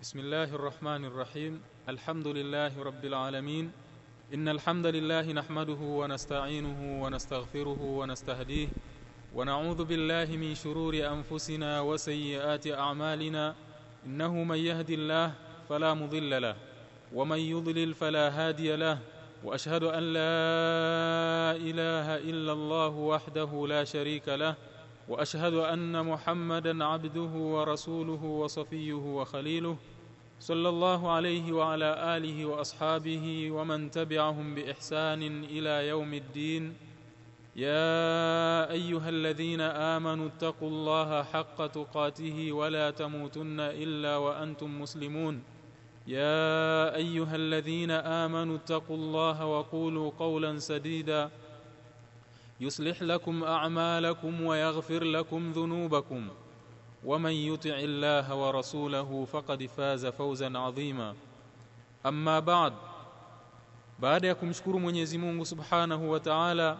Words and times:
بسم 0.00 0.18
الله 0.18 0.54
الرحمن 0.54 1.04
الرحيم. 1.04 1.60
الحمد 1.88 2.28
لله 2.28 2.82
رب 2.82 3.04
العالمين. 3.04 3.72
إن 4.34 4.48
الحمد 4.48 4.86
لله 4.86 5.32
نحمده 5.32 5.80
ونستعينه 5.80 7.02
ونستغفره 7.02 7.80
ونستهديه 7.80 8.68
ونعوذ 9.34 9.84
بالله 9.84 10.36
من 10.36 10.54
شرور 10.54 10.94
أنفسنا 11.00 11.80
وسيئات 11.80 12.66
أعمالنا. 12.66 13.54
إنه 14.06 14.32
من 14.44 14.58
يهدي 14.58 14.94
الله 14.94 15.32
فلا 15.68 15.94
مضل 15.94 16.42
له 16.42 16.56
ومن 17.14 17.38
يضلل 17.38 17.94
فلا 17.94 18.28
هادي 18.28 18.76
له 18.76 18.98
وأشهد 19.44 19.82
أن 19.82 20.02
لا 20.12 21.56
إله 21.56 22.06
إلا 22.20 22.52
الله 22.52 22.92
وحده 22.92 23.66
لا 23.68 23.84
شريك 23.84 24.28
له 24.28 24.56
وأشهد 25.08 25.54
أن 25.54 26.06
محمدا 26.06 26.84
عبده 26.84 27.32
ورسوله 27.54 28.24
وصفيه 28.24 28.94
وخليله 28.94 29.76
صلى 30.40 30.68
الله 30.68 31.10
عليه 31.10 31.52
وعلى 31.52 32.16
آله 32.16 32.46
وأصحابه 32.46 33.50
ومن 33.50 33.90
تبعهم 33.90 34.54
بإحسان 34.54 35.22
إلى 35.44 35.88
يوم 35.88 36.14
الدين. 36.14 36.74
يا 37.56 38.70
أيها 38.70 39.08
الذين 39.08 39.60
آمنوا 39.60 40.26
اتقوا 40.26 40.68
الله 40.68 41.22
حق 41.22 41.66
تقاته 41.66 42.52
ولا 42.52 42.90
تموتن 42.90 43.60
إلا 43.60 44.16
وأنتم 44.16 44.80
مسلمون. 44.80 45.42
يا 46.06 46.94
أيها 46.94 47.36
الذين 47.36 47.90
آمنوا 47.90 48.56
اتقوا 48.56 48.96
الله 48.96 49.46
وقولوا 49.46 50.10
قولا 50.18 50.58
سديدا. 50.58 51.30
يصلح 52.60 53.02
لكم 53.02 53.44
أعمالكم 53.44 54.40
ويغفر 54.42 55.04
لكم 55.04 55.52
ذنوبكم. 55.52 56.28
ومن 57.04 57.30
يطع 57.32 57.76
الله 57.78 58.34
ورسوله 58.34 59.24
فقد 59.24 59.66
فاز 59.66 60.06
فوزا 60.06 60.58
عظيما. 60.58 61.14
أما 62.06 62.40
بعد 62.40 62.72
بعد 63.98 64.24
يكم 64.24 64.52
شكر 64.52 64.76
من 64.76 64.96
يزمون 64.96 65.44
سبحانه 65.44 66.10
وتعالى 66.10 66.78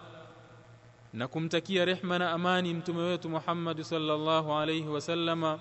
نكم 1.15 1.49
تكي 1.49 1.85
رحمة 1.85 2.35
أماني 2.35 2.75
متميت 2.75 3.27
محمد 3.27 3.81
صلى 3.81 4.15
الله 4.15 4.55
عليه 4.55 4.87
وسلم 4.89 5.59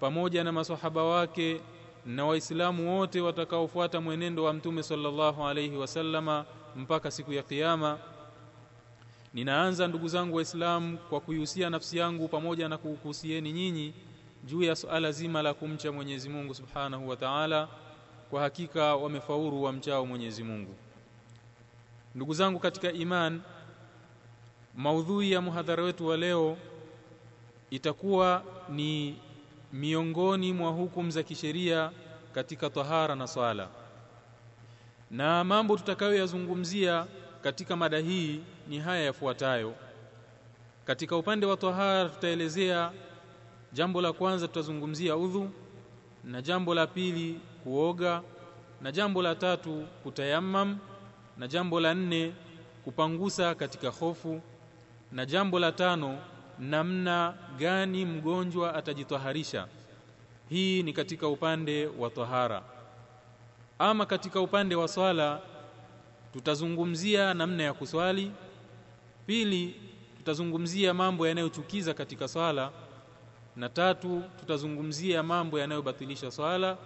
pamoja 0.00 0.44
na 0.44 0.52
masohaba 0.52 1.02
wake 1.04 1.60
na 2.06 2.24
ووتي 2.24 3.20
wote 3.20 3.96
منين 3.96 4.36
mwenendo 4.36 4.80
صلى 4.80 5.08
الله 5.08 5.44
عليه 5.46 5.76
وسلم 5.76 6.26
wasallama 6.26 6.44
mpaka 6.76 7.10
siku 7.10 7.32
Ninaanza 9.34 9.86
ndugu 9.88 10.08
zangu 10.08 10.36
waislamu 10.36 10.98
kwa 10.98 11.20
kuihusia 11.20 11.70
nafsi 11.70 11.98
yangu 11.98 12.28
pamoja 12.28 12.68
na 12.68 12.78
kukuhusieni 12.78 13.52
nyinyi 13.52 13.94
juu 14.44 14.62
ya 14.62 14.76
suala 14.76 15.12
zima 15.12 15.42
la 15.42 15.54
kumcha 15.54 15.92
Mwenyezi 15.92 16.28
Mungu 16.28 16.54
Subhanahu 16.54 17.08
wa 17.08 17.16
Ta'ala. 17.16 17.68
Kwa 18.30 18.40
hakika 18.42 18.96
wamefaulu 18.96 19.62
wamchao 19.62 20.06
Mwenyezi 20.06 20.42
Mungu. 20.42 20.74
Ndugu 22.14 22.34
zangu 22.34 22.58
katika 22.58 22.92
iman 22.92 23.40
maudhui 24.76 25.32
ya 25.32 25.40
muhadhara 25.40 25.82
wetu 25.84 26.06
wa 26.06 26.16
leo 26.16 26.56
itakuwa 27.70 28.42
ni 28.68 29.16
miongoni 29.72 30.52
mwa 30.52 30.70
hukumu 30.70 31.10
za 31.10 31.22
kisheria 31.22 31.90
katika 32.32 32.70
tahara 32.70 33.14
na 33.14 33.26
swala. 33.26 33.68
Na 35.10 35.44
mambo 35.44 35.76
tutakayoyazungumzia 35.76 37.06
katika 37.42 37.76
mada 37.76 37.98
hii 37.98 38.40
ni 38.68 38.78
haya 38.78 39.02
yafuatayo. 39.04 39.74
Katika 40.84 41.16
upande 41.16 41.46
wa 41.46 41.56
tahara 41.56 42.08
tutaelezea 42.08 42.92
jambo 43.72 44.00
la 44.02 44.12
kwanza 44.12 44.48
tutazungumzia 44.48 45.16
udhu 45.16 45.50
na 46.24 46.42
jambo 46.42 46.74
la 46.74 46.86
pili 46.86 47.40
kuoga 47.64 48.22
na 48.82 48.92
jambo 48.92 49.22
la 49.22 49.34
tatu 49.34 49.86
kutayammam 50.02 50.78
na 51.38 51.48
jambo 51.48 51.80
la 51.80 51.94
nne 51.94 52.32
kupangusa 52.84 53.54
katika 53.54 53.88
hofu 53.90 54.40
na 55.12 55.26
jambo 55.26 55.58
la 55.58 55.72
tano 55.72 56.18
namna 56.58 57.34
gani 57.58 58.04
mgonjwa 58.04 58.74
atajitaharisha. 58.74 59.66
Hii 60.48 60.82
ni 60.82 60.92
katika 60.92 61.28
upande 61.28 61.86
wa 61.86 62.10
tahara. 62.10 62.62
Ama 63.78 64.06
katika 64.06 64.40
upande 64.40 64.74
wa 64.74 64.88
swala 64.88 65.40
tutazungumzia 66.32 67.34
namna 67.34 67.62
ya 67.62 67.72
kuswali 67.72 68.32
pili 69.28 69.74
tutazungumzia 70.16 70.94
mambo 70.94 71.28
yanayochukiza 71.28 71.94
katika 71.94 72.28
swala. 72.28 72.70
Na 73.56 73.68
tatu 73.68 74.22
tutazungumzia 74.40 75.22
mambo 75.22 75.58
yanayobatilisha 75.58 76.30
swala. 76.30 76.78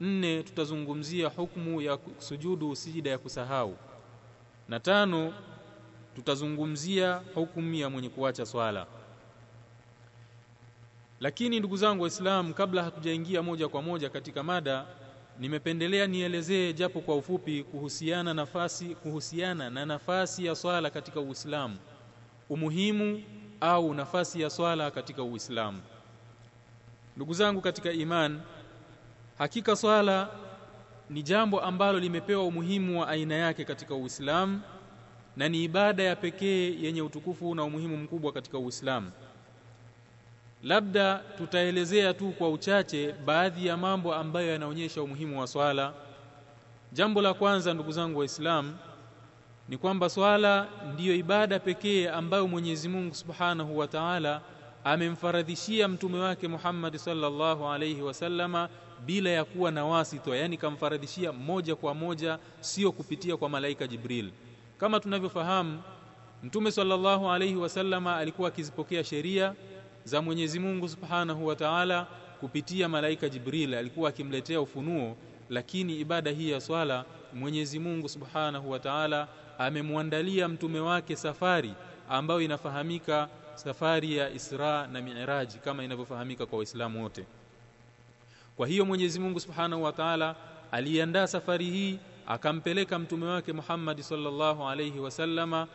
Nne 0.00 0.42
tutazungumzia 0.42 1.28
hukumu 1.28 1.80
ya 1.80 1.98
sujudu 2.18 2.76
sijida 2.76 3.10
ya 3.10 3.18
kusahau. 3.18 3.76
Na 4.68 4.80
tano 4.80 5.34
tutazungumzia 6.14 7.22
hukumu 7.34 7.74
ya 7.74 7.90
mwenye 7.90 8.08
kuacha 8.08 8.46
swala. 8.46 8.86
Lakini 11.20 11.58
ndugu 11.58 11.76
zangu 11.76 12.02
waislamu 12.02 12.54
kabla 12.54 12.82
hatujaingia 12.82 13.42
moja 13.42 13.68
kwa 13.68 13.82
moja 13.82 14.10
katika 14.10 14.42
mada 14.42 14.86
nimependelea 15.42 16.06
nielezee 16.06 16.72
japo 16.72 17.00
kwa 17.00 17.16
ufupi 17.16 17.62
kuhusiana 17.64 18.34
nafasi 18.34 18.84
kuhusiana 18.94 19.70
na 19.70 19.86
nafasi 19.86 20.46
ya 20.46 20.54
swala 20.54 20.90
katika 20.90 21.20
Uislamu. 21.20 21.76
Umuhimu 22.50 23.22
au 23.60 23.94
nafasi 23.94 24.40
ya 24.40 24.50
swala 24.50 24.90
katika 24.90 25.22
Uislamu. 25.22 25.80
Ndugu 27.16 27.34
zangu 27.34 27.60
katika 27.60 27.92
iman 27.92 28.40
hakika 29.38 29.76
swala 29.76 30.28
ni 31.10 31.22
jambo 31.22 31.60
ambalo 31.60 31.98
limepewa 32.00 32.44
umuhimu 32.44 33.00
wa 33.00 33.08
aina 33.08 33.34
yake 33.34 33.64
katika 33.64 33.94
Uislamu 33.94 34.60
na 35.36 35.48
ni 35.48 35.64
ibada 35.64 36.02
ya 36.02 36.16
pekee 36.16 36.76
yenye 36.80 37.02
utukufu 37.02 37.54
na 37.54 37.64
umuhimu 37.64 37.96
mkubwa 37.96 38.32
katika 38.32 38.58
Uislamu 38.58 39.10
labda 40.62 41.20
tutaelezea 41.38 42.14
tu 42.14 42.30
kwa 42.38 42.50
uchache 42.50 43.12
baadhi 43.24 43.66
ya 43.66 43.76
mambo 43.76 44.14
ambayo 44.14 44.48
yanaonyesha 44.52 45.02
umuhimu 45.02 45.40
wa 45.40 45.46
swala. 45.46 45.92
Jambo 46.92 47.22
la 47.22 47.34
kwanza 47.34 47.74
ndugu 47.74 47.92
zangu 47.92 48.18
waislamu 48.18 48.76
ni 49.68 49.78
kwamba 49.78 50.08
swala 50.10 50.66
ndiyo 50.94 51.14
ibada 51.14 51.58
pekee 51.58 52.08
ambayo 52.08 52.48
Mwenyezi 52.48 52.88
Mungu 52.88 53.14
Subhanahu 53.14 53.78
wa 53.78 53.86
Ta'ala 53.88 54.40
amemfaradhishia 54.84 55.88
mtume 55.88 56.18
wake 56.18 56.48
Muhammad 56.48 56.96
sallallahu 56.96 57.68
alayhi 57.68 58.02
wasallama 58.02 58.68
bila 59.06 59.30
ya 59.30 59.44
kuwa 59.44 59.70
na 59.70 59.84
wasito 59.84 60.34
yani 60.34 60.56
kamfaradhishia 60.56 61.32
moja 61.32 61.76
kwa 61.76 61.94
moja 61.94 62.38
sio 62.60 62.92
kupitia 62.92 63.36
kwa 63.36 63.48
malaika 63.48 63.86
Jibril. 63.86 64.30
Kama 64.78 65.00
tunavyofahamu 65.00 65.82
mtume 66.42 66.70
sallallahu 66.70 67.30
alayhi 67.30 67.56
wasallama 67.56 68.16
alikuwa 68.16 68.48
akizipokea 68.48 69.04
sheria 69.04 69.54
za 70.04 70.22
Mwenyezi 70.22 70.58
Mungu 70.58 70.88
Subhanahu 70.88 71.46
wa 71.46 71.56
Ta'ala 71.56 72.06
kupitia 72.40 72.88
malaika 72.88 73.28
Jibril 73.28 73.74
alikuwa 73.74 74.08
akimletea 74.08 74.60
ufunuo 74.60 75.16
lakini 75.50 76.00
ibada 76.00 76.30
hii 76.30 76.50
ya 76.50 76.60
swala 76.60 77.04
Mwenyezi 77.34 77.78
Mungu 77.78 78.08
Subhanahu 78.08 78.70
wa 78.70 78.78
Ta'ala 78.78 79.28
amemwandalia 79.58 80.48
mtume 80.48 80.80
wake 80.80 81.16
safari 81.16 81.74
ambayo 82.08 82.40
inafahamika 82.40 83.28
safari 83.54 84.16
ya 84.16 84.30
Isra 84.30 84.86
na 84.86 85.00
Mi'raj 85.00 85.54
kama 85.56 85.84
inavyofahamika 85.84 86.46
kwa 86.46 86.58
Waislamu 86.58 87.02
wote. 87.02 87.24
Kwa 88.56 88.66
hiyo 88.66 88.84
Mwenyezi 88.84 89.20
Mungu 89.20 89.40
Subhanahu 89.40 89.82
wa 89.82 89.92
Ta'ala 89.92 90.36
aliandaa 90.72 91.26
safari 91.26 91.64
hii 91.64 91.98
akampeleka 92.26 92.98
mtume 92.98 93.26
wake 93.26 93.52
Muhammad 93.52 94.00
sallallahu 94.00 94.68
alayhi 94.68 94.98
wasallama 95.00 95.66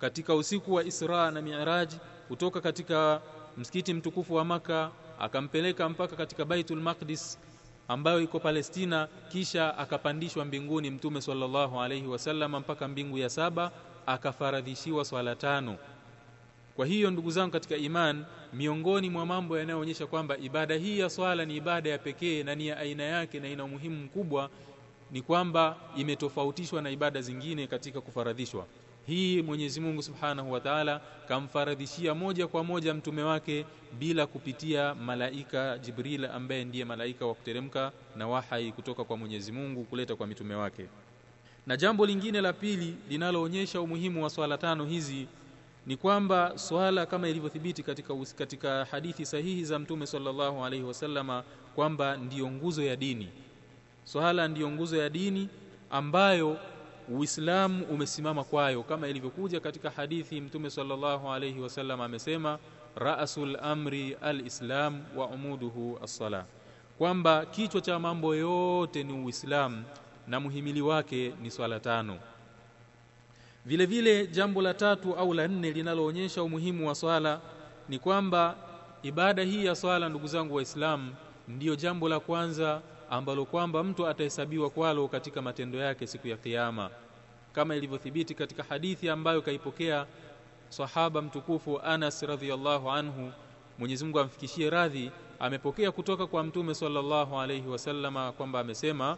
katika 0.00 0.34
usiku 0.34 0.74
wa 0.74 0.84
Isra 0.84 1.30
na 1.30 1.42
Mi'raj 1.42 1.92
kutoka 2.28 2.60
katika 2.60 3.20
msikiti 3.56 3.94
mtukufu 3.94 4.34
wa 4.34 4.44
maka 4.44 4.90
akampeleka 5.18 5.88
mpaka 5.88 6.16
katika 6.16 6.44
Baitul 6.44 6.80
Maqdis 6.80 7.38
ambayo 7.88 8.20
iko 8.20 8.40
Palestina 8.40 9.08
kisha 9.28 9.78
akapandishwa 9.78 10.44
mbinguni 10.44 10.90
mtume 10.90 11.20
sallallahu 11.20 11.80
alaihi 11.80 12.06
wasallam 12.06 12.56
mpaka 12.56 12.88
mbingu 12.88 13.18
ya 13.18 13.28
saba 13.30 13.70
akafaradhishiwa 14.06 15.04
swala 15.04 15.36
tano. 15.36 15.76
Kwa 16.76 16.86
hiyo 16.86 17.10
ndugu 17.10 17.30
zangu 17.30 17.52
katika 17.52 17.76
iman 17.76 18.24
miongoni 18.52 19.10
mwa 19.10 19.26
mambo 19.26 19.58
yanayoonyesha 19.58 20.06
kwamba 20.06 20.36
ibada 20.38 20.74
hii 20.74 20.98
ya 20.98 21.10
swala 21.10 21.44
ni 21.44 21.56
ibada 21.56 21.90
ya 21.90 21.98
pekee 21.98 22.42
na 22.42 22.54
ni 22.54 22.66
ya 22.66 22.78
aina 22.78 23.02
yake 23.02 23.40
na 23.40 23.48
ina 23.48 23.64
umuhimu 23.64 24.04
mkubwa 24.04 24.50
ni 25.10 25.22
kwamba 25.22 25.76
imetofautishwa 25.96 26.82
na 26.82 26.90
ibada 26.90 27.20
zingine 27.22 27.66
katika 27.66 28.00
kufaradhishwa 28.00 28.66
hii 29.06 29.42
Mwenyezi 29.42 29.80
Mungu 29.80 30.02
Subhanahu 30.02 30.52
wa 30.52 30.60
Ta'ala 30.60 31.00
kamfaradhishia 31.28 32.14
moja 32.14 32.46
kwa 32.46 32.64
moja 32.64 32.94
mtume 32.94 33.22
wake 33.22 33.66
bila 33.98 34.26
kupitia 34.26 34.94
malaika 34.94 35.78
Jibril 35.78 36.24
ambaye 36.24 36.64
ndiye 36.64 36.84
malaika 36.84 37.26
wa 37.26 37.34
kuteremka 37.34 37.92
na 38.16 38.28
wahai 38.28 38.72
kutoka 38.72 39.04
kwa 39.04 39.16
Mwenyezi 39.16 39.52
Mungu 39.52 39.84
kuleta 39.84 40.16
kwa 40.16 40.26
mitume 40.26 40.54
wake. 40.54 40.86
Na 41.66 41.76
jambo 41.76 42.06
lingine 42.06 42.40
la 42.40 42.52
pili 42.52 42.94
linaloonyesha 43.08 43.80
umuhimu 43.80 44.22
wa 44.24 44.30
swala 44.30 44.58
tano 44.58 44.84
hizi 44.84 45.26
ni 45.86 45.96
kwamba 45.96 46.52
swala 46.58 47.06
kama 47.06 47.28
ilivyothibiti 47.28 47.82
katika, 47.82 48.14
katika 48.38 48.84
hadithi 48.84 49.26
sahihi 49.26 49.64
za 49.64 49.78
mtume 49.78 50.06
sallallahu 50.06 50.64
alaihi 50.64 50.84
wasallama 50.84 51.44
kwamba 51.74 52.16
ndiyo 52.16 52.50
nguzo 52.50 52.82
ya 52.82 52.96
dini 52.96 53.28
swala 54.04 54.48
ndiyo 54.48 54.70
nguzo 54.70 54.96
ya 54.96 55.08
dini 55.10 55.48
ambayo 55.90 56.58
Uislamu 57.08 57.84
umesimama 57.84 58.44
kwayo 58.44 58.82
kama 58.82 59.08
ilivyokuja 59.08 59.60
katika 59.60 59.90
hadithi 59.90 60.40
mtume 60.40 60.70
sallallahu 60.70 61.30
alaihi 61.32 61.60
wasallam 61.60 62.00
amesema 62.00 62.58
ra'sul 62.96 63.56
amri 63.62 64.14
alislam 64.22 65.02
wa 65.16 65.26
umuduhu 65.26 65.98
as-sala 66.04 66.44
kwamba 66.98 67.46
kichwa 67.46 67.80
cha 67.80 67.98
mambo 67.98 68.34
yote 68.34 69.02
ni 69.04 69.12
Uislamu 69.24 69.84
na 70.28 70.40
muhimili 70.40 70.82
wake 70.82 71.32
ni 71.42 71.50
swala 71.50 71.80
tano. 71.80 72.18
Vile 73.66 73.86
vile 73.86 74.26
jambo 74.26 74.62
la 74.62 74.74
tatu 74.74 75.14
au 75.14 75.34
la 75.34 75.48
nne 75.48 75.70
linaloonyesha 75.70 76.42
umuhimu 76.42 76.88
wa 76.88 76.94
swala 76.94 77.40
ni 77.88 77.98
kwamba 77.98 78.56
ibada 79.02 79.42
hii 79.42 79.64
ya 79.64 79.74
swala 79.74 80.08
ndugu 80.08 80.26
zangu 80.26 80.54
waislamu 80.54 81.14
ndiyo 81.48 81.76
jambo 81.76 82.08
la 82.08 82.20
kwanza 82.20 82.80
ambalo 83.12 83.44
kwamba 83.44 83.84
mtu 83.84 84.06
atahesabiwa 84.06 84.70
kwalo 84.70 85.08
katika 85.08 85.42
matendo 85.42 85.78
yake 85.78 86.06
siku 86.06 86.28
ya 86.28 86.36
kiyama. 86.36 86.90
Kama 87.52 87.76
ilivyothibiti 87.76 88.34
katika 88.34 88.62
hadithi 88.62 89.08
ambayo 89.10 89.42
kaipokea 89.42 90.06
sahaba 90.68 91.22
mtukufu 91.22 91.80
Anas 91.80 92.22
radhiallahu 92.22 92.90
anhu 92.90 93.32
Mwenyezi 93.78 94.04
Mungu 94.04 94.20
amfikishie 94.20 94.70
radhi 94.70 95.10
amepokea 95.40 95.92
kutoka 95.92 96.26
kwa 96.26 96.44
mtume 96.44 96.74
sallallahu 96.74 97.40
alayhi 97.40 97.68
wasallama 97.68 98.32
kwamba 98.32 98.60
amesema 98.60 99.16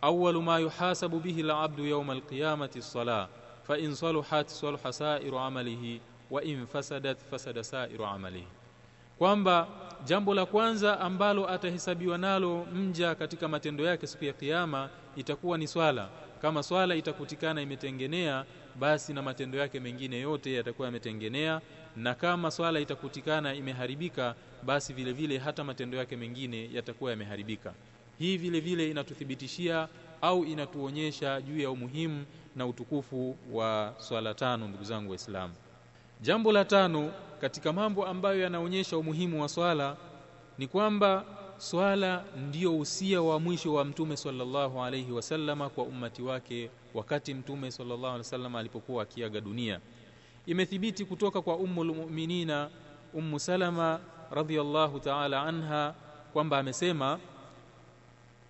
awwalu 0.00 0.42
ma 0.42 0.58
yuhasabu 0.58 1.20
bihi 1.20 1.40
al-abdu 1.40 1.86
yawm 1.86 2.10
al-qiyamati 2.10 2.78
as-salah 2.78 3.28
fa 3.62 3.78
in 3.78 3.94
saluhat 3.94 4.48
salaha 4.48 4.92
sa'iru 4.92 5.38
amalihi 5.38 6.00
wa 6.30 6.42
in 6.44 6.66
fasadat 6.66 7.18
fasada 7.30 7.64
sa'iru 7.64 8.04
amalihi. 8.06 8.46
Kwamba 9.18 9.68
jambo 10.04 10.34
la 10.34 10.46
kwanza 10.46 11.00
ambalo 11.00 11.50
atahesabiwa 11.50 12.18
nalo 12.18 12.66
mja 12.74 13.14
katika 13.14 13.48
matendo 13.48 13.84
yake 13.84 14.06
siku 14.06 14.24
ya 14.24 14.32
kiyama 14.32 14.88
itakuwa 15.16 15.58
ni 15.58 15.66
swala. 15.66 16.08
Kama 16.42 16.62
swala 16.62 16.94
itakutikana 16.94 17.62
imetengenea 17.62 18.44
basi 18.78 19.12
na 19.12 19.22
matendo 19.22 19.58
yake 19.58 19.80
mengine 19.80 20.20
yote 20.20 20.54
yatakuwa 20.54 20.86
yametengenea. 20.88 21.60
Na 21.96 22.14
kama 22.14 22.50
swala 22.50 22.80
itakutikana 22.80 23.54
imeharibika 23.54 24.34
basi 24.62 24.92
vile 24.92 25.12
vile 25.12 25.38
hata 25.38 25.64
matendo 25.64 25.98
yake 25.98 26.16
mengine 26.16 26.70
yatakuwa 26.72 27.10
yameharibika. 27.10 27.72
Hii 28.18 28.36
vile 28.36 28.60
vile 28.60 28.90
inatuthibitishia 28.90 29.88
au 30.22 30.44
inatuonyesha 30.44 31.40
juu 31.40 31.60
ya 31.60 31.70
umuhimu 31.70 32.24
na 32.56 32.66
utukufu 32.66 33.36
wa 33.52 33.94
swala 33.98 34.34
tano 34.34 34.68
ndugu 34.68 34.84
zangu 34.84 35.10
waislamu 35.10 35.54
jambo 36.22 36.52
la 36.52 36.64
tano 36.64 37.10
katika 37.40 37.72
mambo 37.72 38.06
ambayo 38.06 38.40
yanaonyesha 38.40 38.98
umuhimu 38.98 39.42
wa 39.42 39.48
swala 39.48 39.96
ni 40.58 40.66
kwamba 40.66 41.24
swala 41.58 42.24
ndiyo 42.48 42.78
usia 42.78 43.22
wa 43.22 43.40
mwisho 43.40 43.74
wa 43.74 43.84
mtume 43.84 44.16
sallallahu 44.16 44.82
alayhi 44.82 45.12
wasallama 45.12 45.68
kwa 45.68 45.84
ummati 45.84 46.22
wake 46.22 46.70
wakati 46.94 47.34
mtume 47.34 47.70
sallallahu 47.70 48.04
alayhi 48.06 48.18
wasallama 48.18 48.58
alipokuwa 48.58 49.02
akiaga 49.02 49.40
dunia. 49.40 49.80
Imethibiti 50.46 51.04
kutoka 51.04 51.42
kwa 51.42 51.56
ummul 51.56 51.94
mu'minina 51.94 52.68
ummu 53.14 53.40
salama 53.40 54.00
radhiyallahu 54.30 55.00
ta'ala 55.00 55.42
anha 55.42 55.94
kwamba 56.32 56.58
amesema 56.58 57.18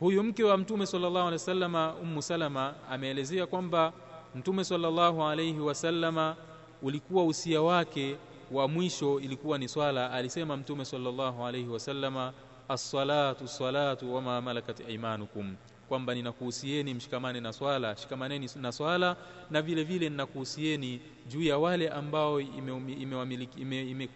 huyu 0.01 0.23
mke 0.23 0.45
wa 0.45 0.57
mtume 0.59 0.87
sallallahu 0.87 1.19
alayhi 1.19 1.33
wasallama 1.35 1.95
ummu 1.95 2.23
salama 2.23 2.75
ameelezea 2.91 3.47
kwamba 3.47 3.93
mtume 4.35 4.65
sallallahu 4.65 5.23
alayhi 5.25 5.61
wasallama 5.61 6.37
ulikuwa 6.83 7.25
usia 7.25 7.63
wake 7.63 8.17
wa 8.53 8.69
mwisho 8.69 9.21
ilikuwa 9.21 9.59
ni 9.59 9.69
swala 9.69 10.11
alisema 10.13 10.57
mtume 10.57 10.85
sallallahu 10.85 11.47
alayhi 11.47 11.69
wasallama 11.69 12.33
as-salatu 12.69 13.49
salatu 13.49 14.15
wama 14.15 14.41
malakat 14.41 14.81
aymanukum. 14.89 15.55
Kwamba 15.89 16.15
ninakuhusieni 16.15 16.95
mshikamane 16.95 17.41
na 17.41 17.53
swala 17.53 17.97
shikamaneni 17.97 18.49
na 18.57 18.73
swala 18.73 19.17
na 19.51 19.63
vile 19.63 19.85
vile 19.85 20.09
ninakuhusieni 20.09 21.01
juu 21.29 21.43
ya 21.43 21.59
wale 21.59 21.89
ambao 21.89 22.41
imewamiliki 22.41 23.61
ime, 23.61 23.81
ime, 23.83 23.91
ime, 23.91 24.09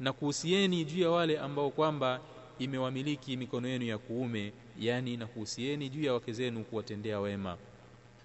nakuhusieni 0.00 0.84
juu 0.84 1.02
ya 1.02 1.10
wale 1.10 1.38
ambao 1.38 1.70
kwamba 1.70 2.20
imewamiliki 2.58 3.36
mikono 3.36 3.68
yenu 3.68 3.84
ya 3.84 3.98
kuume 3.98 4.52
yani 4.78 5.16
nakuhusieni 5.16 5.88
juu 5.88 6.02
ya 6.02 6.12
wake 6.12 6.32
zenu 6.32 6.64
kuwatendea 6.64 7.20
wema. 7.20 7.56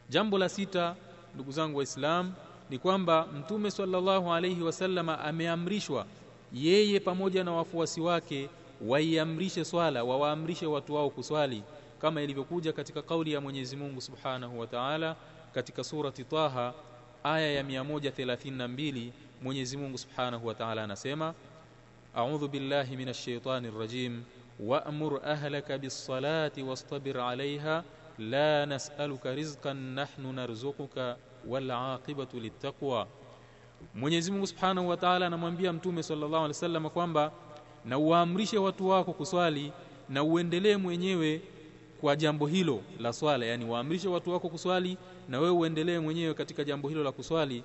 Jambo 0.09 0.37
la 0.37 0.49
sita 0.49 0.95
ndugu 1.35 1.51
zangu 1.51 1.77
waislamu 1.77 2.33
ni 2.73 2.79
kwamba 2.79 3.25
mtume 3.27 3.71
sallallahu 3.71 4.33
alayhi 4.33 4.61
wasallama 4.61 5.19
ameamrishwa 5.19 6.05
yeye 6.53 6.99
pamoja 6.99 7.43
na 7.43 7.51
wafuasi 7.51 8.01
wake 8.01 8.49
waiamrishe 8.87 9.65
swala 9.65 10.03
wawaamrishe 10.03 10.65
watu 10.65 10.95
wao 10.95 11.09
kuswali 11.09 11.63
kama 12.01 12.21
ilivyokuja 12.21 12.73
katika 12.73 13.01
kauli 13.01 13.33
ya 13.33 13.41
Mwenyezi 13.41 13.75
Mungu 13.75 14.01
Subhanahu 14.01 14.59
wa 14.59 14.67
Ta'ala 14.67 15.15
katika 15.53 15.83
surati 15.83 16.23
Taha 16.23 16.73
aya 17.23 17.51
ya 17.51 17.63
132 17.63 19.09
Mwenyezi 19.43 19.77
Mungu 19.77 19.97
Subhanahu 19.97 20.47
wa 20.47 20.53
Ta'ala 20.55 20.83
anasema 20.83 21.33
A'udhu 22.15 22.47
billahi 22.47 22.97
minash 22.97 23.25
shaitani 23.25 23.71
rrajim 23.71 24.23
wa'mur 24.59 25.21
ahlaka 25.25 25.77
bis-salati 25.77 26.63
wastabir 26.63 27.17
'alayha 27.17 27.83
la 28.19 28.65
nas'aluka 28.65 29.35
rizqan 29.35 29.77
nahnu 29.77 30.33
narzuquka 30.33 31.17
wal 31.47 31.71
'aqibatu 31.71 32.37
Mwenyezi 33.95 34.31
Mungu 34.31 34.47
Subhanahu 34.47 34.89
wa 34.89 34.97
Ta'ala 34.97 35.27
anamwambia 35.27 35.73
Mtume 35.73 36.03
sallallahu 36.03 36.35
alaihi 36.35 36.47
wasallam 36.47 36.89
kwamba 36.89 37.31
na 37.85 37.97
uwaamrishe 37.97 38.57
watu 38.57 38.87
wako 38.89 39.13
kuswali 39.13 39.71
na 40.09 40.23
uendelee 40.23 40.77
mwenyewe 40.77 41.41
kwa 42.01 42.15
jambo 42.15 42.47
hilo 42.47 42.81
la 42.99 43.13
swala. 43.13 43.45
Yani 43.45 43.65
waamrishe 43.65 44.07
watu 44.07 44.29
wako 44.31 44.49
kuswali 44.49 44.97
na 45.29 45.39
wewe 45.39 45.51
uendelee 45.51 45.99
mwenyewe 45.99 46.33
katika 46.33 46.63
jambo 46.63 46.89
hilo 46.89 47.03
la 47.03 47.11
kuswali. 47.11 47.63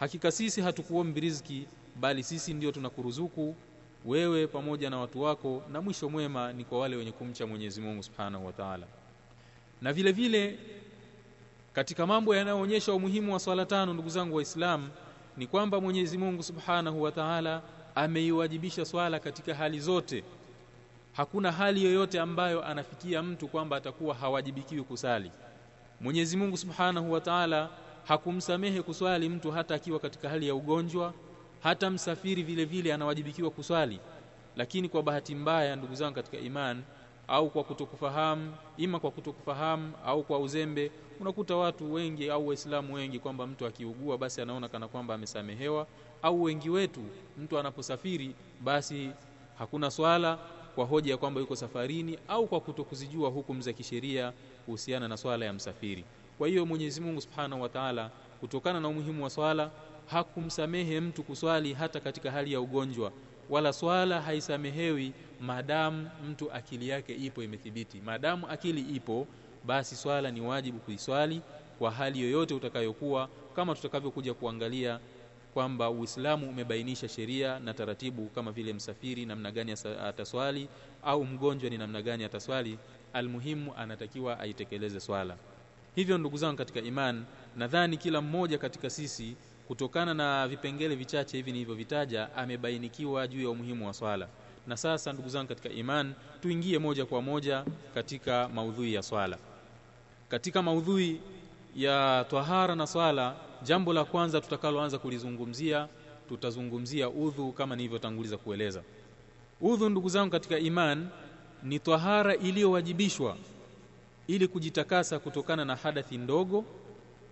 Hakika 0.00 0.30
sisi 0.32 0.60
hatukuombi 0.60 1.20
riziki 1.20 1.66
bali 1.96 2.22
sisi 2.22 2.54
ndio 2.54 2.72
tunakuruzuku 2.72 3.54
wewe 4.04 4.46
pamoja 4.46 4.90
na 4.90 4.98
watu 4.98 5.22
wako 5.22 5.62
na 5.72 5.80
mwisho 5.80 6.08
mwema 6.08 6.52
ni 6.52 6.64
kwa 6.64 6.78
wale 6.80 6.96
wenye 6.96 7.12
kumcha 7.12 7.46
Mwenyezi 7.46 7.80
Mungu 7.80 8.02
Subhanahu 8.02 8.46
wa 8.46 8.52
Ta'ala. 8.52 8.86
Na 9.82 9.92
vile 9.92 10.12
vile 10.12 10.58
katika 11.72 12.06
mambo 12.06 12.36
yanayoonyesha 12.36 12.92
umuhimu 12.92 13.32
wa 13.32 13.40
swala 13.40 13.66
tano 13.66 13.94
ndugu 13.94 14.08
zangu 14.08 14.36
waislamu 14.36 14.88
ni 15.36 15.46
kwamba 15.46 15.80
Mwenyezi 15.80 16.18
Mungu 16.18 16.42
Subhanahu 16.42 17.02
wa 17.02 17.12
Ta'ala 17.12 17.62
ameiwajibisha 17.94 18.84
swala 18.84 19.18
katika 19.18 19.54
hali 19.54 19.80
zote. 19.80 20.24
Hakuna 21.12 21.52
hali 21.52 21.84
yoyote 21.84 22.20
ambayo 22.20 22.64
anafikia 22.64 23.22
mtu 23.22 23.48
kwamba 23.48 23.76
atakuwa 23.76 24.14
hawajibikiwi 24.14 24.82
kusali. 24.82 25.30
Mwenyezi 26.00 26.36
Mungu 26.36 26.56
Subhanahu 26.56 27.12
wa 27.12 27.20
Ta'ala 27.20 27.68
hakumsamehe 28.04 28.82
kuswali 28.82 29.28
mtu 29.28 29.50
hata 29.50 29.74
akiwa 29.74 29.98
katika 29.98 30.28
hali 30.28 30.48
ya 30.48 30.54
ugonjwa 30.54 31.14
hata 31.62 31.90
msafiri 31.90 32.42
vile 32.42 32.64
vile 32.64 32.94
anawajibikiwa 32.94 33.50
kuswali. 33.50 34.00
Lakini 34.56 34.88
kwa 34.88 35.02
bahati 35.02 35.34
mbaya 35.34 35.76
ndugu 35.76 35.94
zangu 35.94 36.14
katika 36.14 36.38
iman 36.38 36.82
au 37.28 37.50
kwa 37.50 37.64
kutokufahamu 37.64 38.54
ima 38.76 39.00
kwa 39.00 39.10
kutokufahamu 39.10 39.92
au 40.06 40.22
kwa 40.22 40.38
uzembe 40.38 40.90
unakuta 41.20 41.56
watu 41.56 41.92
wengi 41.92 42.30
au 42.30 42.48
waislamu 42.48 42.94
wengi 42.94 43.18
kwamba 43.18 43.46
mtu 43.46 43.66
akiugua 43.66 44.18
basi 44.18 44.40
anaona 44.40 44.68
kana 44.68 44.88
kwamba 44.88 45.14
amesamehewa 45.14 45.86
au 46.22 46.42
wengi 46.42 46.70
wetu 46.70 47.00
mtu 47.38 47.58
anaposafiri 47.58 48.34
basi 48.60 49.10
hakuna 49.58 49.90
swala 49.90 50.38
kwa 50.74 50.84
hoja 50.84 51.10
ya 51.10 51.16
kwamba 51.16 51.40
yuko 51.40 51.56
safarini 51.56 52.18
au 52.28 52.46
kwa 52.46 52.60
kutokuzijua 52.60 53.28
hukumu 53.30 53.60
za 53.60 53.72
kisheria 53.72 54.32
kuhusiana 54.64 55.08
na 55.08 55.16
swala 55.16 55.44
ya 55.46 55.52
msafiri. 55.52 56.04
Kwa 56.38 56.48
hiyo 56.48 56.66
Mwenyezi 56.66 57.00
Mungu 57.00 57.20
Subhanahu 57.20 57.62
wa 57.62 57.68
Ta'ala 57.68 58.10
kutokana 58.40 58.80
na 58.80 58.88
umuhimu 58.88 59.24
wa 59.24 59.30
swala 59.30 59.70
hakumsamehe 60.06 61.00
mtu 61.00 61.22
kuswali 61.22 61.72
hata 61.74 62.00
katika 62.00 62.30
hali 62.30 62.52
ya 62.52 62.60
ugonjwa 62.60 63.12
wala 63.50 63.72
swala 63.72 64.20
haisamehewi 64.20 65.12
maadamu 65.40 66.10
mtu 66.30 66.52
akili 66.52 66.88
yake 66.88 67.14
ipo 67.14 67.42
imethibiti. 67.42 68.00
Maadamu 68.00 68.46
akili 68.48 68.80
ipo 68.80 69.26
basi 69.64 69.96
swala 69.96 70.30
ni 70.30 70.40
wajibu 70.40 70.78
kuiswali 70.78 71.40
kwa 71.78 71.90
hali 71.90 72.20
yoyote 72.20 72.54
utakayokuwa 72.54 73.28
kama 73.56 73.74
tutakavyokuja 73.74 74.34
kuangalia 74.34 75.00
kwamba 75.54 75.90
Uislamu 75.90 76.48
umebainisha 76.48 77.08
sheria 77.08 77.58
na 77.58 77.74
taratibu 77.74 78.26
kama 78.26 78.52
vile 78.52 78.72
msafiri 78.72 79.26
namna 79.26 79.50
gani 79.50 79.72
ataswali 80.06 80.68
au 81.04 81.24
mgonjwa 81.24 81.70
ni 81.70 81.78
namna 81.78 82.02
gani 82.02 82.24
ataswali 82.24 82.78
almuhimu 83.12 83.74
anatakiwa 83.76 84.40
aitekeleze 84.40 85.00
swala. 85.00 85.36
Hivyo 85.94 86.18
ndugu 86.18 86.36
zangu 86.36 86.56
katika 86.58 86.80
iman 86.80 87.24
nadhani 87.56 87.96
kila 87.96 88.20
mmoja 88.20 88.58
katika 88.58 88.90
sisi 88.90 89.36
kutokana 89.72 90.14
na 90.14 90.48
vipengele 90.48 90.94
vichache 90.94 91.36
hivi 91.36 91.52
nilivyovitaja 91.52 92.36
amebainikiwa 92.36 93.28
juu 93.28 93.42
ya 93.42 93.50
umuhimu 93.50 93.86
wa 93.86 93.94
swala. 93.94 94.28
Na 94.66 94.76
sasa 94.76 95.12
ndugu 95.12 95.28
zangu 95.28 95.48
katika 95.48 95.68
iman 95.68 96.14
tuingie 96.42 96.78
moja 96.78 97.06
kwa 97.06 97.22
moja 97.22 97.64
katika 97.94 98.48
maudhui 98.48 98.94
ya 98.94 99.02
swala. 99.02 99.38
Katika 100.28 100.62
maudhui 100.62 101.20
ya 101.76 102.24
twahara 102.30 102.74
na 102.76 102.86
swala 102.86 103.34
jambo 103.62 103.92
la 103.92 104.04
kwanza 104.04 104.40
tutakaloanza 104.40 104.98
kulizungumzia 104.98 105.88
tutazungumzia 106.28 107.08
udhu 107.10 107.52
kama 107.52 107.76
nilivyotanguliza 107.76 108.36
kueleza. 108.36 108.82
Udhu 109.60 109.88
ndugu 109.88 110.08
zangu 110.08 110.30
katika 110.30 110.58
iman 110.58 111.08
ni 111.62 111.78
twahara 111.78 112.34
iliyowajibishwa 112.36 113.36
ili 114.26 114.48
kujitakasa 114.48 115.18
kutokana 115.18 115.64
na 115.64 115.76
hadathi 115.76 116.18
ndogo 116.18 116.64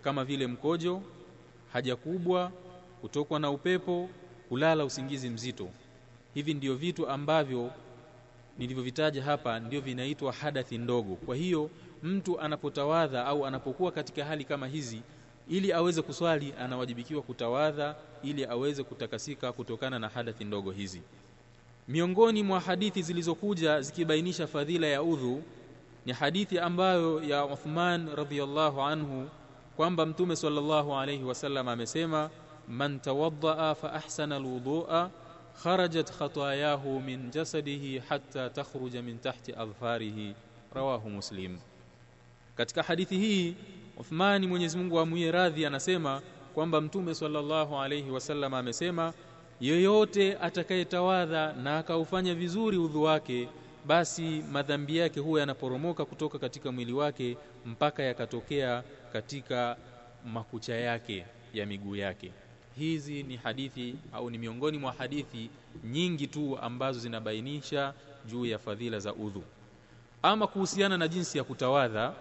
kama 0.03 0.25
vile 0.25 0.47
mkojo 0.47 1.03
haja 1.73 1.97
kubwa 1.97 2.53
kutokwa 3.01 3.41
na 3.41 3.51
upepo 3.51 4.09
kulala 4.49 4.85
usingizi 4.85 5.31
mzito. 5.31 5.69
Hivi 6.35 6.55
ndio 6.55 6.75
vitu 6.75 7.09
ambavyo 7.09 7.71
nilivyovitaja 8.59 9.23
hapa 9.23 9.61
ndio 9.61 9.81
vinaitwa 9.81 10.33
hadathi 10.33 10.79
ndogo. 10.79 11.15
Kwa 11.15 11.37
hiyo 11.37 11.71
mtu 12.03 12.41
anapotawadha 12.41 13.27
au 13.27 13.47
anapokuwa 13.47 13.93
katika 13.93 14.25
hali 14.25 14.45
kama 14.45 14.67
hizi 14.67 15.03
ili 15.49 15.73
aweze 15.73 16.03
kuswali 16.03 16.55
anawajibikiwa 16.61 17.23
kutawadha 17.23 17.95
ili 18.23 18.45
aweze 18.45 18.83
kutakasika 18.85 19.53
kutokana 19.53 19.99
na 19.99 20.09
hadathi 20.09 20.45
ndogo 20.45 20.71
hizi. 20.71 21.03
Miongoni 21.89 22.43
mwa 22.43 22.61
hadithi 22.61 23.03
zilizokuja 23.03 23.81
zikibainisha 23.81 24.47
fadhila 24.47 24.87
ya 24.87 25.03
udhu 25.03 25.43
ni 26.07 26.13
hadithi 26.13 26.59
ambayo 26.59 27.23
ya 27.25 27.45
Uthman 27.45 28.15
radhiyallahu 28.17 28.83
anhu 28.83 29.29
kwamba 29.81 30.07
mtume 30.07 30.37
sallallahu 30.37 30.95
alayhi 30.95 31.25
wasallam 31.25 31.69
amesema 31.69 32.31
man 32.69 33.01
tawaddaa 33.01 33.75
fa 33.75 33.93
ahsana 33.93 34.37
alwudu'a 34.37 35.11
kharajat 35.63 36.13
khatayahu 36.19 37.01
min 37.01 37.31
jasadihi 37.31 37.99
hatta 37.99 38.51
takhruja 38.51 39.03
min 39.03 39.19
tahti 39.19 39.53
adfarihi 39.53 40.35
rawahu 40.75 41.11
muslim. 41.11 41.59
Katika 42.57 42.83
hadithi 42.83 43.19
hii 43.19 43.55
Uthmani 43.97 44.47
Mwenyezi 44.47 44.79
Mungu 44.79 44.99
amwie 44.99 45.31
radhi 45.33 45.67
anasema 45.67 46.23
kwamba 46.55 46.81
mtume 46.81 47.15
sallallahu 47.15 47.79
alayhi 47.79 48.11
wasallam 48.11 48.55
amesema 48.55 49.13
yoyote 49.61 50.39
atakayetawadha 50.39 51.53
na 51.53 51.79
akaufanya 51.79 52.35
vizuri 52.35 52.77
udhu 52.77 53.03
wake 53.03 53.49
basi 53.87 54.45
madhambi 54.53 54.97
yake 54.97 55.21
huwa 55.21 55.41
yanaporomoka 55.41 56.05
kutoka 56.05 56.39
katika 56.39 56.73
mwili 56.73 56.93
wake 56.93 57.37
mpaka 57.67 58.03
yakatokea 58.03 58.83
katika 59.13 59.77
makucha 60.27 60.75
yake 60.75 61.27
ya 61.55 61.67
miguu 61.67 61.97
yake. 61.97 62.33
Hizi 62.79 63.23
ni 63.23 63.37
hadithi 63.37 63.95
au 64.13 64.31
ni 64.31 64.39
miongoni 64.39 64.79
mwa 64.79 64.93
hadithi 64.93 65.51
nyingi 65.85 66.27
tu 66.27 66.59
ambazo 66.63 67.01
zinabainisha 67.01 67.95
juu 68.27 68.47
ya 68.47 68.59
fadhila 68.59 68.99
za 68.99 69.15
udhu. 69.15 69.43
Ama 70.23 70.47
kuhusiana 70.47 70.99
na 70.99 71.09
jinsi 71.09 71.39
ya 71.39 71.45
kutawadha 71.45 72.13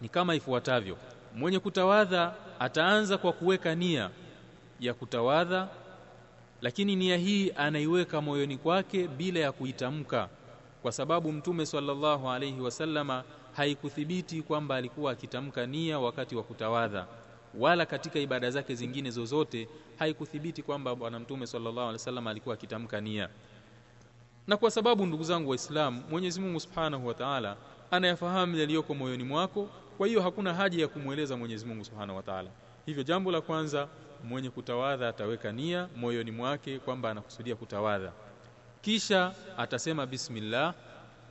ni 0.00 0.08
kama 0.08 0.34
ifuatavyo. 0.34 0.96
Mwenye 1.34 1.58
kutawadha 1.58 2.34
ataanza 2.58 3.18
kwa 3.18 3.32
kuweka 3.32 3.74
nia 3.74 4.10
ya 4.80 4.94
kutawadha 4.94 5.68
lakini 6.62 6.96
nia 6.96 7.16
hii 7.16 7.52
anaiweka 7.56 8.20
moyoni 8.20 8.56
kwake 8.58 9.08
bila 9.08 9.40
ya 9.40 9.52
kuitamka. 9.52 10.28
Kwa 10.82 10.92
sababu 10.92 11.32
mtume 11.32 11.66
sallallahu 11.66 12.30
alayhi 12.30 12.60
wasallama 12.60 13.24
haikuthibiti 13.56 14.42
kwamba 14.42 14.76
alikuwa 14.76 15.12
akitamka 15.12 15.66
nia 15.66 15.98
wakati 15.98 16.36
wa 16.36 16.42
kutawadha 16.42 17.06
wala 17.54 17.86
katika 17.86 18.18
ibada 18.18 18.50
zake 18.50 18.74
zingine 18.74 19.10
zozote 19.10 19.68
haikuthibiti 19.98 20.62
kwamba 20.62 20.94
bwana 20.94 21.18
mtume 21.20 21.46
sallallahu 21.46 21.80
alaihi 21.80 21.92
wasallam 21.92 22.26
alikuwa 22.26 22.54
akitamka 22.54 23.00
nia. 23.00 23.28
Na 24.46 24.56
kwa 24.56 24.70
sababu 24.70 25.06
ndugu 25.06 25.24
zangu 25.24 25.50
waislamu 25.50 26.02
Mwenyezi 26.10 26.40
Mungu 26.40 26.60
Subhanahu 26.60 27.06
wa 27.06 27.14
Ta'ala 27.14 27.56
anayafahamu 27.90 28.56
yaliyoko 28.56 28.94
moyoni 28.94 29.24
mwako 29.24 29.68
kwa 29.98 30.06
hiyo 30.06 30.22
hakuna 30.22 30.54
haja 30.54 30.82
ya 30.82 30.88
kumweleza 30.88 31.36
Mwenyezi 31.36 31.66
Mungu 31.66 31.84
Subhanahu 31.84 32.16
wa 32.16 32.22
Ta'ala. 32.22 32.50
Hivyo 32.86 33.02
jambo 33.02 33.32
la 33.32 33.40
kwanza 33.40 33.88
mwenye 34.24 34.50
kutawadha 34.50 35.08
ataweka 35.08 35.52
nia 35.52 35.88
moyoni 35.96 36.30
mwake 36.30 36.78
kwamba 36.78 37.10
anakusudia 37.10 37.56
kutawadha. 37.56 38.12
Kisha 38.80 39.34
atasema 39.58 40.06
bismillah 40.06 40.74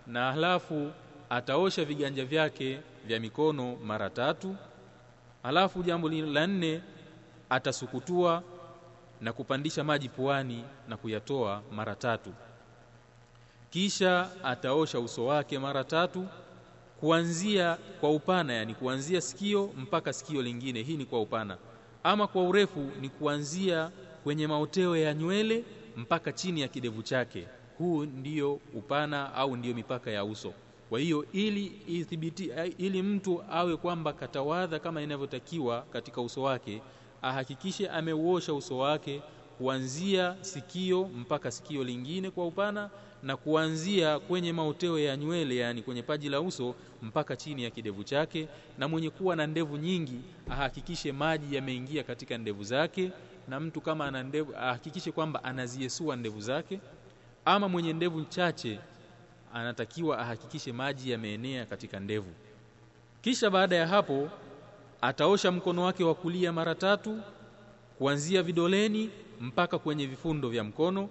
na 0.07 0.31
halafu 0.31 0.91
ataosha 1.31 1.85
viganja 1.85 2.25
vyake 2.25 2.79
vya 3.07 3.19
mikono 3.19 3.75
mara 3.75 4.09
tatu 4.09 4.55
halafu 5.43 5.83
jambo 5.83 6.09
la 6.09 6.47
nne 6.47 6.81
atasukutua 7.49 8.43
na 9.21 9.33
kupandisha 9.33 9.83
maji 9.83 10.09
puani 10.09 10.63
na 10.87 10.97
kuyatoa 10.97 11.61
mara 11.71 11.95
tatu. 11.95 12.33
Kisha 13.69 14.29
ataosha 14.43 14.99
uso 14.99 15.25
wake 15.25 15.59
mara 15.59 15.83
tatu 15.83 16.27
kuanzia 16.99 17.77
kwa 17.99 18.11
upana 18.11 18.53
yani 18.53 18.75
kuanzia 18.75 19.21
sikio 19.21 19.69
mpaka 19.77 20.13
sikio 20.13 20.41
lingine. 20.41 20.81
Hii 20.83 20.97
ni 20.97 21.05
kwa 21.05 21.21
upana. 21.21 21.57
Ama 22.03 22.27
kwa 22.27 22.43
urefu 22.43 22.89
ni 23.01 23.09
kuanzia 23.09 23.91
kwenye 24.23 24.47
maoteo 24.47 24.97
ya 24.97 25.13
nywele 25.13 25.63
mpaka 25.97 26.31
chini 26.31 26.61
ya 26.61 26.67
kidevu 26.67 27.03
chake. 27.03 27.47
Huu 27.77 28.05
ndiyo 28.05 28.59
upana 28.73 29.33
au 29.33 29.55
ndiyo 29.57 29.75
mipaka 29.75 30.11
ya 30.11 30.23
uso 30.25 30.53
kwa 30.91 30.99
hiyo 30.99 31.25
ili 31.33 31.65
ithibiti, 31.87 32.51
ili 32.77 33.01
mtu 33.01 33.43
awe 33.51 33.77
kwamba 33.77 34.13
katawadha 34.13 34.79
kama 34.79 35.01
inavyotakiwa 35.01 35.81
katika 35.81 36.21
uso 36.21 36.41
wake 36.41 36.81
ahakikishe 37.21 37.89
ameuosha 37.89 38.53
uso 38.53 38.77
wake 38.77 39.21
kuanzia 39.57 40.35
sikio 40.41 41.03
mpaka 41.05 41.51
sikio 41.51 41.83
lingine 41.83 42.29
kwa 42.31 42.47
upana 42.47 42.89
na 43.23 43.37
kuanzia 43.37 44.19
kwenye 44.19 44.53
maoteo 44.53 44.99
ya 44.99 45.17
nywele 45.17 45.55
yani 45.55 45.81
kwenye 45.81 46.03
paji 46.03 46.29
la 46.29 46.41
uso 46.41 46.75
mpaka 47.01 47.35
chini 47.35 47.63
ya 47.63 47.69
kidevu 47.69 48.03
chake. 48.03 48.47
Na 48.77 48.87
mwenye 48.87 49.09
kuwa 49.09 49.35
na 49.35 49.47
ndevu 49.47 49.77
nyingi 49.77 50.19
ahakikishe 50.49 51.11
maji 51.11 51.55
yameingia 51.55 52.03
katika 52.03 52.37
ndevu 52.37 52.63
zake. 52.63 53.11
Na 53.47 53.59
mtu 53.59 53.81
kama 53.81 54.05
ana 54.05 54.23
ndevu 54.23 54.53
ahakikishe 54.55 55.11
kwamba 55.11 55.43
anaziesua 55.43 56.15
ndevu 56.15 56.41
zake. 56.41 56.79
Ama 57.45 57.69
mwenye 57.69 57.93
ndevu 57.93 58.21
chache 58.25 58.79
anatakiwa 59.53 60.19
ahakikishe 60.19 60.71
maji 60.71 61.11
yameenea 61.11 61.65
katika 61.65 61.99
ndevu. 61.99 62.31
Kisha 63.21 63.49
baada 63.49 63.75
ya 63.75 63.87
hapo 63.87 64.29
ataosha 65.01 65.51
mkono 65.51 65.83
wake 65.83 66.03
wa 66.03 66.15
kulia 66.15 66.51
mara 66.53 66.75
tatu 66.75 67.19
kuanzia 67.97 68.43
vidoleni 68.43 69.09
mpaka 69.41 69.79
kwenye 69.79 70.05
vifundo 70.07 70.49
vya 70.49 70.63
mkono 70.63 71.09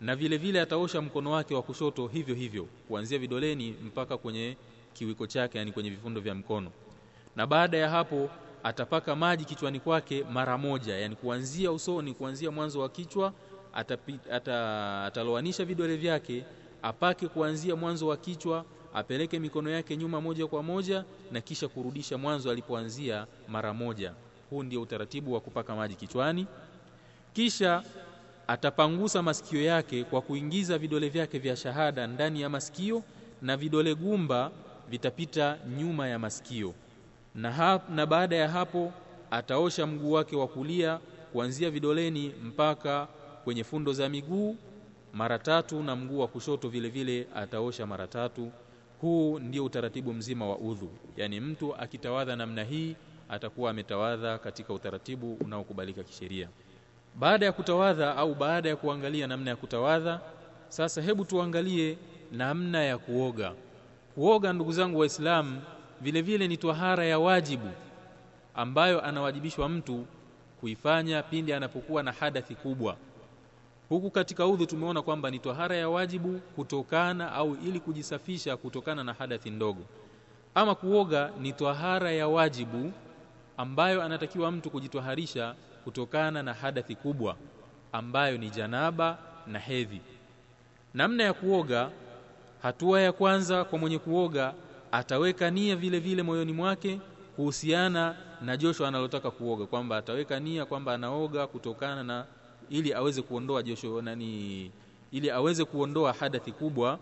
na 0.00 0.16
vile 0.16 0.36
vile 0.36 0.60
ataosha 0.60 1.00
mkono 1.02 1.30
wake 1.30 1.54
wa 1.54 1.62
kushoto 1.62 2.06
hivyo 2.06 2.34
hivyo 2.34 2.68
kuanzia 2.88 3.18
vidoleni 3.18 3.70
mpaka 3.84 4.16
kwenye 4.18 4.56
kiwiko 4.92 5.26
chake 5.26 5.58
yani 5.58 5.72
kwenye 5.72 5.90
vifundo 5.90 6.20
vya 6.20 6.34
mkono. 6.34 6.70
Na 7.36 7.46
baada 7.46 7.78
ya 7.78 7.90
hapo 7.90 8.30
atapaka 8.62 9.16
maji 9.16 9.44
kichwani 9.44 9.80
kwake 9.80 10.24
mara 10.32 10.58
moja 10.58 10.96
yani 10.98 11.16
kuanzia 11.16 11.72
usoni 11.72 12.14
kuanzia 12.14 12.50
mwanzo 12.50 12.80
wa 12.80 12.88
kichwa 12.88 13.32
atapi, 13.72 14.18
ata, 14.32 15.04
ataloanisha 15.04 15.64
vidole 15.64 15.96
vyake 15.96 16.44
apake 16.86 17.28
kuanzia 17.28 17.76
mwanzo 17.76 18.06
wa 18.06 18.16
kichwa 18.16 18.64
apeleke 18.94 19.38
mikono 19.38 19.70
yake 19.70 19.96
nyuma 19.96 20.20
moja 20.20 20.46
kwa 20.46 20.62
moja 20.62 21.04
na 21.32 21.40
kisha 21.40 21.68
kurudisha 21.68 22.18
mwanzo 22.18 22.50
alipoanzia 22.50 23.26
mara 23.48 23.74
moja. 23.74 24.12
Huu 24.50 24.62
ndio 24.62 24.82
utaratibu 24.82 25.32
wa 25.32 25.40
kupaka 25.40 25.76
maji 25.76 25.94
kichwani. 25.94 26.46
Kisha 27.32 27.82
atapangusa 28.46 29.22
masikio 29.22 29.62
yake 29.62 30.04
kwa 30.04 30.20
kuingiza 30.22 30.78
vidole 30.78 31.08
vyake 31.08 31.38
vya 31.38 31.56
shahada 31.56 32.06
ndani 32.06 32.40
ya 32.40 32.48
masikio 32.48 33.02
na 33.42 33.56
vidole 33.56 33.94
gumba 33.94 34.50
vitapita 34.90 35.58
nyuma 35.78 36.08
ya 36.08 36.18
masikio. 36.18 36.74
Na, 37.34 37.52
hap, 37.52 37.90
na 37.90 38.06
baada 38.06 38.36
ya 38.36 38.48
hapo 38.48 38.92
ataosha 39.30 39.86
mguu 39.86 40.12
wake 40.12 40.36
wa 40.36 40.48
kulia 40.48 40.98
kuanzia 41.32 41.70
vidoleni 41.70 42.32
mpaka 42.44 43.08
kwenye 43.44 43.64
fundo 43.64 43.92
za 43.92 44.08
miguu 44.08 44.56
mara 45.12 45.38
tatu 45.38 45.82
na 45.82 45.96
mguu 45.96 46.18
wa 46.18 46.28
kushoto 46.28 46.68
vile 46.68 46.88
vile 46.88 47.26
ataosha 47.34 47.86
mara 47.86 48.06
tatu. 48.06 48.52
Huu 49.00 49.38
ndio 49.38 49.64
utaratibu 49.64 50.12
mzima 50.14 50.48
wa 50.48 50.58
udhu. 50.58 50.90
Yaani 51.16 51.40
mtu 51.40 51.76
akitawadha 51.76 52.36
namna 52.36 52.64
hii 52.64 52.96
atakuwa 53.28 53.70
ametawadha 53.70 54.38
katika 54.38 54.72
utaratibu 54.74 55.34
unaokubalika 55.34 56.02
kisheria. 56.02 56.48
Baada 57.14 57.46
ya 57.46 57.52
kutawadha 57.52 58.16
au 58.16 58.34
baada 58.34 58.68
ya 58.68 58.76
kuangalia 58.76 59.26
namna 59.26 59.50
ya 59.50 59.56
kutawadha 59.56 60.20
sasa 60.68 61.02
hebu 61.02 61.24
tuangalie 61.24 61.98
namna 62.32 62.82
ya 62.84 62.98
kuoga. 62.98 63.52
Kuoga 64.14 64.52
ndugu 64.52 64.72
zangu 64.72 64.98
waislamu 64.98 65.62
vile 66.00 66.22
vile 66.22 66.48
ni 66.48 66.56
twahara 66.56 67.04
ya 67.04 67.18
wajibu 67.18 67.68
ambayo 68.54 69.00
anawajibishwa 69.04 69.68
mtu 69.68 70.06
kuifanya 70.60 71.22
pindi 71.22 71.52
anapokuwa 71.52 72.02
na 72.02 72.12
hadathi 72.12 72.54
kubwa 72.54 72.96
huku 73.88 74.10
katika 74.10 74.46
udhu 74.46 74.66
tumeona 74.66 75.02
kwamba 75.02 75.30
ni 75.30 75.38
twahara 75.38 75.76
ya 75.76 75.88
wajibu 75.88 76.38
kutokana 76.56 77.32
au 77.32 77.54
ili 77.64 77.80
kujisafisha 77.80 78.56
kutokana 78.56 79.04
na 79.04 79.12
hadathi 79.12 79.50
ndogo. 79.50 79.82
Ama 80.54 80.74
kuoga 80.74 81.30
ni 81.40 81.52
twahara 81.52 82.12
ya 82.12 82.28
wajibu 82.28 82.92
ambayo 83.56 84.02
anatakiwa 84.02 84.50
mtu 84.52 84.70
kujitwaharisha 84.70 85.54
kutokana 85.84 86.42
na 86.42 86.54
hadathi 86.54 86.94
kubwa 86.96 87.36
ambayo 87.92 88.38
ni 88.38 88.50
janaba 88.50 89.18
na 89.46 89.58
hedhi. 89.58 90.00
Namna 90.94 91.24
ya 91.24 91.32
kuoga 91.32 91.90
hatua 92.62 93.00
ya 93.00 93.12
kwanza 93.12 93.64
kwa 93.64 93.78
mwenye 93.78 93.98
kuoga 93.98 94.54
ataweka 94.92 95.50
nia 95.50 95.76
vile 95.76 95.98
vile 95.98 96.22
moyoni 96.22 96.52
mwake 96.52 97.00
kuhusiana 97.36 98.16
na 98.42 98.56
josho 98.56 98.86
analotaka 98.86 99.30
kuoga 99.30 99.66
kwamba 99.66 99.96
ataweka 99.96 100.40
nia 100.40 100.64
kwamba 100.64 100.94
anaoga 100.94 101.46
kutokana 101.46 102.02
na 102.04 102.24
ili 102.70 102.94
aweze 102.94 103.22
kuondoa 103.22 103.62
josho 103.62 104.02
nani 104.02 104.70
ili 105.12 105.30
aweze 105.30 105.64
kuondoa 105.64 106.12
hadathi 106.12 106.52
kubwa. 106.52 106.98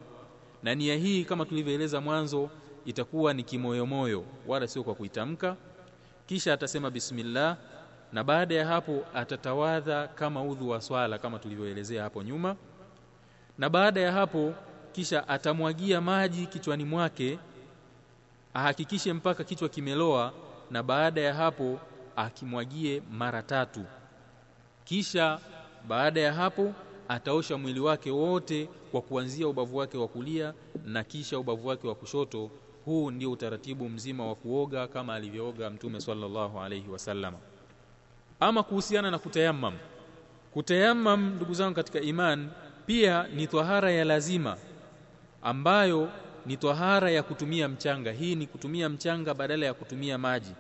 Na 0.63 0.75
nia 0.75 0.97
hii 0.97 1.25
kama 1.25 1.45
tulivyoeleza 1.45 2.01
mwanzo 2.01 2.51
itakuwa 2.85 3.35
ni 3.35 3.43
kimoyomoyo 3.43 4.25
wala 4.47 4.67
sio 4.67 4.83
kwa 4.85 4.95
kuitamka. 4.95 5.57
Kisha 6.27 6.53
atasema 6.53 6.91
bismillah 6.91 7.57
na 8.13 8.25
baada 8.25 8.55
ya 8.55 8.67
hapo 8.67 9.05
atatawadha 9.15 10.09
kama 10.09 10.43
udhu 10.43 10.69
wa 10.69 10.81
swala 10.81 11.19
kama 11.19 11.39
tulivyoelezea 11.39 12.03
hapo 12.03 12.23
nyuma. 12.23 12.57
Na 13.59 13.69
baada 13.71 14.01
ya 14.01 14.13
hapo 14.13 14.55
kisha 14.93 15.29
atamwagia 15.29 16.01
maji 16.01 16.47
kichwani 16.47 16.85
mwake 16.85 17.39
ahakikishe 18.55 19.13
mpaka 19.13 19.45
kichwa 19.45 19.69
kimeloa 19.69 20.33
na 20.71 20.83
baada 20.83 21.21
ya 21.21 21.35
hapo 21.35 21.79
akimwagie 22.17 23.03
mara 23.11 23.43
tatu. 23.43 23.85
Kisha 24.85 25.39
baada 25.89 26.21
ya 26.21 26.33
hapo 26.33 26.73
ataosha 27.09 27.59
mwili 27.59 27.81
wake 27.81 28.11
wote 28.11 28.69
kwa 28.91 29.03
kuanzia 29.03 29.49
ubavu 29.49 29.77
wake 29.77 29.99
wa 29.99 30.09
kulia 30.09 30.55
na 30.85 31.05
kisha 31.05 31.39
ubavu 31.39 31.69
wake 31.69 31.89
wa 31.89 31.95
kushoto. 31.95 32.51
Huu 32.85 33.11
ndio 33.11 33.31
utaratibu 33.33 33.89
mzima 33.89 34.27
wa 34.27 34.35
kuoga 34.35 34.87
kama 34.89 35.15
alivyooga 35.15 35.71
mtume 35.71 36.01
sallallahu 36.01 36.61
alayhi 36.61 36.89
wasallam 36.91 37.35
ama 38.41 38.63
kuhusiana 38.63 39.11
na 39.11 39.19
kutayamam, 39.19 39.75
kutayamam 40.53 41.35
ndugu 41.37 41.55
zangu 41.55 41.75
katika 41.75 42.01
iman 42.01 42.49
pia 42.87 43.27
ni 43.35 43.47
twahara 43.47 43.91
ya 43.93 44.05
lazima 44.05 44.57
ambayo 45.43 46.09
ni 46.47 46.57
twahara 46.57 47.11
ya 47.11 47.23
kutumia 47.23 47.69
mchanga. 47.69 48.13
Hii 48.13 48.35
ni 48.35 48.47
kutumia 48.47 48.89
mchanga 48.89 49.35
badala 49.35 49.67
ya 49.67 49.75
kutumia 49.75 50.19
maji. 50.19 50.53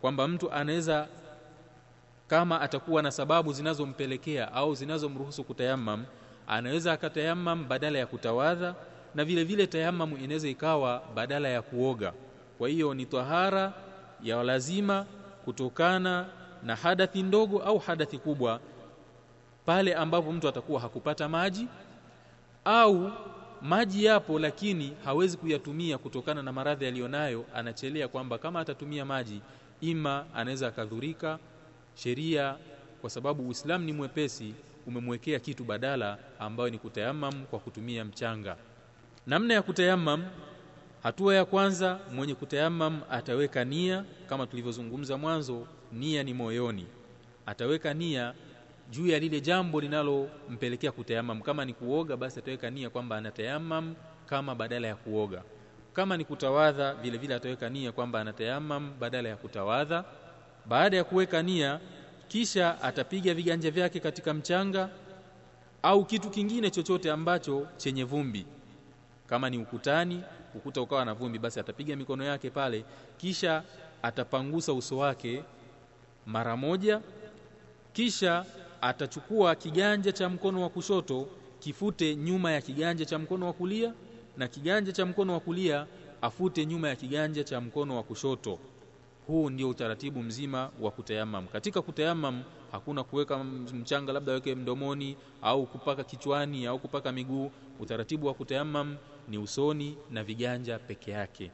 Kwamba 0.00 0.28
mtu 0.28 0.52
anaweza 0.52 1.08
kama 2.28 2.60
atakuwa 2.60 3.02
na 3.02 3.10
sababu 3.10 3.52
zinazompelekea 3.52 4.52
au 4.52 4.74
zinazomruhusu 4.74 5.44
kutayamam 5.44 6.04
anaweza 6.46 6.92
akatayamam 6.92 7.68
badala 7.68 7.98
ya 7.98 8.06
kutawadha 8.06 8.74
na 9.14 9.24
vile 9.24 9.44
vile 9.44 9.66
tayamamu 9.66 10.16
inaweza 10.16 10.48
ikawa 10.48 11.02
badala 11.14 11.48
ya 11.48 11.62
kuoga. 11.62 12.12
Kwa 12.58 12.68
hiyo 12.68 12.94
ni 12.94 13.06
tahara 13.06 13.72
ya 14.22 14.42
lazima 14.42 15.06
kutokana 15.44 16.26
na 16.62 16.76
hadathi 16.76 17.22
ndogo 17.22 17.58
au 17.62 17.78
hadathi 17.78 18.18
kubwa 18.18 18.60
pale 19.66 19.94
ambapo 19.94 20.32
mtu 20.32 20.48
atakuwa 20.48 20.80
hakupata 20.80 21.28
maji 21.28 21.68
au 22.64 23.10
maji 23.62 24.04
yapo 24.04 24.38
lakini 24.38 24.92
hawezi 25.04 25.36
kuyatumia 25.36 25.98
kutokana 25.98 26.42
na 26.42 26.52
maradhi 26.52 26.86
aliyonayo 26.86 27.44
anachelea 27.54 28.08
kwamba 28.08 28.38
kama 28.38 28.60
atatumia 28.60 29.04
maji 29.04 29.40
ima 29.80 30.24
anaweza 30.34 30.68
akadhurika 30.68 31.38
sheria 31.96 32.56
kwa 33.00 33.10
sababu 33.10 33.48
Uislamu 33.48 33.84
ni 33.84 33.92
mwepesi 33.92 34.54
umemwekea 34.86 35.38
kitu 35.38 35.64
badala 35.64 36.18
ambayo 36.38 36.70
ni 36.70 36.78
kutayamam 36.78 37.44
kwa 37.46 37.58
kutumia 37.58 38.04
mchanga. 38.04 38.56
Namna 39.26 39.54
ya 39.54 39.62
kutayamam 39.62 40.24
hatua 41.02 41.34
ya 41.34 41.44
kwanza 41.44 41.98
mwenye 42.14 42.34
kutayamam 42.34 43.00
ataweka 43.10 43.64
nia 43.64 44.04
kama 44.28 44.46
tulivyozungumza 44.46 45.16
mwanzo 45.18 45.66
nia 45.92 46.22
ni 46.22 46.34
moyoni. 46.34 46.86
Ataweka 47.46 47.94
nia 47.94 48.34
juu 48.90 49.06
ya 49.06 49.18
lile 49.18 49.40
jambo 49.40 49.80
linalompelekea 49.80 50.92
kutayamam 50.92 51.42
kama 51.42 51.64
ni 51.64 51.74
kuoga 51.74 52.16
basi 52.16 52.38
ataweka 52.38 52.70
nia 52.70 52.90
kwamba 52.90 53.16
anatayamam 53.16 53.94
kama 54.26 54.54
badala 54.54 54.88
ya 54.88 54.96
kuoga. 54.96 55.42
Kama 55.92 56.16
ni 56.16 56.24
kutawadha 56.24 56.94
vile 56.94 57.18
vile 57.18 57.34
ataweka 57.34 57.68
nia 57.68 57.92
kwamba 57.92 58.20
anatayamam 58.20 58.92
badala 59.00 59.28
ya 59.28 59.36
kutawadha 59.36 60.04
baada 60.68 60.96
ya 60.96 61.04
kuweka 61.04 61.42
nia 61.42 61.80
kisha 62.28 62.82
atapiga 62.82 63.34
viganja 63.34 63.70
vyake 63.70 64.00
katika 64.00 64.34
mchanga 64.34 64.88
au 65.82 66.04
kitu 66.04 66.30
kingine 66.30 66.70
chochote 66.70 67.10
ambacho 67.10 67.66
chenye 67.76 68.04
vumbi. 68.04 68.46
Kama 69.26 69.50
ni 69.50 69.58
ukutani 69.58 70.22
ukuta 70.54 70.80
ukawa 70.82 71.04
na 71.04 71.14
vumbi 71.14 71.38
basi 71.38 71.60
atapiga 71.60 71.96
mikono 71.96 72.24
yake 72.24 72.50
pale 72.50 72.84
kisha 73.16 73.62
atapangusa 74.02 74.72
uso 74.72 74.98
wake 74.98 75.42
mara 76.26 76.56
moja 76.56 77.00
kisha 77.92 78.44
atachukua 78.80 79.54
kiganja 79.54 80.12
cha 80.12 80.28
mkono 80.28 80.62
wa 80.62 80.68
kushoto 80.68 81.28
kifute 81.58 82.16
nyuma 82.16 82.52
ya 82.52 82.60
kiganja 82.60 83.04
cha 83.04 83.18
mkono 83.18 83.46
wa 83.46 83.52
kulia 83.52 83.92
na 84.36 84.48
kiganja 84.48 84.92
cha 84.92 85.06
mkono 85.06 85.32
wa 85.32 85.40
kulia 85.40 85.86
afute 86.22 86.66
nyuma 86.66 86.88
ya 86.88 86.96
kiganja 86.96 87.44
cha 87.44 87.60
mkono 87.60 87.96
wa 87.96 88.02
kushoto 88.02 88.58
huu 89.26 89.50
ndio 89.50 89.68
utaratibu 89.68 90.22
mzima 90.22 90.70
wa 90.80 90.90
kutayamam. 90.90 91.46
Katika 91.46 91.82
kutayamam 91.82 92.42
hakuna 92.72 93.04
kuweka 93.04 93.44
mchanga 93.44 94.12
labda 94.12 94.32
weke 94.32 94.54
mdomoni 94.54 95.16
au 95.42 95.66
kupaka 95.66 96.04
kichwani 96.04 96.66
au 96.66 96.78
kupaka 96.78 97.12
miguu. 97.12 97.50
Utaratibu 97.80 98.26
wa 98.26 98.34
kutayamam 98.34 98.96
ni 99.28 99.38
usoni 99.38 99.96
na 100.10 100.24
viganja 100.24 100.78
peke 100.78 101.10
yake. 101.10 101.50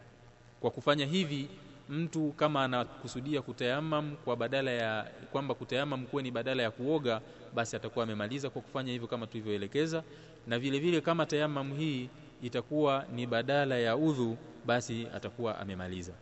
Kwa 0.61 0.70
kufanya 0.70 1.06
hivi 1.06 1.48
mtu 1.88 2.32
kama 2.37 2.64
anakusudia 2.64 3.42
kutayamam 3.42 4.16
kwa 4.24 4.37
badala 4.37 4.70
ya 4.70 5.11
kwamba 5.32 5.54
kutayamam 5.54 6.06
kuwe 6.06 6.22
ni 6.22 6.30
badala 6.30 6.62
ya 6.62 6.70
kuoga 6.70 7.20
basi 7.54 7.76
atakuwa 7.76 8.02
amemaliza 8.04 8.50
kwa 8.50 8.62
kufanya 8.62 8.92
hivyo 8.92 9.08
kama 9.08 9.26
tulivyoelekeza. 9.26 10.02
Na 10.46 10.58
vile 10.58 10.78
vile 10.78 11.00
kama 11.00 11.26
tayamam 11.26 11.74
hii 11.76 12.08
itakuwa 12.42 13.04
ni 13.14 13.26
badala 13.26 13.78
ya 13.78 13.96
udhu 13.96 14.37
basi 14.66 15.06
atakuwa 15.14 15.58
amemaliza 15.58 16.12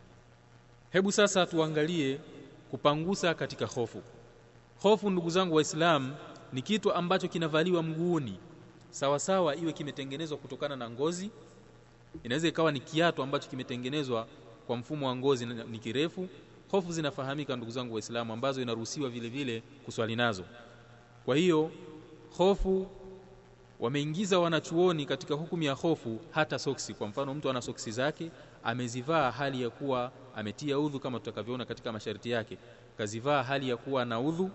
hebu 0.91 1.11
sasa 1.11 1.45
tuangalie 1.45 2.19
kupangusa 2.71 3.33
katika 3.33 3.65
hofu. 3.65 4.01
Hofu 4.81 5.09
ndugu 5.09 5.29
zangu 5.29 5.55
waislamu 5.55 6.15
ni 6.53 6.61
kitu 6.61 6.93
ambacho 6.93 7.27
kinavaliwa 7.27 7.83
mguuni. 7.83 8.37
Sawa 8.89 9.19
sawa 9.19 9.55
iwe 9.55 9.73
kimetengenezwa 9.73 10.37
kutokana 10.37 10.75
na 10.75 10.89
ngozi. 10.89 11.29
Inaweza 12.23 12.47
ikawa 12.47 12.71
ni 12.71 12.79
kiatu 12.79 13.23
ambacho 13.23 13.49
kimetengenezwa 13.49 14.27
kwa 14.67 14.77
mfumo 14.77 15.07
wa 15.07 15.15
ngozi 15.15 15.45
ni 15.45 15.79
kirefu. 15.79 16.27
Hofu 16.71 16.91
zinafahamika 16.91 17.55
ndugu 17.55 17.71
zangu 17.71 17.93
waislamu 17.93 18.33
ambazo 18.33 18.61
inaruhusiwa 18.61 19.09
vile 19.09 19.29
vile 19.29 19.63
kuswali 19.85 20.15
nazo. 20.15 20.43
Kwa 21.25 21.35
hiyo 21.35 21.71
hofu 22.37 22.87
wameingiza 23.79 24.39
wanachuoni 24.39 25.05
katika 25.05 25.33
hukumu 25.35 25.63
ya 25.63 25.73
hofu 25.73 26.19
hata 26.31 26.59
soksi. 26.59 26.93
Kwa 26.93 27.07
mfano 27.07 27.33
mtu 27.33 27.49
ana 27.49 27.61
soksi 27.61 27.91
zake 27.91 28.31
amezivaa 28.63 29.31
hali 29.31 29.61
ya 29.61 29.69
kuwa 29.69 30.11
ametia 30.35 30.79
udhu 30.79 30.99
kama 30.99 31.19
tutakavyoona 31.19 31.65
katika 31.65 31.91
masharti 31.91 32.29
yake. 32.31 32.57
Kazivaa 32.97 33.43
hali 33.43 33.69
ya 33.69 33.77
kuwa 33.77 34.05
na 34.05 34.19
udhu 34.19 34.49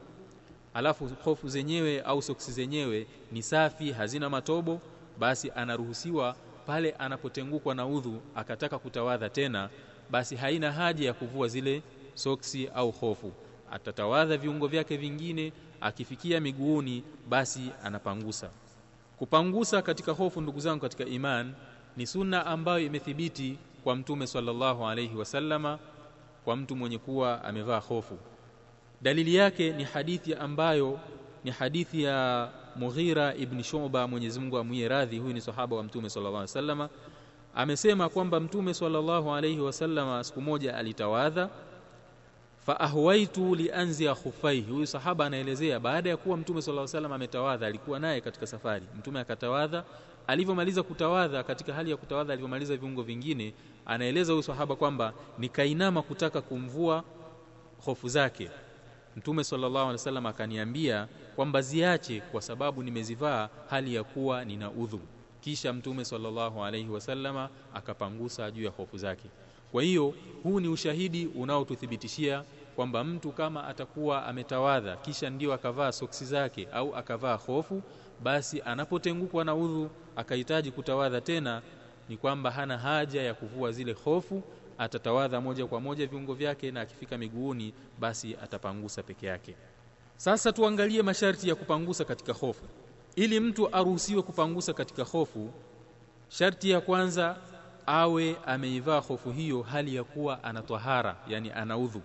alafu 0.74 1.10
hofu 1.24 1.48
zenyewe 1.48 2.00
au 2.00 2.22
soksi 2.22 2.52
zenyewe 2.52 3.06
ni 3.32 3.42
safi 3.42 3.92
hazina 3.92 4.30
matobo 4.30 4.80
basi 5.18 5.50
anaruhusiwa 5.56 6.36
pale 6.66 6.90
anapotengukwa 6.90 7.74
na 7.74 7.86
udhu 7.86 8.20
akataka 8.34 8.78
kutawadha 8.78 9.28
tena 9.28 9.68
basi 10.10 10.36
haina 10.36 10.72
haja 10.72 11.06
ya 11.06 11.12
kuvua 11.14 11.48
zile 11.48 11.82
soksi 12.14 12.68
au 12.74 12.90
hofu. 12.90 13.32
Atatawadha 13.72 14.36
viungo 14.36 14.66
vyake 14.66 14.96
vingine 14.96 15.52
akifikia 15.80 16.40
miguuni 16.40 17.04
basi 17.28 17.70
anapangusa. 17.84 18.50
Kupangusa 19.18 19.82
katika 19.82 20.12
hofu 20.12 20.40
ndugu 20.40 20.60
zangu 20.60 20.80
katika 20.80 21.04
iman 21.04 21.54
ni 21.96 22.06
sunna 22.06 22.46
ambayo 22.46 22.78
imethibiti 22.80 23.58
kwa 23.86 23.96
mtume 23.96 24.26
sallallahu 24.26 24.86
alayhi 24.86 25.16
wasallama 25.16 25.78
kwa 26.44 26.56
mtu 26.56 26.76
mwenye 26.76 26.98
kuwa 26.98 27.44
amevaa 27.44 27.78
hofu. 27.78 28.18
Dalili 29.02 29.34
yake 29.34 29.70
ni 29.72 29.84
hadithi 29.84 30.34
ambayo 30.34 30.98
ni 31.44 31.50
hadithi 31.50 32.02
ya 32.02 32.48
Mughira 32.76 33.34
ibn 33.34 33.62
Shu'ba 33.62 34.08
Mwenyezi 34.08 34.40
Mungu 34.40 34.58
amwie 34.58 34.88
radhi 34.88 35.18
huyu 35.18 35.34
ni 35.34 35.40
sahaba 35.40 35.76
wa 35.76 35.82
mtume 35.82 36.10
sallallahu 36.10 36.36
alayhi 36.36 36.50
wasallama 36.50 36.88
amesema 37.54 38.08
kwamba 38.08 38.40
mtume 38.40 38.74
sallallahu 38.74 39.34
alayhi 39.34 39.60
wasallama 39.60 40.24
siku 40.24 40.40
moja 40.40 40.76
alitawadha 40.76 41.48
fa 42.66 42.80
ahwaitu 42.80 43.54
lianzia 43.54 44.14
khufaihi. 44.14 44.72
Huyu 44.72 44.86
sahaba 44.86 45.26
anaelezea 45.26 45.80
baada 45.80 46.10
ya 46.10 46.16
kuwa 46.16 46.36
mtume 46.36 46.62
sallallahu 46.62 46.82
alayhi 46.84 46.96
wasallam 46.96 47.12
ametawadha 47.12 47.66
alikuwa 47.66 47.98
naye 47.98 48.20
katika 48.20 48.46
safari. 48.46 48.84
Mtume 48.98 49.20
akatawadha 49.20 49.84
alivyomaliza 50.26 50.82
kutawadha 50.82 51.42
katika 51.42 51.74
hali 51.74 51.90
ya 51.90 51.96
kutawadha 51.96 52.32
alivyomaliza 52.32 52.76
viungo 52.76 53.02
vingine 53.02 53.54
anaeleza 53.86 54.32
huyu 54.32 54.42
sahaba 54.42 54.76
kwamba 54.76 55.12
nikainama 55.38 56.02
kutaka 56.02 56.40
kumvua 56.42 57.04
hofu 57.84 58.08
zake. 58.08 58.50
Mtume 59.16 59.44
sallallahu 59.44 59.76
alaihi 59.78 59.92
wasallam 59.92 60.26
akaniambia 60.26 61.08
kwamba 61.36 61.62
ziache 61.62 62.20
kwa 62.20 62.42
sababu 62.42 62.82
nimezivaa 62.82 63.48
hali 63.70 63.94
ya 63.94 64.04
kuwa 64.04 64.44
nina 64.44 64.70
udhu. 64.70 65.00
Kisha 65.40 65.72
mtume 65.72 66.04
sallallahu 66.04 66.64
alaihi 66.64 66.88
wasallama 66.88 67.48
akapangusa 67.74 68.50
juu 68.50 68.64
ya 68.64 68.70
hofu 68.70 68.98
zake. 68.98 69.28
Kwa 69.72 69.82
hiyo 69.82 70.14
huu 70.42 70.60
ni 70.60 70.68
ushahidi 70.68 71.26
unaotuthibitishia 71.26 72.44
kwamba 72.76 73.04
mtu 73.04 73.32
kama 73.32 73.64
atakuwa 73.66 74.26
ametawadha 74.26 74.96
kisha 74.96 75.30
ndio 75.30 75.52
akavaa 75.52 75.92
soksi 75.92 76.24
zake 76.24 76.68
au 76.72 76.96
akavaa 76.96 77.34
hofu 77.34 77.82
basi 78.22 78.60
anapotengukwa 78.62 79.44
na 79.44 79.54
udhu 79.54 79.90
akahitaji 80.16 80.70
kutawadha 80.70 81.20
tena 81.20 81.62
ni 82.08 82.16
kwamba 82.16 82.50
hana 82.50 82.78
haja 82.78 83.22
ya 83.22 83.34
kuvua 83.34 83.72
zile 83.72 83.92
hofu 83.92 84.42
atatawadha 84.78 85.40
moja 85.40 85.66
kwa 85.66 85.80
moja 85.80 86.06
viungo 86.06 86.34
vyake 86.34 86.70
na 86.70 86.80
akifika 86.80 87.18
miguuni 87.18 87.74
basi 87.98 88.36
atapangusa 88.42 89.02
peke 89.02 89.26
yake. 89.26 89.54
Sasa 90.16 90.52
tuangalie 90.52 91.02
masharti 91.02 91.48
ya 91.48 91.54
kupangusa 91.54 92.04
katika 92.04 92.32
hofu. 92.32 92.64
Ili 93.16 93.40
mtu 93.40 93.76
aruhusiwe 93.76 94.22
kupangusa 94.22 94.72
katika 94.72 95.04
hofu 95.04 95.50
sharti 96.28 96.70
ya 96.70 96.80
kwanza 96.80 97.36
awe 97.86 98.36
ameivaa 98.46 98.98
hofu 99.00 99.30
hiyo 99.30 99.62
hali 99.62 99.94
ya 99.96 100.04
kuwa 100.04 100.44
ana 100.44 100.62
twahara 100.62 101.16
yani 101.28 101.50
ana 101.50 101.78
udhu 101.78 102.02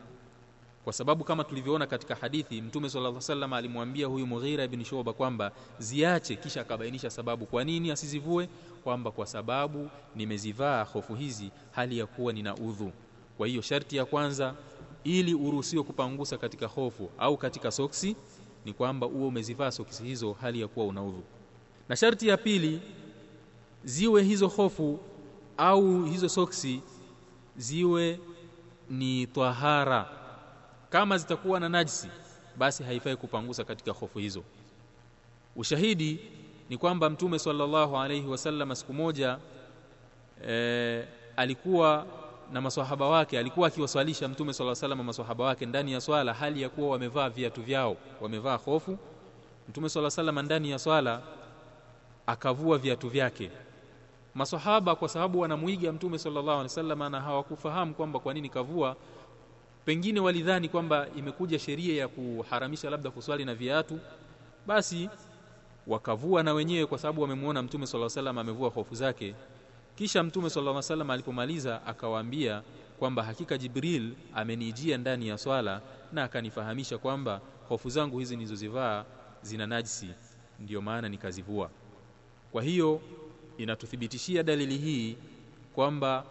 kwa 0.84 0.94
sababu 0.94 1.24
kama 1.24 1.44
tulivyoona 1.44 1.88
katika 1.88 2.16
hadithi 2.16 2.62
mtume 2.62 2.90
sallallahu 2.90 3.10
alaihi 3.16 3.24
wasallam 3.24 3.54
alimwambia 3.54 4.08
huyu 4.08 4.28
Mughira 4.28 4.64
ibn 4.64 4.84
Shuba 4.84 5.14
kwamba 5.14 5.52
ziache 5.80 6.36
kisha 6.36 6.62
akabainisha 6.62 7.10
sababu. 7.10 7.46
Kwa 7.46 7.64
nini 7.64 7.92
asizivue? 7.92 8.50
Kwamba 8.84 9.12
kwa 9.12 9.26
sababu 9.26 9.90
nimezivaa 10.16 10.84
hofu 10.84 11.16
hizi 11.16 11.52
hali 11.72 11.98
ya 11.98 12.06
kuwa 12.06 12.34
nina 12.34 12.56
udhu. 12.56 12.92
Kwa 13.38 13.48
hiyo 13.48 13.62
sharti 13.62 13.96
ya 13.98 14.06
kwanza 14.06 14.56
ili 15.04 15.34
uruhusiwe 15.34 15.84
kupangusa 15.84 16.38
katika 16.38 16.68
hofu 16.68 17.10
au 17.18 17.38
katika 17.38 17.72
soksi 17.72 18.16
ni 18.66 18.74
kwamba 18.74 19.08
uwe 19.08 19.28
umezivaa 19.28 19.72
soksi 19.72 20.04
hizo 20.04 20.34
hali 20.42 20.62
ya 20.62 20.68
kuwa 20.68 20.86
una 20.86 21.04
udhu. 21.04 21.24
Na 21.90 21.96
sharti 21.96 22.28
ya 22.28 22.38
pili 22.38 22.82
ziwe 23.84 24.24
hizo 24.24 24.48
hofu 24.48 25.00
au 25.58 26.04
hizo 26.06 26.30
soksi 26.30 26.82
ziwe 27.58 28.20
ni 28.90 29.28
tahara 29.28 30.21
kama 30.92 31.18
zitakuwa 31.18 31.60
na 31.60 31.70
najisi 31.70 32.10
basi 32.58 32.84
haifai 32.84 33.16
kupangusa 33.16 33.64
katika 33.64 33.92
hofu 33.92 34.20
hizo. 34.20 34.44
Ushahidi 35.56 36.20
ni 36.70 36.78
kwamba 36.78 37.10
mtume 37.10 37.40
sallallahu 37.40 37.98
alayhi 37.98 38.28
wasallam 38.28 38.76
siku 38.76 38.94
moja 38.94 39.38
e, 40.48 41.06
alikuwa 41.38 42.06
na 42.52 42.62
maswahaba 42.62 43.08
wake 43.08 43.40
alikuwa 43.40 43.68
akiwaswalisha 43.68 44.28
mtume 44.28 44.54
sallallahu 44.54 44.78
alayhi 44.80 44.86
wasallam 44.92 45.06
maswahaba 45.06 45.44
wake 45.46 45.66
ndani 45.66 45.92
ya 45.94 46.02
swala 46.02 46.34
hali 46.34 46.62
ya 46.62 46.70
kuwa 46.70 46.90
wamevaa 46.90 47.30
viatu 47.30 47.62
vyao 47.64 47.98
wamevaa 48.22 48.56
hofu. 48.56 48.98
Mtume 49.70 49.90
sallallahu 49.90 50.14
alayhi 50.14 50.28
wasallam 50.30 50.46
ndani 50.46 50.72
ya 50.72 50.80
swala 50.80 51.22
akavua 52.28 52.78
viatu 52.78 53.10
vyake. 53.10 53.52
Maswahaba 54.36 54.96
kwa 54.96 55.10
sababu 55.10 55.40
wanamuiga 55.40 55.92
mtume 55.92 56.18
sallallahu 56.20 56.50
alayhi 56.50 56.64
wasallam 56.64 57.12
na 57.12 57.22
hawakufahamu 57.22 57.94
kwamba 57.94 58.20
kwa 58.20 58.34
nini 58.34 58.50
kavua 58.50 58.96
pengine 59.86 60.20
walidhani 60.20 60.70
kwamba 60.70 61.08
imekuja 61.18 61.60
sheria 61.60 61.96
ya 62.02 62.08
kuharamisha 62.08 62.90
labda 62.90 63.12
kuswali 63.12 63.46
na 63.46 63.56
viatu 63.56 64.00
basi 64.68 65.10
wakavua 65.88 66.44
na 66.44 66.54
wenyewe 66.54 66.86
kwa 66.86 66.98
sababu 66.98 67.22
wamemwona 67.22 67.62
mtume 67.62 67.88
sallallahu 67.88 68.10
wasallam 68.12 68.38
amevua 68.38 68.70
hofu 68.70 68.96
zake. 68.96 69.36
Kisha 69.96 70.24
mtume 70.24 70.50
sallallahu 70.50 70.76
wasallam 70.76 71.10
alipomaliza 71.10 71.86
akawaambia 71.86 72.62
kwamba 73.00 73.24
hakika 73.24 73.58
Jibril 73.58 74.14
amenijia 74.36 74.98
ndani 74.98 75.28
ya 75.28 75.38
swala 75.38 75.82
na 76.14 76.24
akanifahamisha 76.24 76.98
kwamba 76.98 77.42
hofu 77.70 77.90
zangu 77.90 78.20
hizi 78.20 78.36
nilizozivaa 78.36 79.06
zina 79.42 79.68
najisi 79.68 80.08
ndiyo 80.60 80.82
maana 80.82 81.10
nikazivua. 81.10 81.70
Kwa 82.52 82.64
hiyo 82.64 83.02
inatuthibitishia 83.58 84.44
dalili 84.44 84.78
hii 84.78 85.18
kwamba 85.76 86.26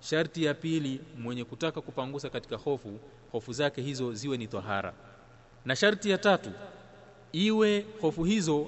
sharti 0.00 0.44
ya 0.44 0.54
pili 0.54 1.00
mwenye 1.18 1.44
kutaka 1.44 1.80
kupangusa 1.80 2.30
katika 2.30 2.56
hofu 2.56 2.98
hofu 3.32 3.52
zake 3.52 3.82
hizo 3.82 4.12
ziwe 4.12 4.36
ni 4.36 4.46
tohara. 4.46 4.92
Na 5.64 5.76
sharti 5.76 6.10
ya 6.10 6.18
tatu 6.18 6.50
iwe 7.32 7.86
hofu 8.00 8.24
hizo 8.24 8.66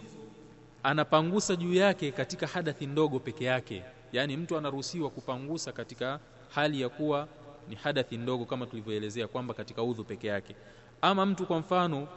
anapangusa 0.82 1.56
juu 1.56 1.74
yake 1.74 2.10
katika 2.12 2.46
hadathi 2.46 2.86
ndogo 2.86 3.18
peke 3.18 3.44
yake. 3.44 3.82
Yaani 4.12 4.36
mtu 4.36 4.56
anaruhusiwa 4.58 5.10
kupangusa 5.10 5.72
katika 5.72 6.20
hali 6.54 6.80
ya 6.80 6.88
kuwa 6.88 7.28
ni 7.68 7.74
hadathi 7.74 8.16
ndogo 8.16 8.44
kama 8.44 8.66
tulivyoelezea 8.66 9.28
kwamba 9.28 9.54
katika 9.54 9.82
udhu 9.82 10.04
peke 10.04 10.26
yake. 10.26 10.56
Ama 11.02 11.26
mtu 11.26 11.46
kwa 11.46 11.58
mfano 11.58 12.08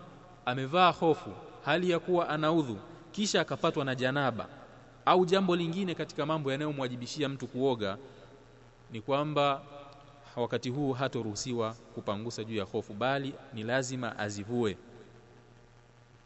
amevaa 0.45 0.91
hofu 0.91 1.30
hali 1.65 1.89
ya 1.89 1.99
kuwa 1.99 2.30
ana 2.30 2.51
udhu 2.51 2.78
kisha 3.12 3.41
akapatwa 3.41 3.86
na 3.86 3.95
janaba 3.95 4.47
au 5.06 5.25
jambo 5.25 5.56
lingine 5.56 5.95
katika 5.95 6.25
mambo 6.25 6.51
yanayomwajibishia 6.51 7.30
mtu 7.30 7.47
kuoga 7.47 7.97
ni 8.91 9.02
kwamba 9.02 9.62
wakati 10.36 10.69
huu 10.69 10.93
hatoruhusiwa 10.93 11.74
kupangusa 11.95 12.43
juu 12.43 12.56
ya 12.56 12.63
hofu 12.63 12.93
bali 12.93 13.34
ni 13.54 13.63
lazima 13.63 14.19
azivue. 14.19 14.78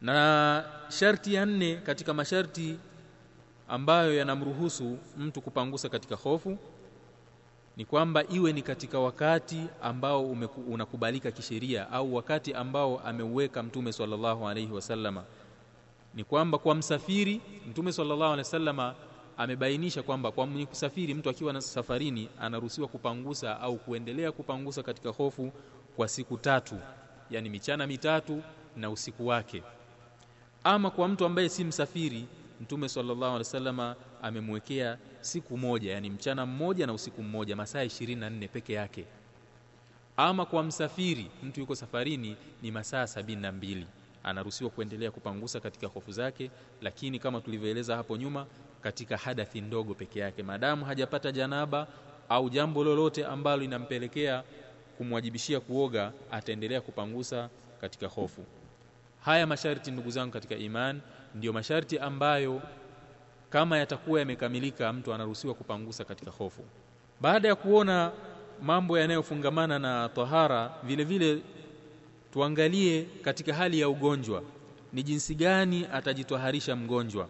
Na 0.00 0.64
sharti 0.88 1.34
ya 1.34 1.46
nne 1.46 1.76
katika 1.76 2.14
masharti 2.14 2.78
ambayo 3.68 4.14
yanamruhusu 4.16 4.98
mtu 5.18 5.40
kupangusa 5.40 5.88
katika 5.88 6.16
hofu 6.16 6.58
ni 7.76 7.84
kwamba 7.84 8.24
iwe 8.28 8.52
ni 8.52 8.62
katika 8.62 8.98
wakati 8.98 9.66
ambao 9.82 10.24
umeku, 10.24 10.60
unakubalika 10.60 11.30
kisheria 11.30 11.90
au 11.90 12.14
wakati 12.14 12.54
ambao 12.54 13.00
ameuweka 13.00 13.62
mtume 13.62 13.92
sallallahu 13.92 14.48
alaihi 14.48 14.72
wasallama 14.72 15.24
ni 16.14 16.24
kwamba 16.24 16.58
kwa 16.58 16.74
msafiri 16.74 17.40
mtume 17.70 17.92
sallallahu 17.92 18.22
alaihi 18.32 18.38
wasallama 18.38 18.94
amebainisha 19.40 20.02
kwamba 20.02 20.32
kwa 20.32 20.46
mwenye 20.46 20.66
kusafiri 20.66 21.14
mtu 21.14 21.30
akiwa 21.30 21.52
na 21.52 21.60
safarini 21.60 22.28
anaruhusiwa 22.40 22.88
kupangusa 22.88 23.60
au 23.60 23.76
kuendelea 23.76 24.32
kupangusa 24.32 24.82
katika 24.82 25.08
hofu 25.10 25.52
kwa 25.96 26.08
siku 26.08 26.36
tatu 26.36 26.74
yani 27.30 27.50
michana 27.50 27.86
mitatu 27.86 28.42
na 28.76 28.90
usiku 28.90 29.26
wake. 29.26 29.62
Ama 30.64 30.90
kwa 30.90 31.08
mtu 31.08 31.24
ambaye 31.24 31.48
si 31.48 31.64
msafiri 31.64 32.26
mtume 32.60 32.88
sallallahu 32.88 33.24
alaihi 33.24 33.38
wasallama 33.38 33.96
amemwekea 34.22 34.98
siku 35.20 35.58
moja 35.58 35.92
yani 35.92 36.10
mchana 36.10 36.46
mmoja 36.46 36.86
na 36.86 36.92
usiku 36.92 37.22
mmoja 37.22 37.56
masaa 37.56 37.84
24 37.84 38.48
peke 38.48 38.72
yake. 38.72 39.04
Ama 40.16 40.46
kwa 40.46 40.62
msafiri 40.62 41.30
mtu 41.42 41.60
yuko 41.60 41.74
safarini 41.74 42.36
ni 42.62 42.70
masaa 42.70 43.06
sabini 43.06 43.42
na 43.42 43.52
mbili. 43.52 43.86
Anaruhusiwa 44.22 44.70
kuendelea 44.70 45.10
kupangusa 45.10 45.60
katika 45.60 45.86
hofu 45.86 46.12
zake 46.12 46.50
lakini 46.82 47.18
kama 47.18 47.40
tulivyoeleza 47.40 47.96
hapo 47.96 48.16
nyuma 48.16 48.46
katika 48.82 49.16
hadathi 49.16 49.60
ndogo 49.60 49.94
peke 49.94 50.20
yake. 50.20 50.42
Maadamu 50.42 50.84
hajapata 50.84 51.32
janaba 51.32 51.86
au 52.28 52.50
jambo 52.50 52.84
lolote 52.84 53.26
ambalo 53.26 53.62
linampelekea 53.62 54.42
kumwajibishia 54.98 55.60
kuoga 55.60 56.12
ataendelea 56.30 56.80
kupangusa 56.80 57.48
katika 57.80 58.06
hofu. 58.06 58.44
Haya 59.24 59.46
masharti 59.46 59.90
ndugu 59.90 60.10
zangu 60.10 60.32
katika 60.32 60.54
iman 60.56 61.00
ndiyo 61.34 61.52
masharti 61.52 61.98
ambayo 61.98 62.62
kama 63.50 63.78
yatakuwa 63.78 64.20
yamekamilika 64.20 64.92
mtu 64.92 65.14
anaruhusiwa 65.14 65.54
kupangusa 65.54 66.04
katika 66.04 66.30
hofu. 66.30 66.62
Baada 67.20 67.48
ya 67.48 67.54
kuona 67.54 68.12
mambo 68.62 68.98
yanayofungamana 68.98 69.78
na 69.78 70.08
tahara 70.08 70.74
vile 70.82 71.04
vile 71.04 71.42
tuangalie 72.32 73.06
katika 73.22 73.54
hali 73.54 73.80
ya 73.80 73.88
ugonjwa. 73.88 74.42
Ni 74.92 75.02
jinsi 75.02 75.34
gani 75.34 75.86
atajitwaharisha 75.92 76.76
mgonjwa 76.76 77.28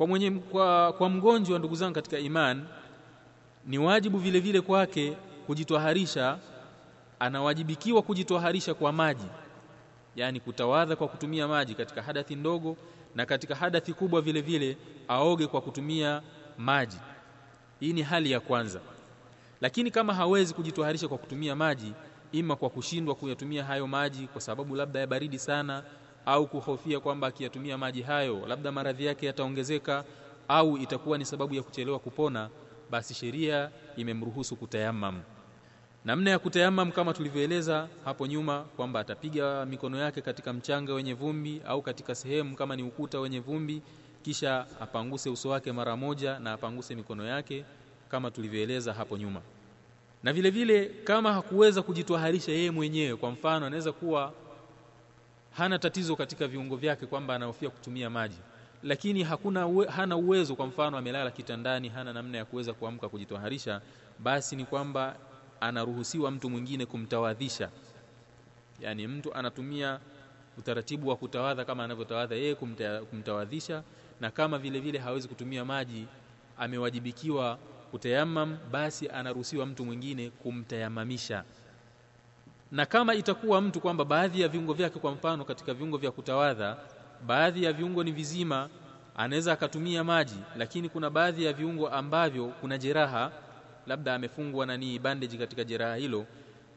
kwa 0.00 0.06
mwenye 0.06 0.30
kwa, 0.30 0.92
kwa 0.92 1.08
mgonjwa 1.08 1.58
ndugu 1.58 1.74
zangu 1.74 1.94
katika 1.94 2.18
iman 2.18 2.64
ni 3.66 3.78
wajibu 3.78 4.18
vile 4.18 4.40
vile 4.40 4.60
kwake 4.60 5.16
kujitwaharisha 5.46 6.38
anawajibikiwa 7.18 8.02
kujitwaharisha 8.02 8.74
kwa 8.74 8.92
maji. 8.92 9.26
Yani 10.16 10.40
kutawadha 10.40 10.96
kwa 10.96 11.08
kutumia 11.08 11.48
maji 11.48 11.74
katika 11.74 12.02
hadathi 12.02 12.34
ndogo 12.36 12.76
na 13.14 13.26
katika 13.26 13.54
hadathi 13.54 13.92
kubwa 13.92 14.20
vile 14.20 14.40
vile 14.40 14.76
aoge 15.08 15.46
kwa 15.46 15.60
kutumia 15.60 16.22
maji. 16.58 16.98
Hii 17.80 17.92
ni 17.92 18.02
hali 18.02 18.30
ya 18.30 18.40
kwanza. 18.40 18.80
Lakini 19.60 19.90
kama 19.90 20.14
hawezi 20.14 20.54
kujitwaharisha 20.54 21.08
kwa 21.08 21.18
kutumia 21.18 21.56
maji 21.56 21.92
ima 22.32 22.56
kwa 22.56 22.70
kushindwa 22.70 23.14
kuyatumia 23.14 23.64
hayo 23.64 23.86
maji 23.86 24.26
kwa 24.26 24.40
sababu 24.40 24.76
labda 24.76 25.00
ya 25.00 25.06
baridi 25.06 25.38
sana 25.38 25.82
au 26.26 26.46
kuhofia 26.46 27.00
kwamba 27.00 27.26
akiyatumia 27.26 27.78
maji 27.78 28.02
hayo 28.02 28.46
labda 28.46 28.72
maradhi 28.72 29.04
yake 29.06 29.26
yataongezeka 29.26 30.04
au 30.48 30.78
itakuwa 30.78 31.18
ni 31.18 31.24
sababu 31.24 31.54
ya 31.54 31.62
kuchelewa 31.62 31.98
kupona 31.98 32.50
basi 32.90 33.14
sheria 33.14 33.70
imemruhusu 33.96 34.56
kutayamam. 34.56 35.20
Namna 36.04 36.30
ya 36.30 36.38
kutayamam 36.38 36.92
kama 36.92 37.14
tulivyoeleza 37.14 37.88
hapo 38.04 38.26
nyuma 38.26 38.60
kwamba 38.76 39.00
atapiga 39.00 39.66
mikono 39.66 39.98
yake 39.98 40.20
katika 40.20 40.52
mchanga 40.52 40.94
wenye 40.94 41.14
vumbi 41.14 41.62
au 41.66 41.82
katika 41.82 42.14
sehemu 42.14 42.56
kama 42.56 42.76
ni 42.76 42.82
ukuta 42.82 43.20
wenye 43.20 43.40
vumbi 43.40 43.82
kisha 44.22 44.66
apanguse 44.80 45.30
uso 45.30 45.48
wake 45.48 45.72
mara 45.72 45.96
moja 45.96 46.38
na 46.38 46.52
apanguse 46.52 46.94
mikono 46.94 47.26
yake 47.26 47.64
kama 48.08 48.30
tulivyoeleza 48.30 48.92
hapo 48.92 49.16
nyuma. 49.18 49.40
Na 50.22 50.32
vile 50.32 50.50
vile 50.50 50.86
kama 51.04 51.32
hakuweza 51.32 51.82
kujitwaharisha 51.82 52.52
yeye 52.52 52.70
mwenyewe 52.70 53.16
kwa 53.16 53.30
mfano 53.30 53.66
anaweza 53.66 53.92
kuwa 53.92 54.32
hana 55.50 55.78
tatizo 55.78 56.16
katika 56.16 56.48
viungo 56.48 56.76
vyake 56.76 57.06
kwamba 57.06 57.34
anahofia 57.34 57.70
kutumia 57.70 58.10
maji. 58.10 58.36
Lakini 58.82 59.22
hakuna 59.22 59.66
uwe, 59.66 59.86
hana 59.86 60.16
uwezo 60.16 60.56
kwa 60.56 60.66
mfano 60.66 60.98
amelala 60.98 61.30
kitandani 61.30 61.88
hana 61.88 62.12
namna 62.12 62.38
ya 62.38 62.44
kuweza 62.44 62.72
kuamka 62.72 63.08
kujitoharisha 63.08 63.80
basi 64.18 64.56
ni 64.56 64.64
kwamba 64.64 65.16
anaruhusiwa 65.60 66.30
mtu 66.30 66.50
mwingine 66.50 66.86
kumtawadhisha. 66.86 67.70
Yani 68.80 69.06
mtu 69.06 69.34
anatumia 69.34 70.00
utaratibu 70.58 71.08
wa 71.08 71.16
kutawadha 71.16 71.64
kama 71.64 71.84
anavyotawadha 71.84 72.34
yeye 72.34 72.54
kumta, 72.54 73.00
kumtawadhisha 73.00 73.82
na 74.20 74.30
kama 74.30 74.58
vile 74.58 74.80
vile 74.80 74.98
hawezi 74.98 75.28
kutumia 75.28 75.64
maji 75.64 76.06
amewajibikiwa 76.58 77.58
kutayamam 77.90 78.58
basi 78.70 79.08
anaruhusiwa 79.08 79.66
mtu 79.66 79.84
mwingine 79.84 80.30
kumtayamamisha 80.30 81.44
na 82.72 82.86
kama 82.86 83.14
itakuwa 83.14 83.60
mtu 83.60 83.80
kwamba 83.80 84.04
baadhi 84.04 84.40
ya 84.40 84.48
viungo 84.48 84.72
vyake 84.72 84.98
kwa 84.98 85.12
mfano 85.12 85.44
katika 85.44 85.74
viungo 85.74 85.96
vya 85.96 86.10
kutawadha 86.10 86.76
baadhi 87.26 87.64
ya 87.64 87.72
viungo 87.72 88.04
ni 88.04 88.12
vizima 88.12 88.68
anaweza 89.16 89.52
akatumia 89.52 90.04
maji 90.04 90.36
lakini 90.56 90.88
kuna 90.88 91.10
baadhi 91.10 91.44
ya 91.44 91.52
viungo 91.52 91.88
ambavyo 91.88 92.46
kuna 92.46 92.78
jeraha 92.78 93.32
labda 93.86 94.14
amefungwa 94.14 94.66
nani 94.66 94.98
bandage 94.98 95.36
katika 95.36 95.64
jeraha 95.64 95.96
hilo 95.96 96.26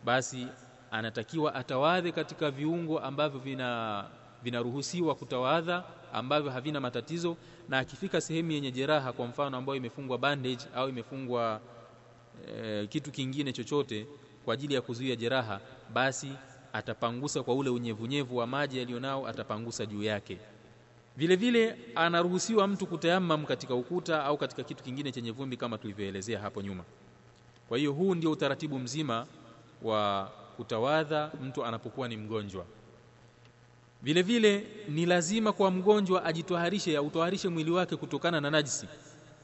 basi 0.06 0.47
anatakiwa 0.91 1.56
atawadhe 1.56 2.12
katika 2.12 2.51
viungo 2.51 2.99
ambavyo 2.99 3.39
vina 3.39 4.06
vinaruhusiwa 4.43 5.15
kutawadha 5.15 5.84
ambavyo 6.13 6.51
havina 6.51 6.79
matatizo 6.79 7.38
na 7.69 7.79
akifika 7.79 8.21
sehemu 8.21 8.51
yenye 8.51 8.71
jeraha 8.71 9.13
kwa 9.13 9.25
mfano 9.27 9.58
ambayo 9.58 9.75
imefungwa 9.77 10.17
bandage 10.17 10.65
au 10.75 10.89
imefungwa 10.89 11.60
e, 12.47 12.88
kitu 12.88 13.12
kingine 13.12 13.53
chochote 13.53 14.08
kwa 14.45 14.53
ajili 14.53 14.73
ya 14.73 14.82
kuzuia 14.82 15.15
jeraha 15.15 15.60
basi 15.93 16.32
atapangusa 16.73 17.43
kwa 17.43 17.56
ule 17.56 17.69
unyevunyevu 17.69 18.38
wa 18.38 18.47
maji 18.47 18.77
yaliyonao 18.79 19.27
atapangusa 19.27 19.86
juu 19.86 20.03
yake. 20.03 20.38
Vile 21.17 21.36
vile 21.36 21.75
anaruhusiwa 21.95 22.67
mtu 22.67 22.88
kutayamam 22.88 23.45
katika 23.45 23.75
ukuta 23.75 24.23
au 24.23 24.38
katika 24.38 24.63
kitu 24.63 24.84
kingine 24.84 25.12
chenye 25.12 25.32
vumbi 25.32 25.58
kama 25.58 25.77
tulivyoelezea 25.77 26.39
hapo 26.39 26.62
nyuma. 26.62 26.84
Kwa 27.69 27.77
hiyo 27.77 27.91
huu 27.93 28.15
ndio 28.15 28.32
utaratibu 28.32 28.79
mzima 28.79 29.25
wa 29.82 30.32
kutawadha 30.58 31.32
mtu 31.43 31.65
anapokuwa 31.65 32.08
ni 32.08 32.17
mgonjwa. 32.17 32.65
Vile 34.01 34.21
vile 34.21 34.67
ni 34.89 35.06
lazima 35.06 35.53
kwa 35.53 35.71
mgonjwa 35.71 36.25
ajitwaharishe 36.25 36.97
autoharishe 36.97 37.49
mwili 37.49 37.71
wake 37.71 37.95
kutokana 37.95 38.41
na 38.41 38.51
najisi 38.51 38.88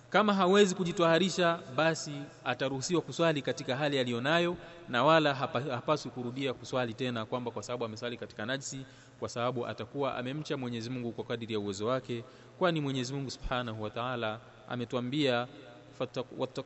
kama 0.09 0.33
hawezi 0.33 0.75
kujitwaharisha 0.75 1.59
basi 1.75 2.11
ataruhusiwa 2.45 3.01
kuswali 3.01 3.41
katika 3.41 3.75
hali 3.75 3.99
aliyonayo 3.99 4.55
na 4.89 5.03
wala 5.03 5.33
hapaswi 5.35 6.11
kurudia 6.11 6.53
kuswali 6.53 6.93
tena 6.93 7.25
kwamba 7.25 7.51
kwa 7.51 7.63
sababu 7.63 7.85
ameswali 7.85 8.17
katika 8.17 8.45
najisi 8.45 8.85
kwa 9.19 9.29
sababu 9.29 9.67
atakuwa 9.67 10.15
amemcha 10.15 10.57
Mwenyezi 10.57 10.89
Mungu 10.89 11.11
kwa 11.11 11.23
kadiri 11.23 11.53
ya 11.53 11.59
uwezo 11.59 11.85
wake 11.87 12.23
kwani 12.59 12.81
Mwenyezi 12.81 13.13
Mungu 13.13 13.31
Subhanahu 13.31 13.83
wa 13.83 13.89
Ta'ala 13.89 14.39
ametuambia 14.69 15.47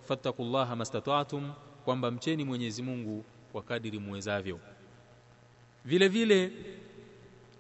fattaqullaha 0.08 0.76
mastata'tum 0.76 1.52
kwamba 1.86 2.12
mcheni 2.12 2.44
Mwenyezi 2.44 2.84
Mungu 2.84 3.26
kwa 3.52 3.62
kadiri 3.62 4.00
muwezavyo. 4.00 4.60
Vile 5.86 6.08
vile 6.08 6.52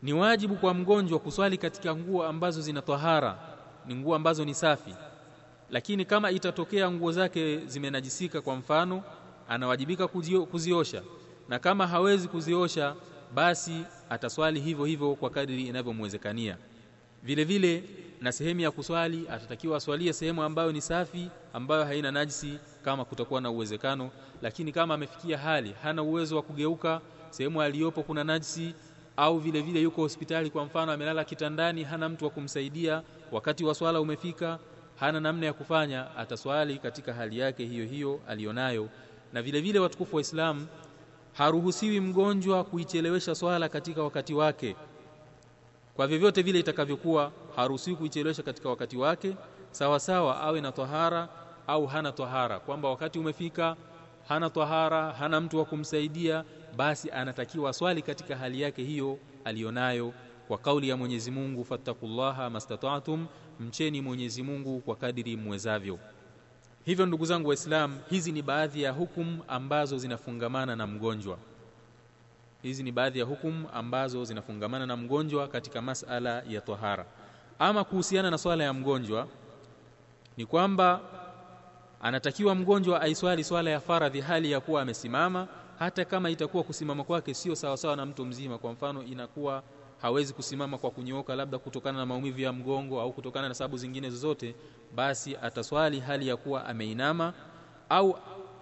ni 0.02 0.13
wajibu 0.13 0.56
kwa 0.56 0.74
mgonjwa 0.74 1.19
kuswali 1.19 1.58
katika 1.58 1.96
nguo 1.96 2.24
ambazo 2.26 2.62
zina 2.62 2.82
tahara 2.82 3.38
ni 3.86 3.96
nguo 3.96 4.15
ambazo 4.15 4.46
ni 4.46 4.54
safi 4.54 4.96
lakini 5.74 6.06
kama 6.06 6.32
itatokea 6.32 6.92
nguo 6.92 7.12
zake 7.12 7.58
zimenajisika 7.66 8.42
kwa 8.42 8.56
mfano 8.56 9.04
anawajibika 9.50 10.08
kuzio, 10.08 10.46
kuziosha. 10.46 11.04
Na 11.50 11.60
kama 11.60 11.88
hawezi 11.88 12.28
kuziosha 12.28 12.96
basi 13.34 13.84
ataswali 14.10 14.60
hivyo 14.60 14.86
hivyo 14.86 15.16
kwa 15.16 15.30
kadiri 15.30 15.64
inavyomwezekania. 15.68 16.58
Vile 17.24 17.44
vile 17.44 17.84
na 18.22 18.32
sehemu 18.32 18.60
ya 18.60 18.72
kuswali 18.72 19.26
atatakiwa 19.30 19.78
aswalie 19.78 20.14
sehemu 20.14 20.44
ambayo 20.44 20.72
ni 20.72 20.82
safi 20.82 21.30
ambayo 21.54 21.86
haina 21.86 22.12
najisi 22.12 22.60
kama 22.84 23.06
kutakuwa 23.06 23.42
na 23.42 23.50
uwezekano. 23.52 24.10
Lakini 24.42 24.72
kama 24.72 24.94
amefikia 24.94 25.38
hali 25.38 25.76
hana 25.84 26.04
uwezo 26.04 26.36
wa 26.36 26.42
kugeuka 26.42 27.02
sehemu 27.30 27.62
aliyopo 27.62 28.04
kuna 28.04 28.24
najisi 28.24 28.74
au 29.18 29.40
vile 29.40 29.62
vile 29.62 29.82
yuko 29.82 30.02
hospitali 30.02 30.50
kwa 30.50 30.66
mfano 30.66 30.92
amelala 30.92 31.24
kitandani 31.24 31.84
hana 31.84 32.10
mtu 32.10 32.26
wa 32.26 32.32
kumsaidia 32.32 33.02
wakati 33.32 33.64
wa 33.66 33.76
swala 33.76 34.02
umefika 34.02 34.60
hana 35.04 35.20
namna 35.20 35.46
ya 35.46 35.54
kufanya 35.54 36.16
ataswali 36.18 36.78
katika 36.78 37.13
hali 37.13 37.39
yake 37.39 37.66
hiyo 37.66 37.86
hiyo 37.86 38.20
alionayo. 38.28 38.89
Na 39.34 39.42
vile 39.42 39.62
vile 39.62 39.80
watukufu 39.80 40.16
wa 40.16 40.22
Islam 40.22 40.68
haruhusiwi 41.34 42.00
mgonjwa 42.00 42.63
kuichelewesha 42.63 43.36
swala 43.36 43.70
katika 43.70 44.04
wakati 44.04 44.34
wake. 44.34 44.76
Kwa 45.96 46.08
vyovyote 46.08 46.42
vile 46.42 46.60
itakavyokuwa 46.60 47.32
haruhusiwi 47.56 47.96
kuichelewesha 47.96 48.44
katika 48.44 48.70
wakati 48.70 48.98
wake 48.98 49.36
sawa 49.72 50.00
sawa 50.00 50.42
awe 50.42 50.62
na 50.62 50.72
tahara 50.72 51.30
au 51.68 51.86
hana 51.88 52.12
tahara 52.12 52.60
kwamba 52.60 52.89
wakati 52.89 53.20
umefika 53.20 53.76
hana 54.28 54.50
tahara 54.50 55.12
hana 55.12 55.42
mtu 55.42 55.58
wa 55.58 55.66
kumsaidia 55.66 56.44
basi 56.76 57.12
anatakiwa 57.12 57.74
swali 57.74 58.02
katika 58.02 58.36
hali 58.36 58.62
yake 58.62 58.84
hiyo 58.84 59.18
alionayo. 59.46 60.13
Kwa 60.48 60.58
kauli 60.58 60.89
ya 60.89 60.98
Mwenyezi 60.98 61.32
Mungu 61.32 61.66
fattaqullaha 61.66 62.50
mastata'tum 62.50 63.28
mcheni 63.60 64.02
Mwenyezi 64.02 64.44
Mungu 64.44 64.80
kwa 64.80 64.96
kadiri 64.96 65.38
mwezavyo. 65.38 66.00
Hivyo 66.86 67.06
ndugu 67.06 67.26
zangu 67.26 67.48
waislamu 67.50 68.00
hizi 68.10 68.32
ni 68.32 68.42
baadhi 68.42 68.82
ya 68.82 68.92
hukum 68.92 69.39
ambazo 69.48 69.98
zinafungamana 69.98 70.76
na 70.76 70.88
mgonjwa. 70.88 71.38
Hizi 72.62 72.84
ni 72.84 72.92
baadhi 72.92 73.20
ya 73.20 73.26
hukum 73.26 73.66
ambazo 73.74 74.26
zinafungamana 74.26 74.86
na 74.86 74.98
mgonjwa 74.98 75.48
katika 75.48 75.82
masala 75.82 76.44
ya 76.50 76.62
tahara. 76.62 77.06
Ama 77.60 77.84
kuhusiana 77.84 78.32
na 78.32 78.38
swala 78.38 78.63
ya 78.63 78.74
mgonjwa 78.74 79.28
ni 80.38 80.46
kwamba 80.46 81.02
anatakiwa 82.02 82.56
mgonjwa 82.56 83.02
aiswali 83.02 83.44
swala 83.44 83.70
ya 83.70 83.80
faradhi 83.80 84.22
hali 84.22 84.52
ya 84.52 84.60
kuwa 84.60 84.82
amesimama 84.82 85.48
hata 85.80 86.06
kama 86.06 86.30
itakuwa 86.30 86.63
kusimama 86.63 87.04
kwake 87.04 87.34
sio 87.34 87.56
sawa 87.56 87.78
sawa 87.78 87.96
na 87.96 88.06
mtu 88.06 88.26
mzima. 88.26 88.58
Kwa 88.58 88.72
mfano 88.74 89.04
inakuwa 89.04 89.63
hawezi 90.04 90.34
kusimama 90.34 90.78
kwa 90.78 90.92
kunyooka 90.92 91.36
labda 91.36 91.58
kutokana 91.60 91.98
na 91.98 92.06
maumivu 92.06 92.42
ya 92.42 92.54
mgongo 92.54 93.02
au 93.02 93.13
kutokana 93.13 93.48
na 93.50 93.54
sababu 93.56 93.78
zingine 93.78 94.10
zozote 94.10 94.56
basi 94.96 95.36
ataswali 95.42 96.00
hali 96.00 96.28
ya 96.28 96.38
kuwa 96.38 96.66
ameinama 96.66 97.34
au 97.89 98.20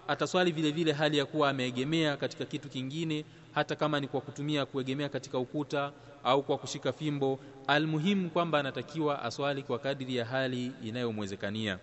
ataswali 0.08 0.52
vile 0.52 0.72
vile 0.72 0.92
hali 0.92 1.18
ya 1.18 1.26
kuwa 1.26 1.50
ameegemea 1.50 2.18
katika 2.18 2.46
kitu 2.46 2.70
kingine 2.70 3.26
hata 3.52 3.76
kama 3.76 4.00
ni 4.00 4.08
kwa 4.08 4.22
kutumia 4.22 4.66
kuegemea 4.66 5.10
katika 5.10 5.38
ukuta 5.40 5.92
au 6.24 6.44
kwa 6.44 6.58
kushika 6.58 6.94
fimbo. 6.94 7.40
Almuhimu 7.68 8.30
kwamba 8.30 8.60
anatakiwa 8.60 9.22
aswali 9.24 9.64
kwa 9.64 9.80
kadiri 9.80 10.16
ya 10.16 10.26
hali 10.26 10.72
inayomwezekania. 10.84 11.80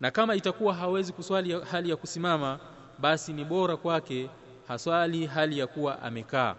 Na 0.00 0.10
kama 0.10 0.34
itakuwa 0.34 0.74
hawezi 0.74 1.12
kuswali 1.12 1.60
hali 1.60 1.90
ya 1.90 1.96
kusimama 1.96 2.58
basi 2.98 3.32
ni 3.32 3.44
bora 3.44 3.76
kwake 3.76 4.30
haswali 4.68 5.26
hali 5.26 5.58
ya 5.58 5.66
kuwa 5.66 6.02
amekaa 6.02 6.54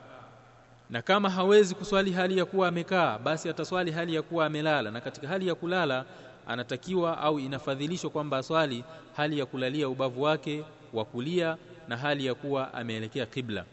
na 0.93 1.01
kama 1.01 1.29
hawezi 1.29 1.75
kuswali 1.75 2.11
hali 2.11 2.37
ya 2.37 2.45
kuwa 2.45 2.67
amekaa 2.67 3.17
basi 3.19 3.49
ataswali 3.49 3.91
hali 3.91 4.15
ya 4.15 4.21
kuwa 4.21 4.45
amelala. 4.45 4.91
Na 4.91 5.01
katika 5.01 5.27
hali 5.27 5.47
ya 5.47 5.55
kulala 5.55 6.05
anatakiwa 6.47 7.17
au 7.17 7.39
inafadhilishwa 7.39 8.09
kwamba 8.09 8.37
aswali 8.37 8.83
hali 9.15 9.39
ya 9.39 9.45
kulalia 9.45 9.89
ubavu 9.89 10.21
wake 10.21 10.63
wa 10.93 11.05
kulia 11.05 11.57
na 11.87 11.97
hali 11.97 12.25
ya 12.25 12.35
kuwa 12.35 12.73
ameelekea 12.73 13.25
kibla. 13.25 13.65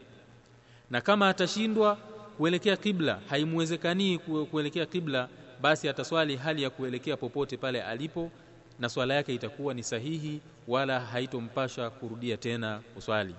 Na 0.89 1.01
kama 1.01 1.29
atashindwa 1.29 1.95
kuelekea 2.37 2.77
kibla 2.77 3.19
haimwezekanii 3.29 4.17
kuelekea 4.51 4.85
kibla 4.85 5.27
basi 5.61 5.89
ataswali 5.89 6.35
hali 6.35 6.63
ya 6.63 6.69
kuelekea 6.69 7.17
popote 7.17 7.57
pale 7.57 7.83
alipo 7.83 8.31
na 8.79 8.89
swala 8.89 9.13
yake 9.13 9.33
itakuwa 9.33 9.73
ni 9.73 9.83
sahihi 9.83 10.41
wala 10.67 10.99
haitompasha 10.99 11.89
kurudia 11.89 12.37
tena 12.37 12.81
kuswali 12.93 13.35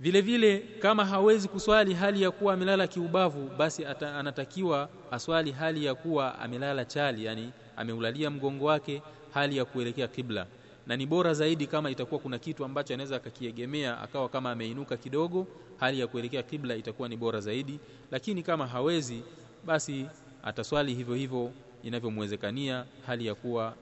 vile 0.00 0.20
vile 0.20 0.58
kama 0.58 1.04
hawezi 1.04 1.48
kuswali 1.48 1.94
hali 1.94 2.22
ya 2.22 2.30
kuwa 2.30 2.54
amelala 2.54 2.86
kiubavu 2.86 3.50
basi 3.58 3.84
ata, 3.84 4.14
anatakiwa 4.18 4.88
aswali 5.10 5.52
hali 5.52 5.84
ya 5.84 5.94
kuwa 5.94 6.38
amelala 6.38 6.84
chali 6.84 7.24
yani 7.24 7.52
ameulalia 7.76 8.30
mgongo 8.30 8.64
wake 8.64 9.02
hali 9.34 9.56
ya 9.56 9.64
kuelekea 9.64 10.08
kibla. 10.08 10.46
Na 10.86 10.96
ni 10.96 11.06
bora 11.06 11.34
zaidi 11.34 11.66
kama 11.66 11.90
itakuwa 11.90 12.20
kuna 12.20 12.38
kitu 12.38 12.64
ambacho 12.64 12.94
anaweza 12.94 13.16
akakiegemea 13.16 14.00
akawa 14.00 14.28
kama 14.28 14.50
ameinuka 14.50 14.96
kidogo 14.96 15.46
hali 15.80 16.00
ya 16.00 16.06
kuelekea 16.06 16.42
kibla 16.42 16.76
itakuwa 16.76 17.08
ni 17.08 17.16
bora 17.16 17.40
zaidi. 17.40 17.80
Lakini 18.10 18.42
kama 18.42 18.66
hawezi 18.66 19.22
basi 19.66 20.06
ataswali 20.44 20.94
hivyo 20.94 21.14
hivyo 21.14 21.52
inavyomwezekania 21.82 22.84
hali 23.06 23.26
ya 23.26 23.34
kuwa 23.34 23.74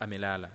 amelala 0.00 0.50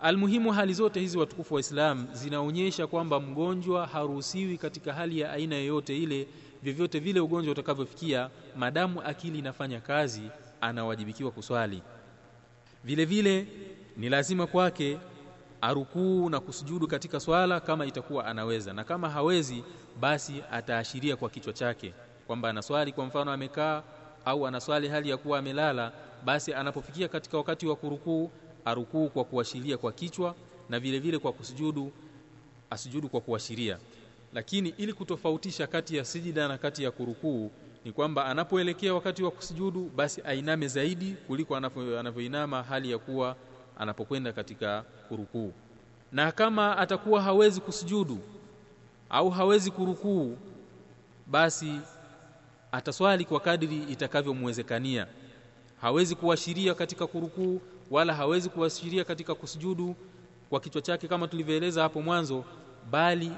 Almuhimu 0.00 0.52
hali 0.52 0.74
zote 0.74 1.00
hizi 1.00 1.18
watukufu 1.18 1.54
wa 1.54 1.60
Islam 1.60 2.06
zinaonyesha 2.12 2.86
kwamba 2.86 3.20
mgonjwa 3.20 3.86
haruhusiwi 3.86 4.58
katika 4.58 4.92
hali 4.92 5.20
ya 5.20 5.32
aina 5.32 5.56
yoyote 5.56 5.98
ile 5.98 6.28
vyovyote 6.62 6.98
vile 6.98 7.20
ugonjwa 7.20 7.52
utakavyofikia 7.52 8.30
madamu 8.56 9.02
akili 9.02 9.38
inafanya 9.38 9.80
kazi 9.80 10.22
anawajibikiwa 10.60 11.30
kuswali. 11.30 11.82
Vile 12.84 13.04
vile 13.04 13.46
ni 13.96 14.08
lazima 14.08 14.46
kwake 14.46 14.98
arukuu 15.60 16.30
na 16.30 16.40
kusujudu 16.40 16.86
katika 16.88 17.20
swala 17.20 17.60
kama 17.60 17.86
itakuwa 17.86 18.26
anaweza 18.26 18.72
na 18.72 18.84
kama 18.84 19.10
hawezi 19.10 19.64
basi 20.00 20.42
ataashiria 20.52 21.16
kwa 21.16 21.30
kichwa 21.30 21.52
chake 21.52 21.94
kwamba 22.26 22.48
anaswali. 22.50 22.92
Kwa 22.92 23.04
mfano 23.06 23.32
amekaa 23.32 23.82
au 24.24 24.46
anaswali 24.46 24.88
hali 24.88 25.10
ya 25.10 25.16
kuwa 25.16 25.38
amelala 25.38 25.92
basi 26.24 26.54
anapofikia 26.54 27.08
katika 27.08 27.36
wakati 27.36 27.66
wa 27.66 27.76
kurukuu 27.76 28.30
arukuu 28.68 29.08
kwa 29.08 29.24
kuashiria 29.24 29.78
kwa 29.78 29.92
kichwa 29.92 30.34
na 30.68 30.80
vile 30.80 30.98
vile 30.98 31.18
kwa 31.18 31.32
kusujudu 31.32 31.92
asujudu 32.70 33.08
kwa 33.08 33.20
kuashiria. 33.20 33.78
Lakini 34.32 34.68
ili 34.78 34.92
kutofautisha 34.92 35.66
kati 35.66 35.96
ya 35.96 36.04
sijida 36.04 36.48
na 36.48 36.58
kati 36.58 36.82
ya 36.82 36.90
kurukuu 36.90 37.50
ni 37.84 37.92
kwamba 37.92 38.24
anapoelekea 38.26 38.94
wakati 38.94 39.22
wa 39.22 39.30
kusujudu 39.30 39.90
basi 39.96 40.22
ainame 40.24 40.68
zaidi 40.68 41.14
kuliko 41.26 41.56
anavyoinama 41.56 42.62
hali 42.62 42.90
ya 42.90 42.98
kuwa 42.98 43.36
anapokwenda 43.78 44.32
katika 44.32 44.82
kurukuu. 45.08 45.52
Na 46.12 46.32
kama 46.32 46.78
atakuwa 46.78 47.22
hawezi 47.22 47.60
kusujudu 47.60 48.18
au 49.10 49.30
hawezi 49.30 49.70
kurukuu 49.70 50.36
basi 51.26 51.80
ataswali 52.72 53.24
kwa 53.24 53.40
kadiri 53.40 53.76
itakavyomwezekania 53.76 55.06
hawezi 55.80 56.14
kuashiria 56.14 56.74
katika 56.74 57.06
kurukuu 57.06 57.60
wala 57.90 58.14
hawezi 58.14 58.48
kuashiria 58.48 59.04
katika 59.04 59.34
kusujudu 59.34 59.94
kwa 60.50 60.60
kichwa 60.60 60.82
chake 60.82 61.08
kama 61.08 61.28
tulivyoeleza 61.28 61.82
hapo 61.82 62.02
mwanzo 62.02 62.44
bali 62.90 63.32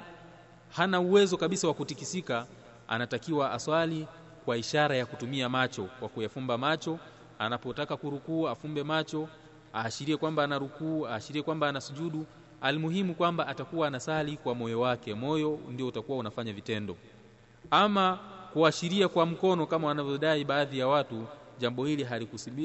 hana 0.71 1.01
uwezo 1.01 1.37
kabisa 1.37 1.69
wa 1.69 1.75
kutikisika. 1.75 2.47
Anatakiwa 2.89 3.53
aswali 3.53 4.07
kwa 4.45 4.57
ishara 4.57 4.97
ya 4.97 5.07
kutumia 5.07 5.49
macho 5.49 5.85
kwa 6.01 6.09
kuyafumba 6.09 6.59
macho. 6.59 6.99
Anapotaka 7.39 7.97
kurukuu 7.97 8.49
afumbe 8.49 8.83
macho 8.83 9.29
aashirie 9.75 10.17
kwamba 10.17 10.45
ana 10.45 10.59
rukuu 10.59 11.07
aashirie 11.07 11.43
kwamba 11.43 11.69
ana 11.69 11.81
sujudu. 11.81 12.27
Almuhimu 12.61 13.15
kwamba 13.15 13.47
atakuwa 13.47 13.87
anasali 13.87 14.37
kwa 14.37 14.55
moyo 14.55 14.81
wake. 14.81 15.15
Moyo 15.15 15.59
ndio 15.69 15.87
utakuwa 15.87 16.19
unafanya 16.19 16.53
vitendo. 16.53 16.97
Ama 17.71 18.19
kuashiria 18.53 19.09
kwa 19.09 19.27
mkono 19.27 19.67
kama 19.67 19.89
wanavyodai 19.89 20.45
baadhi 20.45 20.79
ya 20.79 20.89
watu 20.89 21.27
jambo 21.61 21.85
hili 21.87 22.05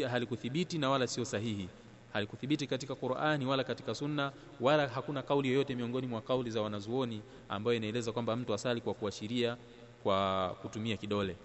halikuthibiti 0.10 0.78
na 0.78 0.90
wala 0.90 1.08
sio 1.08 1.26
sahihi. 1.26 1.70
Halikuthibiti 2.14 2.68
katika 2.68 2.96
Qur'ani 2.96 3.46
wala 3.46 3.64
katika 3.64 3.96
Sunna 3.96 4.32
wala 4.62 4.88
hakuna 4.88 5.22
kauli 5.22 5.48
yoyote 5.50 5.76
miongoni 5.76 6.08
mwa 6.08 6.22
kauli 6.22 6.52
za 6.52 6.62
wanazuoni 6.62 7.22
ambayo 7.50 7.78
inaeleza 7.78 8.12
kwamba 8.12 8.36
mtu 8.36 8.54
asali 8.54 8.82
kwa 8.82 8.94
kuashiria 8.94 9.58
kwa 10.04 10.50
kutumia 10.62 10.98
kidole. 10.98 11.36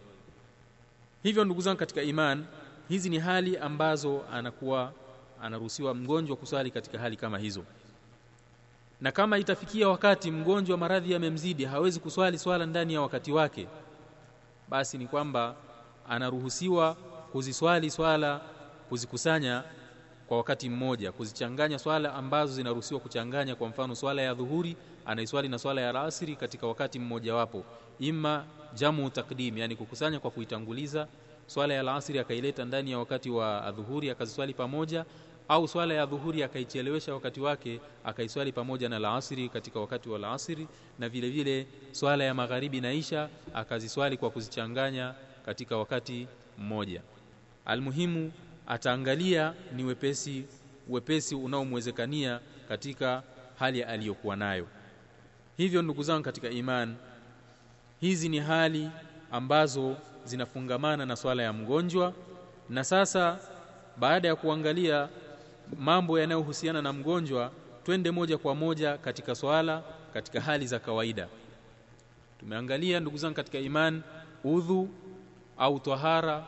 Hivyo 1.23 1.45
ndugu 1.45 1.61
zangu 1.61 1.79
katika 1.79 2.03
iman 2.03 2.45
hizi 2.89 3.11
ni 3.11 3.19
hali 3.19 3.57
ambazo 3.59 4.23
anakuwa 4.33 4.93
anaruhusiwa 5.43 5.95
mgonjwa 5.95 6.37
kusali 6.37 6.71
katika 6.71 6.99
hali 6.99 7.17
kama 7.17 7.39
hizo. 7.39 7.65
Na 9.01 9.13
kama 9.13 9.39
itafikia 9.39 9.89
wakati 9.89 10.31
mgonjwa 10.31 10.79
maradhi 10.79 11.13
yamemzidi 11.13 11.65
hawezi 11.65 12.01
kuswali 12.01 12.39
swala 12.39 12.67
ndani 12.67 12.95
ya 12.95 13.01
wakati 13.01 13.33
wake 13.33 13.67
basi 14.69 14.99
ni 14.99 15.07
kwamba 15.07 15.55
anaruhusiwa 16.09 16.97
kuziswali 17.33 17.91
swala 17.91 18.41
kuzikusanya 18.89 19.63
kwa 20.29 20.37
wakati 20.37 20.69
mmoja 20.69 21.13
kuzichanganya 21.13 21.79
swala 21.79 22.15
ambazo 22.15 22.53
zinaruhusiwa 22.53 23.01
kuchanganya 23.01 23.55
kwa 23.55 23.69
mfano 23.69 23.95
swala 23.95 24.23
ya 24.23 24.35
dhuhuri 24.35 24.77
anaiswali 25.07 25.49
na 25.49 25.59
swala 25.59 25.81
ya 25.81 25.91
alasiri 25.91 26.37
katika 26.37 26.67
wakati 26.67 26.99
mmoja 26.99 27.35
wapo. 27.35 27.65
Ima 27.99 28.45
jamu 28.75 29.11
takdim 29.11 29.59
yani 29.59 29.77
kukusanya 29.77 30.21
kwa 30.21 30.31
kuitanguliza 30.31 31.07
swala 31.47 31.75
ya 31.75 31.81
alasiri 31.81 32.19
akaileta 32.19 32.65
ndani 32.65 32.91
ya 32.91 32.99
wakati 32.99 33.31
wa 33.31 33.73
dhuhuri 33.77 34.11
akaziswali 34.11 34.55
pamoja 34.55 35.05
au 35.49 35.69
swala 35.69 35.95
ya 35.95 36.07
dhuhuri 36.07 36.43
akaichelewesha 36.43 37.15
wakati 37.15 37.41
wake 37.41 37.81
akaiswali 38.05 38.53
pamoja 38.53 38.89
na 38.89 38.99
laasiri 38.99 39.49
katika 39.49 39.81
wakati 39.81 40.09
wa 40.09 40.19
laasiri 40.19 40.69
na 40.99 41.09
vile 41.09 41.31
vile 41.31 41.67
swala 41.93 42.25
ya 42.25 42.35
magharibi 42.35 42.81
na 42.81 42.93
isha 42.93 43.29
akaziswali 43.55 44.17
kwa 44.17 44.31
kuzichanganya 44.31 45.15
katika 45.45 45.77
wakati 45.77 46.27
mmoja 46.59 47.03
almuhimu 47.71 48.33
ataangalia 48.67 49.55
ni 49.77 49.85
wepesi 49.85 50.45
wepesi 50.89 51.35
unaomwezekania 51.35 52.41
katika 52.69 53.23
hali 53.59 53.83
aliyokuwa 53.83 54.37
nayo. 54.37 54.67
Hivyo 55.57 55.83
ndugu 55.83 56.03
zangu 56.03 56.23
katika 56.25 56.51
iman 56.51 56.97
hizi 58.01 58.29
ni 58.29 58.39
hali 58.39 58.91
ambazo 59.33 59.97
zinafungamana 60.25 61.07
na 61.07 61.17
swala 61.17 61.43
ya 61.43 61.53
mgonjwa. 61.53 62.13
Na 62.69 62.85
sasa 62.85 63.39
baada 63.97 64.29
ya 64.29 64.37
kuangalia 64.37 65.09
mambo 65.79 66.19
yanayohusiana 66.21 66.83
na 66.83 66.93
mgonjwa 66.93 67.53
twende 67.85 68.11
moja 68.11 68.39
kwa 68.39 68.55
moja 68.55 68.99
katika 68.99 69.35
swala 69.35 69.83
katika 70.15 70.41
hali 70.41 70.67
za 70.67 70.79
kawaida. 70.79 71.29
Tumeangalia 72.41 73.01
ndugu 73.01 73.17
zangu 73.17 73.35
katika 73.37 73.59
iman 73.59 74.03
udhu 74.45 74.89
au 75.59 75.81
tahara 75.81 76.45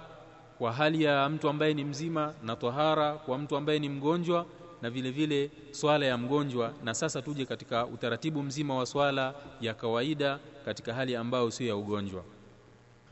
kwa 0.63 0.73
hali 0.73 1.05
ya 1.05 1.29
mtu 1.29 1.49
ambaye 1.49 1.75
ni 1.75 1.85
mzima 1.85 2.35
na 2.43 2.57
tahara 2.57 3.13
kwa 3.15 3.39
mtu 3.39 3.57
ambaye 3.57 3.79
ni 3.79 3.89
mgonjwa 3.89 4.47
na 4.83 4.91
vile 4.91 5.11
vile 5.11 5.51
swala 5.71 6.07
ya 6.07 6.19
mgonjwa. 6.19 6.73
Na 6.85 6.95
sasa 6.95 7.23
tuje 7.23 7.45
katika 7.47 7.87
utaratibu 7.87 8.43
mzima 8.43 8.75
wa 8.75 8.87
swala 8.87 9.35
ya 9.61 9.75
kawaida 9.75 10.39
katika 10.65 10.95
hali 10.95 11.17
ambayo 11.17 11.51
sio 11.51 11.67
ya 11.67 11.77
ugonjwa. 11.77 12.25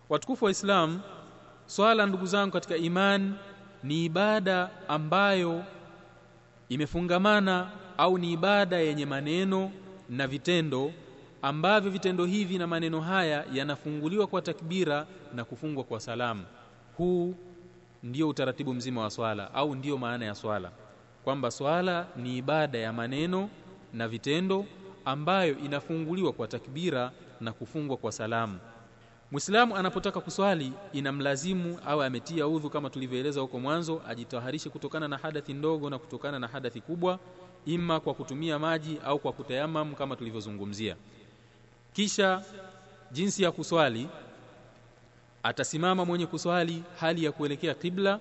Watukufu 0.08 0.44
wa 0.44 0.50
Islam 0.50 1.00
swala 1.66 2.06
ndugu 2.06 2.26
zangu 2.26 2.52
katika 2.52 2.76
iman 2.76 3.34
ni 3.82 4.04
ibada 4.04 4.70
ambayo 4.88 5.64
imefungamana 6.68 7.70
au 7.98 8.18
ni 8.18 8.32
ibada 8.32 8.76
yenye 8.78 9.06
maneno 9.06 9.72
na 10.08 10.26
vitendo 10.26 10.92
ambavyo 11.42 11.90
vitendo 11.90 12.24
hivi 12.24 12.58
na 12.58 12.66
maneno 12.66 13.00
haya 13.00 13.44
yanafunguliwa 13.52 14.26
kwa 14.26 14.42
takbira 14.42 15.06
na 15.34 15.44
kufungwa 15.44 15.84
kwa 15.84 16.00
salamu 16.00 16.44
huu 17.00 17.34
ndio 18.02 18.28
utaratibu 18.28 18.74
mzima 18.74 19.00
wa 19.02 19.10
swala 19.10 19.54
au 19.54 19.74
ndio 19.74 19.98
maana 19.98 20.24
ya 20.24 20.34
swala. 20.34 20.70
Kwamba 21.24 21.50
swala 21.50 22.06
ni 22.16 22.36
ibada 22.38 22.78
ya 22.78 22.92
maneno 22.92 23.48
na 23.92 24.08
vitendo 24.08 24.66
ambayo 25.04 25.58
inafunguliwa 25.58 26.32
kwa 26.32 26.48
takbira 26.48 27.12
na 27.40 27.52
kufungwa 27.52 27.96
kwa 27.96 28.12
salamu. 28.12 28.58
Mwislamu 29.30 29.76
anapotaka 29.76 30.20
kuswali 30.20 30.72
inamlazimu 30.92 31.78
au 31.86 32.02
ametia 32.02 32.46
udhu 32.48 32.70
kama 32.70 32.90
tulivyoeleza 32.90 33.40
huko 33.40 33.60
mwanzo 33.60 34.02
ajitaharishe 34.08 34.70
kutokana 34.70 35.08
na 35.08 35.16
hadathi 35.16 35.52
ndogo 35.54 35.90
na 35.90 35.98
kutokana 35.98 36.38
na 36.38 36.46
hadathi 36.48 36.80
kubwa 36.80 37.18
ima 37.66 38.00
kwa 38.00 38.14
kutumia 38.14 38.58
maji 38.58 38.98
au 39.04 39.18
kwa 39.18 39.32
kutayamam 39.32 39.94
kama 39.94 40.16
tulivyozungumzia. 40.16 40.96
Kisha 41.92 42.42
jinsi 43.12 43.42
ya 43.42 43.52
kuswali 43.52 44.08
atasimama 45.42 46.04
mwenye 46.04 46.26
kuswali 46.26 46.82
hali 47.00 47.24
ya 47.24 47.32
kuelekea 47.32 47.74
kibla 47.74 48.20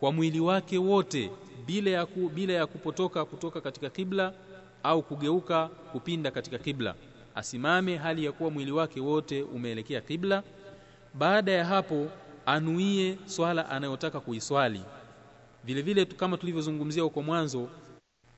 kwa 0.00 0.12
mwili 0.12 0.40
wake 0.40 0.78
wote 0.78 1.30
bila 1.66 1.90
ya, 1.90 2.06
ku, 2.06 2.28
bila 2.34 2.52
ya 2.52 2.66
kupotoka 2.66 3.24
kutoka 3.24 3.60
katika 3.60 3.90
kibla 3.90 4.32
au 4.82 5.02
kugeuka 5.02 5.68
kupinda 5.68 6.30
katika 6.30 6.58
kibla 6.58 6.94
asimame 7.34 7.96
hali 7.96 8.24
ya 8.24 8.32
kuwa 8.32 8.50
mwili 8.50 8.72
wake 8.72 9.00
wote 9.00 9.42
umeelekea 9.42 10.00
kibla 10.00 10.42
baada 11.14 11.52
ya 11.52 11.64
hapo 11.64 12.08
anuie 12.46 13.18
swala 13.26 13.68
anayotaka 13.70 14.20
kuiswali. 14.20 14.82
Vile 15.64 15.82
vile 15.82 16.04
kama 16.04 16.36
tulivyozungumzia 16.36 17.02
huko 17.02 17.22
mwanzo 17.22 17.68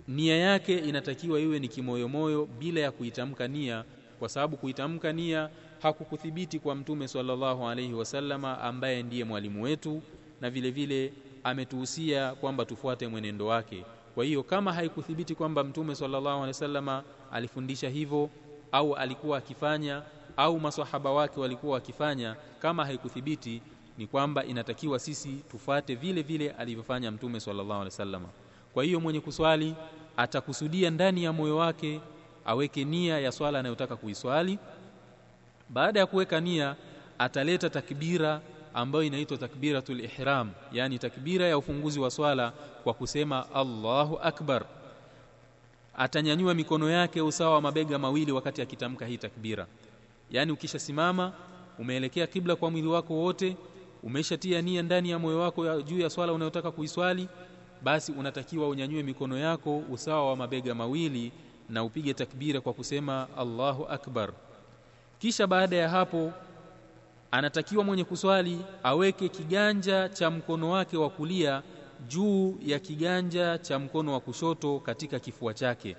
nia 0.09 0.37
yake 0.37 0.79
inatakiwa 0.79 1.41
iwe 1.41 1.59
ni 1.59 1.69
kimoyomoyo 1.69 2.47
bila 2.59 2.81
ya 2.81 2.91
kuitamka 2.93 3.49
nia 3.49 3.85
kwa 4.19 4.29
sababu 4.29 4.57
kuitamka 4.57 5.13
nia 5.13 5.49
hakukuthibiti 5.83 6.59
kwa 6.59 6.75
mtume 6.75 7.09
sallallahu 7.09 7.69
alaihi 7.69 7.95
wasallama 7.95 8.61
ambaye 8.61 9.03
ndiye 9.03 9.25
mwalimu 9.25 9.63
wetu 9.63 10.03
na 10.41 10.51
vile 10.51 10.71
vile 10.71 11.13
ametuhusia 11.45 12.35
kwamba 12.35 12.65
tufuate 12.65 13.09
mwenendo 13.09 13.47
wake 13.47 13.85
kwa 14.15 14.25
hiyo 14.25 14.43
kama 14.43 14.73
haikuthibiti 14.73 15.35
kwamba 15.35 15.65
mtume 15.65 15.95
sallallahu 15.95 16.29
alaihi 16.29 16.47
wasallama 16.49 17.03
alifundisha 17.33 17.89
hivyo 17.89 18.31
au 18.73 18.95
alikuwa 18.95 19.39
akifanya 19.39 20.03
au 20.37 20.61
maswahaba 20.61 21.11
wake 21.13 21.41
walikuwa 21.41 21.73
wakifanya 21.75 22.37
kama 22.59 22.85
haikuthibiti 22.85 23.63
ni 23.99 24.07
kwamba 24.07 24.45
inatakiwa 24.45 24.99
sisi 24.99 25.29
tufuate 25.51 25.95
vile 25.95 26.23
vile 26.23 26.51
alivyofanya 26.51 27.11
mtume 27.11 27.41
sallallahu 27.41 27.73
alaihi 27.73 27.85
wasallama. 27.85 28.29
kwa 28.75 28.85
hiyo 28.85 29.01
mwenye 29.01 29.21
kuswali 29.21 29.75
atakusudia 30.17 30.91
ndani 30.91 31.25
ya 31.25 31.33
moyo 31.33 31.57
wake 31.57 32.01
aweke 32.49 32.85
nia 32.85 33.19
ya 33.21 33.33
swala 33.33 33.59
anayotaka 33.59 33.97
kuiswali. 33.97 34.59
Baada 35.69 36.01
ya 36.01 36.07
kuweka 36.07 36.41
nia 36.41 36.77
ataleta 37.19 37.71
takbira 37.71 38.41
ambayo 38.75 39.05
inaitwa 39.05 39.37
takbiratul 39.39 40.01
ihram 40.01 40.51
yani 40.73 40.99
takbira 40.99 41.47
ya 41.47 41.59
ufunguzi 41.59 42.01
wa 42.01 42.11
swala 42.11 42.53
kwa 42.85 42.95
kusema 42.95 43.55
Allahu 43.55 44.19
akbar. 44.23 44.65
Atanyanyua 45.97 46.55
mikono 46.55 46.91
yake 46.91 47.21
usawa 47.21 47.55
wa 47.55 47.61
mabega 47.61 47.99
mawili 47.99 48.33
wakati 48.33 48.63
akitamka 48.63 49.07
hii 49.07 49.17
takbira. 49.19 49.67
Yani 50.31 50.53
ukishasimama 50.53 51.33
umeelekea 51.79 52.27
kibla 52.27 52.57
kwa 52.57 52.71
mwili 52.71 52.89
wako 52.89 53.15
wote 53.15 53.57
umeshatia 54.03 54.63
nia 54.63 54.83
ndani 54.83 55.11
ya 55.11 55.19
moyo 55.19 55.39
wako 55.39 55.83
juu 55.83 55.99
ya 56.01 56.11
swala 56.11 56.33
unayotaka 56.33 56.71
kuiswali 56.71 57.29
basi 57.83 58.13
unatakiwa 58.13 58.69
unyanyue 58.69 59.03
mikono 59.03 59.39
yako 59.39 59.79
usawa 59.91 60.29
wa 60.29 60.37
mabega 60.37 60.75
mawili 60.75 61.33
na 61.69 61.85
upige 61.85 62.15
takbira 62.15 62.61
kwa 62.61 62.73
kusema 62.73 63.27
Allahu 63.37 63.87
akbar. 63.87 64.33
Kisha 65.19 65.47
baada 65.47 65.77
ya 65.77 65.89
hapo 65.89 66.33
anatakiwa 67.31 67.85
mwenye 67.85 68.05
kuswali 68.05 68.61
aweke 68.83 69.29
kiganja 69.29 70.09
cha 70.09 70.31
mkono 70.31 70.71
wake 70.71 70.97
wa 70.97 71.11
kulia 71.11 71.63
juu 72.09 72.59
ya 72.63 72.79
kiganja 72.79 73.59
cha 73.59 73.79
mkono 73.79 74.13
wa 74.13 74.21
kushoto 74.21 74.79
katika 74.81 75.19
kifua 75.19 75.55
chake. 75.55 75.97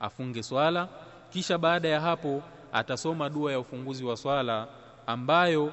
Afunge 0.00 0.42
swala 0.42 0.88
kisha 1.30 1.58
baada 1.58 1.88
ya 1.88 2.00
hapo 2.00 2.42
atasoma 2.72 3.28
dua 3.28 3.52
ya 3.52 3.58
ufunguzi 3.60 4.04
wa 4.04 4.16
swala 4.16 4.68
ambayo 5.06 5.72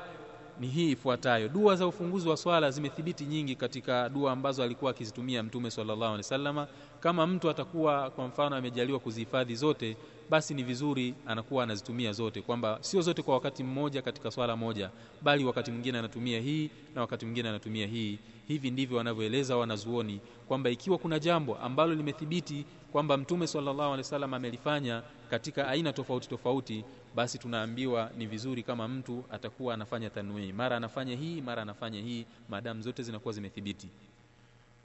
ni 0.60 0.68
hii 0.68 0.92
ifuatayo. 0.92 1.48
Dua 1.50 1.76
za 1.76 1.88
ufunguzi 1.88 2.30
wa 2.30 2.38
swala 2.38 2.72
zimethibiti 2.72 3.26
nyingi 3.26 3.56
katika 3.56 4.10
dua 4.10 4.32
ambazo 4.32 4.64
alikuwa 4.64 4.92
akizitumia 4.92 5.44
mtume 5.44 5.72
sallallahu 5.72 6.04
alaihi 6.04 6.18
wasallama 6.18 6.68
kama 7.00 7.28
mtu 7.28 7.50
atakuwa 7.50 8.10
kwa 8.10 8.28
mfano 8.28 8.56
amejaliwa 8.56 9.00
kuzihifadhi 9.00 9.56
zote 9.56 9.98
basi 10.30 10.54
ni 10.54 10.64
vizuri 10.64 11.14
anakuwa 11.28 11.64
anazitumia 11.64 12.12
zote 12.14 12.42
kwamba 12.42 12.78
sio 12.82 13.02
zote 13.02 13.22
kwa 13.22 13.34
wakati 13.34 13.64
mmoja 13.64 14.02
katika 14.02 14.32
swala 14.32 14.56
moja 14.56 14.90
bali 15.22 15.46
wakati 15.46 15.72
mwingine 15.72 16.00
anatumia 16.00 16.40
hii 16.42 16.70
na 16.96 17.02
wakati 17.02 17.26
mwingine 17.26 17.50
anatumia 17.50 17.88
hii. 17.88 18.20
Hivi 18.48 18.72
ndivyo 18.72 18.98
wanavyoeleza 18.98 19.58
wanazuoni 19.58 20.20
kwamba 20.48 20.70
ikiwa 20.70 20.98
kuna 20.98 21.20
jambo 21.20 21.58
ambalo 21.58 21.96
limethibiti 21.96 22.66
kwamba 22.92 23.18
mtume 23.18 23.48
sallallahu 23.48 23.82
alaihi 23.82 23.98
wasallam 24.02 24.34
amelifanya 24.34 25.02
katika 25.30 25.68
aina 25.68 25.94
tofauti 25.94 26.30
tofauti 26.30 26.86
basi 27.16 27.38
tunaambiwa 27.38 28.12
ni 28.18 28.26
vizuri 28.26 28.64
kama 28.64 28.88
mtu 28.88 29.24
atakuwa 29.32 29.74
anafanya 29.74 30.10
tanwii 30.10 30.52
mara 30.52 30.78
anafanya 30.78 31.16
hii 31.16 31.42
mara 31.42 31.62
anafanya 31.62 32.02
hii 32.02 32.26
maadamu 32.50 32.82
zote 32.82 33.04
zinakuwa 33.04 33.34
zimethibiti 33.34 33.88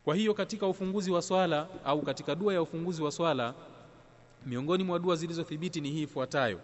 kwa 0.05 0.15
hiyo 0.15 0.35
katika 0.35 0.67
ufunguzi 0.67 1.11
wa 1.11 1.23
swala 1.23 1.67
au 1.85 2.03
katika 2.03 2.35
dua 2.35 2.55
ya 2.55 2.63
ufunguzi 2.63 3.03
wa 3.03 3.13
swala 3.13 3.55
miongoni 4.47 4.85
mwa 4.85 4.99
dua 4.99 5.17
zilizothibiti 5.17 5.81
ni 5.81 5.91
hii 5.91 6.03
ifuatayo. 6.03 6.61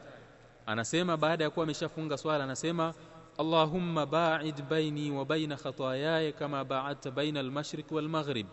Anasema 0.66 1.16
baada 1.16 1.44
ya 1.44 1.50
kuwa 1.50 1.64
ameshafunga 1.64 2.16
swala 2.18 2.44
anasema 2.44 2.94
Allahumma 3.38 4.06
ba'id 4.06 4.62
baini 4.70 5.10
wa 5.10 5.24
baina 5.24 5.56
khataayaya 5.56 6.32
kama 6.32 6.64
ba'adta 6.64 7.10
baina 7.10 7.40
al-mashriq 7.40 7.90
wal-maghrib. 7.92 8.46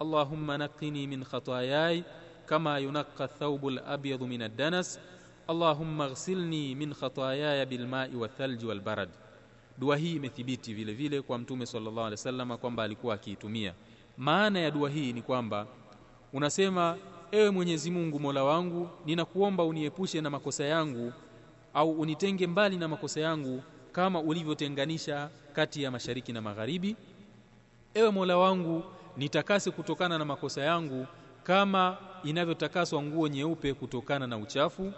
Allahumma 0.00 0.58
naqqini 0.58 1.06
min 1.06 1.24
khataayaya 1.24 2.02
kama 2.46 2.78
yunaqqa 2.78 3.24
ath-thawbu 3.24 3.68
al-abyad 3.68 4.20
min 4.20 4.42
ad-danas. 4.42 5.00
Allahumma 5.48 6.06
ighsilni 6.08 6.74
min 6.74 6.94
khataayaya 6.94 7.66
bil-ma'i 7.66 8.14
wath-thalji 8.14 8.66
wal-barad. 8.66 9.08
Dua 9.78 9.96
hii 9.96 10.12
imethibiti 10.16 10.74
vile 10.74 10.92
vile 10.92 11.22
kwa 11.22 11.38
mtume 11.38 11.66
sallallahu 11.66 12.00
alaihi 12.00 12.12
wasallam 12.20 12.58
kwamba 12.58 12.82
alikuwa 12.82 13.14
akiitumia 13.14 13.74
maana 14.18 14.58
ya 14.58 14.70
dua 14.70 14.90
hii 14.90 15.12
ni 15.12 15.22
kwamba 15.22 15.66
unasema 16.32 16.96
ewe 17.32 17.50
Mwenyezi 17.50 17.90
Mungu 17.90 18.20
Mola 18.20 18.44
wangu 18.44 18.88
ninakuomba 19.06 19.64
uniepushe 19.64 20.20
na 20.20 20.30
makosa 20.30 20.64
yangu 20.64 21.12
au 21.74 21.90
unitenge 22.00 22.46
mbali 22.46 22.76
na 22.76 22.88
makosa 22.88 23.20
yangu 23.20 23.62
kama 23.92 24.20
ulivyotenganisha 24.20 25.28
kati 25.52 25.82
ya 25.82 25.90
mashariki 25.90 26.32
na 26.32 26.40
magharibi. 26.42 26.96
Ewe 27.94 28.10
Mola 28.10 28.36
wangu 28.38 28.82
nitakase 29.16 29.70
kutokana 29.70 30.18
na 30.18 30.24
makosa 30.24 30.62
yangu 30.62 31.06
kama 31.42 31.96
inavyotakaswa 32.24 33.02
nguo 33.02 33.28
nyeupe 33.28 33.74
kutokana 33.74 34.26
na 34.26 34.38
uchafu. 34.38 34.92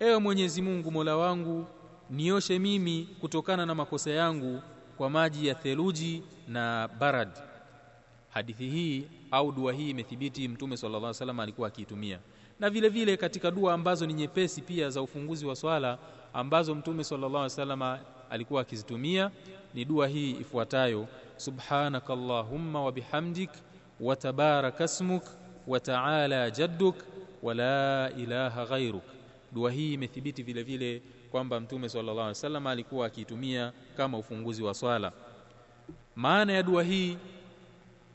Ewe 0.00 0.18
Mwenyezi 0.18 0.62
Mungu 0.62 0.90
Mola 0.90 1.16
wangu 1.16 1.66
nioshe 2.10 2.58
mimi 2.58 3.08
kutokana 3.20 3.66
na 3.66 3.74
makosa 3.74 4.10
yangu 4.10 4.60
kwa 4.96 5.10
maji 5.10 5.46
ya 5.46 5.54
theluji 5.54 6.22
na 6.48 6.88
barad 6.98 7.28
hadithi 8.34 8.68
hii 8.70 9.04
au 9.30 9.52
dua 9.52 9.72
hii 9.72 9.90
imethibiti 9.90 10.48
mtume 10.48 10.76
sallallahu 10.76 10.98
alaihi 11.04 11.14
wasallam 11.16 11.40
alikuwa 11.40 11.68
akiitumia. 11.68 12.18
Na 12.60 12.70
vile 12.70 12.88
vile 12.88 13.16
katika 13.16 13.50
dua 13.50 13.74
ambazo 13.74 14.06
ni 14.06 14.14
nyepesi 14.14 14.62
pia 14.62 14.90
za 14.90 15.02
ufunguzi 15.02 15.46
wa 15.46 15.56
swala 15.56 15.98
ambazo 16.32 16.74
mtume 16.74 17.04
sallallahu 17.04 17.36
alaihi 17.36 17.44
wasallam 17.60 17.98
alikuwa 18.30 18.60
akizitumia 18.60 19.30
ni 19.74 19.84
dua 19.84 20.08
hii 20.08 20.30
ifuatayo. 20.30 21.08
Subhanakallahumma 21.36 22.82
wa 22.84 22.92
bihamdik 22.92 23.50
wa 24.00 24.16
tabarakasmuk 24.16 25.22
wa 25.66 25.80
ta'ala 25.80 26.50
jadduk 26.50 26.96
wa 27.42 27.54
la 27.54 28.10
ilaha 28.18 28.66
ghairuk 28.66 29.02
dua 29.52 29.70
hii 29.72 29.92
imethibiti 29.94 30.42
vile 30.42 30.62
vile 30.62 31.02
kwamba 31.30 31.60
mtume 31.60 31.88
sallallahu 31.88 32.18
alaihi 32.20 32.28
wasallam 32.38 32.66
alikuwa 32.66 33.06
akiitumia 33.06 33.72
kama 33.96 34.18
ufunguzi 34.18 34.62
wa 34.62 34.74
swala. 34.74 35.12
Maana 36.16 36.52
ya 36.52 36.62
dua 36.62 36.82
hii 36.82 37.16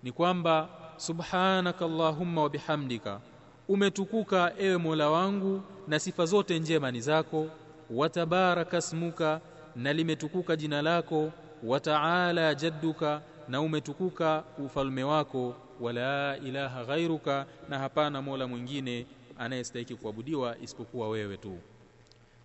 ni 0.03 0.11
kwamba 0.11 0.69
subhanaka 0.97 1.85
allahumma 1.85 2.41
wa 2.43 2.49
bihamdika 2.49 3.19
umetukuka 3.67 4.53
ewe 4.59 4.77
Mola 4.77 5.09
wangu 5.09 5.61
na 5.87 5.99
sifa 5.99 6.25
zote 6.25 6.59
njema 6.59 6.91
ni 6.91 7.01
zako. 7.01 7.47
Watabaraka 7.89 8.81
smuka 8.81 9.41
na 9.75 9.93
limetukuka 9.93 10.55
jina 10.55 10.81
lako. 10.81 11.31
Wataala 11.63 12.55
jadduka 12.55 13.21
na 13.47 13.61
umetukuka 13.61 14.43
ufalme 14.65 15.03
wako. 15.03 15.55
Wala 15.79 16.37
ilaha 16.37 16.85
ghairuka 16.85 17.45
na 17.69 17.79
hapana 17.79 18.21
mola 18.21 18.47
mwingine 18.47 19.05
anayestahiki 19.39 19.95
kuabudiwa 19.95 20.55
isipokuwa 20.61 21.09
wewe 21.09 21.37
tu. 21.37 21.57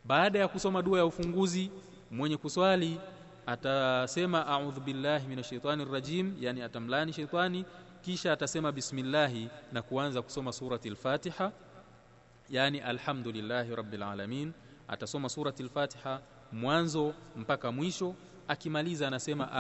Baada 0.05 0.39
ya 0.39 0.49
kusoma 0.49 0.83
dua 0.83 0.99
ya 0.99 1.07
ufunguzi 1.07 1.71
mwenye 2.11 2.37
kuswali 2.37 3.01
atasema 3.47 4.47
a'udhu 4.47 4.81
billahi 4.81 5.29
minash 5.29 5.49
shaitani 5.49 5.85
rajim 5.85 6.37
yani 6.41 6.63
atamlani 6.63 7.13
shaitani 7.13 7.65
kisha 8.03 8.33
atasema 8.33 8.73
bismillahi 8.73 9.49
na 9.73 9.83
kuanza 9.83 10.23
kusoma 10.23 10.53
surati 10.53 10.89
al-Fatiha 10.89 11.53
yani 12.51 12.81
alhamdulillahi 12.81 13.75
rabbil 13.77 14.03
alamin. 14.03 14.53
Atasoma 14.89 15.29
surati 15.29 15.63
al-Fatiha 15.63 16.21
mwanzo 16.53 17.15
mpaka 17.37 17.73
mwisho. 17.73 18.15
Akimaliza 18.49 19.09
anasema 19.09 19.53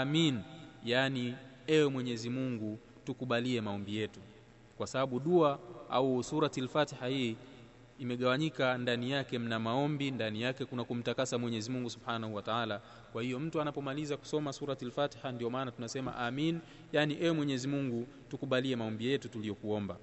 amin 0.00 0.40
yani 0.84 1.34
ewe 1.66 1.88
Mwenyezi 1.90 2.30
Mungu 2.30 2.78
tukubalie 3.04 3.60
maombi 3.60 3.96
yetu. 3.96 4.20
Kwa 4.78 4.86
sababu 4.86 5.20
dua 5.20 5.58
au 5.90 6.22
surati 6.24 6.60
al-Fatiha 6.60 7.06
hii 7.06 7.36
imegawanyika 8.00 8.78
ndani 8.78 9.10
yake 9.10 9.38
mna 9.38 9.58
maombi 9.58 10.10
ndani 10.10 10.42
yake 10.42 10.64
kuna 10.64 10.84
kumtakasa 10.84 11.38
Mwenyezi 11.38 11.70
Mungu 11.70 11.90
Subhanahu 11.90 12.34
wa 12.34 12.42
Ta'ala. 12.42 12.80
Kwa 13.12 13.22
hiyo 13.22 13.40
mtu 13.40 13.60
anapomaliza 13.60 14.16
kusoma 14.16 14.52
surati 14.52 14.84
al-Fatiha 14.84 15.32
ndio 15.32 15.50
maana 15.50 15.70
tunasema 15.70 16.16
amin 16.16 16.60
yani 16.92 17.16
ewe 17.20 17.32
Mwenyezi 17.32 17.68
Mungu 17.68 18.06
tukubalie 18.28 18.76
maombi 18.76 19.06
yetu 19.06 19.28
tuliyokuomba. 19.28 19.96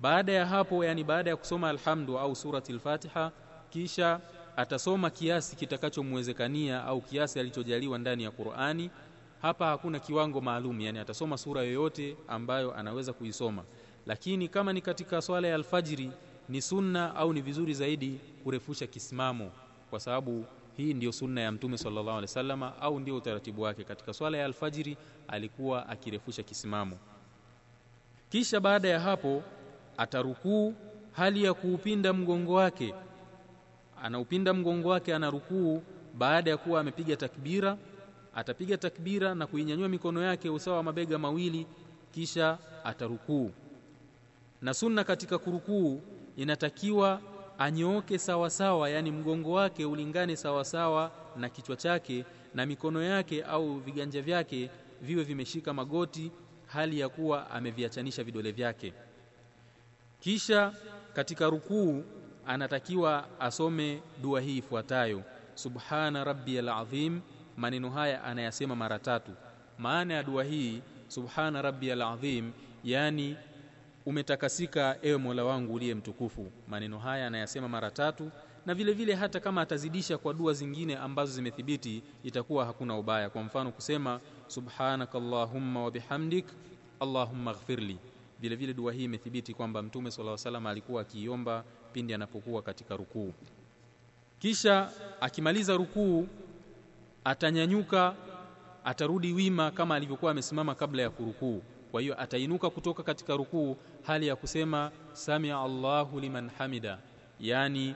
Baada 0.00 0.32
ya 0.32 0.46
hapo 0.46 0.84
yani 0.84 1.04
baada 1.04 1.30
ya 1.30 1.36
kusoma 1.36 1.68
alhamdu 1.68 2.18
au 2.18 2.36
surati 2.36 2.72
al-Fatiha 2.72 3.32
kisha 3.70 4.20
atasoma 4.56 5.10
kiasi 5.10 5.56
kitakachomwezekania 5.56 6.84
au 6.84 7.00
kiasi 7.00 7.40
alichojaliwa 7.40 7.98
ndani 7.98 8.22
ya 8.24 8.30
Qur'ani. 8.30 8.90
Hapa 9.42 9.66
hakuna 9.66 9.98
kiwango 9.98 10.40
maalum 10.40 10.80
yani 10.80 10.98
atasoma 10.98 11.38
sura 11.38 11.62
yoyote 11.62 12.16
ambayo 12.28 12.74
anaweza 12.74 13.12
kuisoma. 13.12 13.64
Lakini 14.06 14.48
kama 14.48 14.72
ni 14.72 14.80
katika 14.80 15.22
swala 15.22 15.48
ya 15.48 15.54
alfajiri 15.54 16.10
ni 16.48 16.62
sunna 16.62 17.14
au 17.16 17.32
ni 17.32 17.40
vizuri 17.40 17.74
zaidi 17.74 18.18
kurefusha 18.44 18.86
kisimamo? 18.86 19.50
Kwa 19.90 20.00
sababu 20.00 20.44
hii 20.76 20.94
ndiyo 20.94 21.12
sunna 21.12 21.40
ya 21.40 21.52
mtume 21.52 21.78
sallallahu 21.78 22.08
alaihi 22.08 22.22
wasallam 22.22 22.62
au 22.62 23.00
ndio 23.00 23.16
utaratibu 23.16 23.62
wake? 23.62 23.84
Katika 23.84 24.12
swala 24.12 24.38
ya 24.38 24.44
alfajiri 24.44 24.96
alikuwa 25.28 25.88
akirefusha 25.88 26.42
kisimamo. 26.42 26.98
Kisha 28.30 28.60
baada 28.60 28.88
ya 28.88 29.00
hapo 29.00 29.42
atarukuu 29.96 30.74
hali 31.12 31.44
ya 31.44 31.54
kuupinda 31.54 32.12
mgongo 32.12 32.54
wake. 32.54 32.94
Anaupinda 34.02 34.54
mgongo 34.54 34.88
wake 34.88 35.14
anarukuu 35.14 35.82
baada 36.14 36.50
ya 36.50 36.56
kuwa 36.56 36.80
amepiga 36.80 37.16
takbira. 37.16 37.76
Atapiga 38.34 38.76
takbira 38.76 39.34
na 39.34 39.46
kuinyanyua 39.46 39.88
mikono 39.88 40.22
yake 40.22 40.50
usawa 40.50 40.76
wa 40.76 40.82
mabega 40.82 41.18
mawili 41.18 41.66
kisha 42.12 42.58
atarukuu. 42.84 43.50
Na 44.62 44.74
sunna 44.74 45.04
katika 45.04 45.38
kurukuu 45.38 46.00
inatakiwa 46.36 47.20
anyooke 47.58 48.18
sawa 48.18 48.50
sawa 48.50 48.90
yani 48.90 49.10
mgongo 49.10 49.52
wake 49.52 49.84
ulingane 49.84 50.36
sawa 50.36 50.64
sawa 50.64 51.10
na 51.36 51.48
kichwa 51.48 51.76
chake 51.76 52.24
na 52.54 52.66
mikono 52.66 53.02
yake 53.02 53.42
au 53.44 53.78
viganja 53.78 54.22
vyake 54.22 54.70
viwe 55.02 55.24
vimeshika 55.24 55.74
magoti 55.74 56.30
hali 56.66 57.00
ya 57.00 57.08
kuwa 57.08 57.50
ameviachanisha 57.50 58.24
vidole 58.24 58.52
vyake. 58.52 58.92
Kisha 60.20 60.72
katika 61.12 61.46
rukuu 61.50 62.04
anatakiwa 62.46 63.40
asome 63.40 64.02
dua 64.22 64.40
hii 64.40 64.58
ifuatayo. 64.58 65.22
Subhana 65.54 66.24
rabbiyal 66.24 66.68
azim 66.68 67.20
maneno 67.56 67.90
haya 67.90 68.24
anayasema 68.24 68.76
mara 68.76 68.98
tatu. 68.98 69.30
Maana 69.78 70.14
ya 70.14 70.22
dua 70.22 70.44
hii 70.44 70.82
subhana 71.08 71.62
rabbiyal 71.62 72.02
azim 72.02 72.52
yani 72.84 73.36
umetakasika 74.06 74.98
ewe 75.02 75.16
Mola 75.16 75.44
wangu 75.44 75.74
uliye 75.74 75.94
mtukufu. 75.94 76.46
Maneno 76.68 76.98
haya 76.98 77.26
anayasema 77.26 77.68
mara 77.68 77.90
tatu 77.90 78.30
na 78.66 78.74
vile 78.74 78.92
vile 78.92 79.14
hata 79.14 79.40
kama 79.40 79.60
atazidisha 79.60 80.18
kwa 80.18 80.34
dua 80.34 80.52
zingine 80.52 80.96
ambazo 80.96 81.32
zimethibiti 81.32 82.02
itakuwa 82.24 82.64
hakuna 82.66 82.98
ubaya. 82.98 83.30
Kwa 83.30 83.42
mfano 83.42 83.72
kusema 83.72 84.20
subhanakallahumma 84.46 85.84
wa 85.84 85.90
bihamdik 85.90 86.46
allahumma 87.00 87.50
ighfirli. 87.50 87.98
Vile 88.40 88.56
vile 88.56 88.74
dua 88.74 88.92
hii 88.92 89.04
imethibiti 89.04 89.54
kwamba 89.54 89.82
mtume 89.82 90.10
alaihi 90.18 90.30
wasallam 90.30 90.66
alikuwa 90.66 91.02
akiiomba 91.02 91.64
pindi 91.92 92.14
anapokuwa 92.14 92.62
katika 92.62 92.96
rukuu. 92.96 93.32
Kisha 94.38 94.90
akimaliza 95.20 95.76
rukuu 95.76 96.28
atanyanyuka 97.24 98.14
atarudi 98.84 99.32
wima 99.32 99.70
kama 99.70 99.94
alivyokuwa 99.94 100.30
amesimama 100.30 100.74
kabla 100.74 101.02
ya 101.02 101.10
kurukuu 101.10 101.62
kwa 101.90 102.00
hiyo 102.00 102.20
atainuka 102.22 102.70
kutoka 102.70 103.02
katika 103.02 103.36
rukuu 103.36 103.76
hali 104.02 104.26
ya 104.26 104.36
kusema 104.36 104.90
samia 105.12 105.58
Allahu 105.60 106.20
liman 106.20 106.50
hamida. 106.58 106.98
Yani 107.40 107.94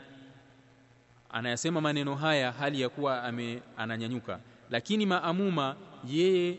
anayasema 1.30 1.80
maneno 1.80 2.14
haya 2.14 2.52
hali 2.52 2.80
ya 2.80 2.88
kuwa 2.88 3.22
ame, 3.24 3.62
ananyanyuka. 3.76 4.40
Lakini 4.70 5.06
maamuma 5.06 5.76
yeye 6.08 6.58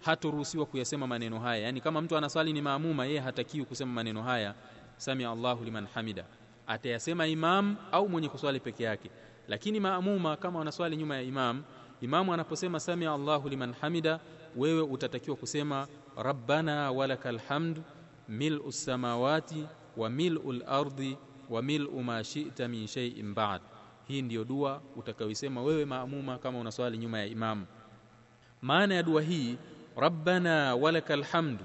hatoruhusiwa 0.00 0.66
kuyasema 0.66 1.06
maneno 1.06 1.38
haya. 1.38 1.62
Yani 1.62 1.80
kama 1.80 2.00
mtu 2.00 2.16
anaswali 2.16 2.52
ni 2.52 2.62
maamuma 2.62 3.06
yeye 3.06 3.20
hatakiwi 3.20 3.64
kusema 3.64 3.92
maneno 3.92 4.22
haya 4.22 4.54
samia 4.96 5.30
Allahu 5.30 5.64
liman 5.64 5.86
hamida. 5.94 6.24
Atayasema 6.66 7.26
imam 7.26 7.76
au 7.92 8.08
mwenye 8.08 8.28
kuswali 8.28 8.60
peke 8.60 8.84
yake. 8.84 9.10
Lakini 9.48 9.80
maamuma 9.80 10.36
kama 10.36 10.58
wanaswali 10.58 10.96
nyuma 10.96 11.16
ya 11.16 11.22
imam 11.22 11.62
imamu 12.00 12.34
anaposema 12.34 12.80
samia 12.80 13.12
Allahu 13.12 13.48
liman 13.48 13.74
hamida 13.80 14.20
wewe 14.56 14.80
utatakiwa 14.82 15.36
kusema 15.36 15.86
rabbana 16.22 16.92
walakal 16.92 17.38
hamd 17.48 17.82
mil'u 18.28 18.72
samawati 18.72 19.66
wa 19.96 20.10
mil'ul 20.10 20.62
ardi 20.66 21.16
wa 21.50 21.62
mil'u 21.62 22.02
ma 22.02 22.24
shi'ta 22.24 22.68
min 22.68 22.86
shay'in 22.86 23.34
ba'd. 23.34 23.60
Hii 24.08 24.22
ndiyo 24.22 24.44
dua 24.44 24.80
utakayoisema 24.96 25.62
wewe 25.62 25.84
maamuma 25.84 26.38
kama 26.38 26.58
unaswali 26.60 26.98
nyuma 26.98 27.18
ya 27.18 27.26
imamu. 27.26 27.66
Maana 28.62 28.94
ya 28.94 29.02
dua 29.02 29.22
hii 29.22 29.56
rabbana 29.96 30.74
walakal 30.74 31.22
hamdu 31.22 31.64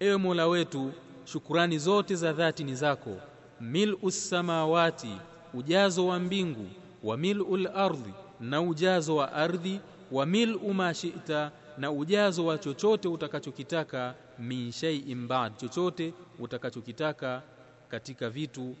ewe 0.00 0.16
mola 0.16 0.46
wetu 0.46 0.92
shukurani 1.24 1.78
zote 1.78 2.14
za 2.14 2.32
dhati 2.32 2.64
ni 2.64 2.74
zako. 2.74 3.16
Mil'u 3.60 4.10
samawati 4.10 5.16
ujazo 5.54 6.06
wa 6.06 6.18
mbingu 6.18 6.66
wa 7.02 7.16
mil'ul 7.16 7.66
ardi 7.66 8.12
na 8.40 8.60
ujazo 8.62 9.16
wa 9.16 9.32
ardhi 9.32 9.80
wa 10.12 10.26
mil'u 10.26 10.74
ma 10.74 10.94
shi'ta 10.94 11.50
na 11.78 11.90
ujazo 11.92 12.46
wa 12.46 12.58
chochote 12.58 13.08
utakachokitaka 13.08 14.14
min 14.38 14.72
shay'in 14.72 15.26
ba'd 15.28 15.56
chochote 15.56 16.14
utakachokitaka 16.38 17.42
katika 17.88 18.30
vitu 18.30 18.76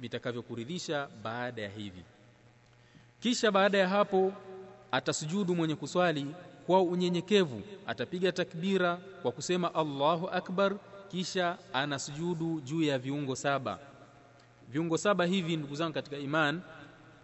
vitakavyokuridhisha 0.00 1.08
baada 1.22 1.62
ya 1.62 1.68
hivi. 1.68 2.02
Kisha 3.20 3.50
baada 3.52 3.78
ya 3.78 3.88
hapo 3.88 4.32
atasujudu 4.92 5.54
mwenye 5.54 5.74
kuswali 5.74 6.26
kwa 6.66 6.82
unyenyekevu 6.82 7.62
atapiga 7.86 8.32
takbira 8.32 8.96
kwa 9.22 9.32
kusema 9.32 9.74
Allahu 9.74 10.28
akbar 10.28 10.76
kisha 11.08 11.58
anasujudu 11.72 12.60
juu 12.60 12.82
ya 12.82 12.98
viungo 12.98 13.36
saba. 13.36 13.78
Viungo 14.68 14.98
saba 14.98 15.24
hivi 15.24 15.56
ndugu 15.56 15.74
zangu 15.74 15.94
katika 15.94 16.16
iman 16.18 16.60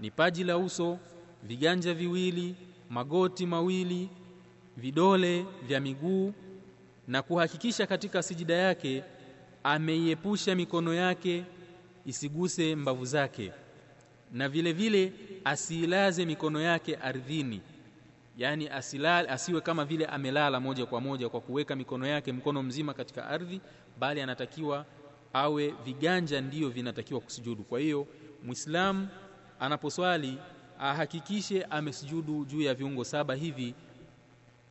ni 0.00 0.10
paji 0.10 0.44
la 0.44 0.58
uso 0.58 0.98
viganja 1.42 1.94
viwili 1.94 2.54
magoti 2.90 3.46
mawili 3.46 4.08
vidole 4.76 5.46
vya 5.66 5.80
miguu 5.80 6.32
na 7.08 7.22
kuhakikisha 7.22 7.86
katika 7.86 8.22
sijida 8.22 8.54
yake 8.54 9.04
ameiepusha 9.64 10.54
mikono 10.54 10.94
yake 10.94 11.44
isiguse 12.06 12.76
mbavu 12.76 13.04
zake. 13.04 13.52
Na 14.32 14.48
vile 14.48 14.72
vile 14.72 15.12
asiilaze 15.44 16.26
mikono 16.26 16.60
yake 16.60 16.96
ardhini. 16.96 17.60
Yani 18.38 18.68
asilale 18.68 19.28
asiwe 19.28 19.60
kama 19.60 19.84
vile 19.84 20.06
amelala 20.06 20.60
moja 20.60 20.86
kwa 20.86 21.00
moja 21.00 21.28
kwa 21.28 21.40
kuweka 21.40 21.76
mikono 21.76 22.06
yake 22.06 22.32
mkono 22.32 22.62
mzima 22.62 22.94
katika 22.94 23.26
ardhi 23.28 23.60
bali 23.98 24.20
anatakiwa 24.20 24.84
awe 25.32 25.74
viganja 25.84 26.40
ndiyo 26.40 26.68
vinatakiwa 26.68 27.20
kusujudu. 27.20 27.62
Kwa 27.62 27.80
hiyo 27.80 28.06
mwislamu 28.44 29.08
anaposwali 29.60 30.38
ahakikishe 30.78 31.62
amesujudu 31.64 32.44
juu 32.44 32.60
ya 32.62 32.74
viungo 32.74 33.04
saba 33.04 33.34
hivi 33.34 33.74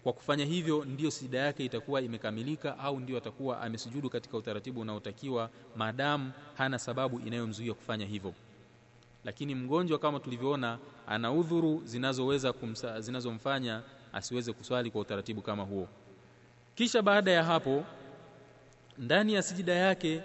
kwa 0.04 0.14
kufanya 0.14 0.46
hivyo 0.46 0.86
ndiyo 0.86 1.12
sijida 1.12 1.40
yake 1.40 1.66
itakuwa 1.66 2.02
imekamilika 2.02 2.78
au 2.80 3.00
ndiyo 3.00 3.18
atakuwa 3.18 3.62
amesujudu 3.62 4.10
katika 4.10 4.38
utaratibu 4.38 4.82
unaotakiwa 4.82 5.50
maadamu 5.76 6.32
hana 6.58 6.80
sababu 6.80 7.20
inayomzuia 7.20 7.74
kufanya 7.74 8.06
hivyo. 8.06 8.34
Lakini 9.24 9.56
mgonjwa 9.56 10.00
kama 10.00 10.20
tulivyoona 10.20 10.78
ana 11.08 11.32
udhuru 11.32 11.82
zinazoweza 11.86 12.54
zinazomfanya 13.00 13.82
asiweze 14.14 14.54
kuswali 14.54 14.92
kwa 14.92 15.02
utaratibu 15.02 15.42
kama 15.42 15.64
huo. 15.64 15.88
Kisha 16.76 17.02
baada 17.02 17.32
ya 17.32 17.44
hapo 17.44 17.84
ndani 18.98 19.34
ya 19.34 19.42
sijida 19.42 19.74
yake 19.74 20.22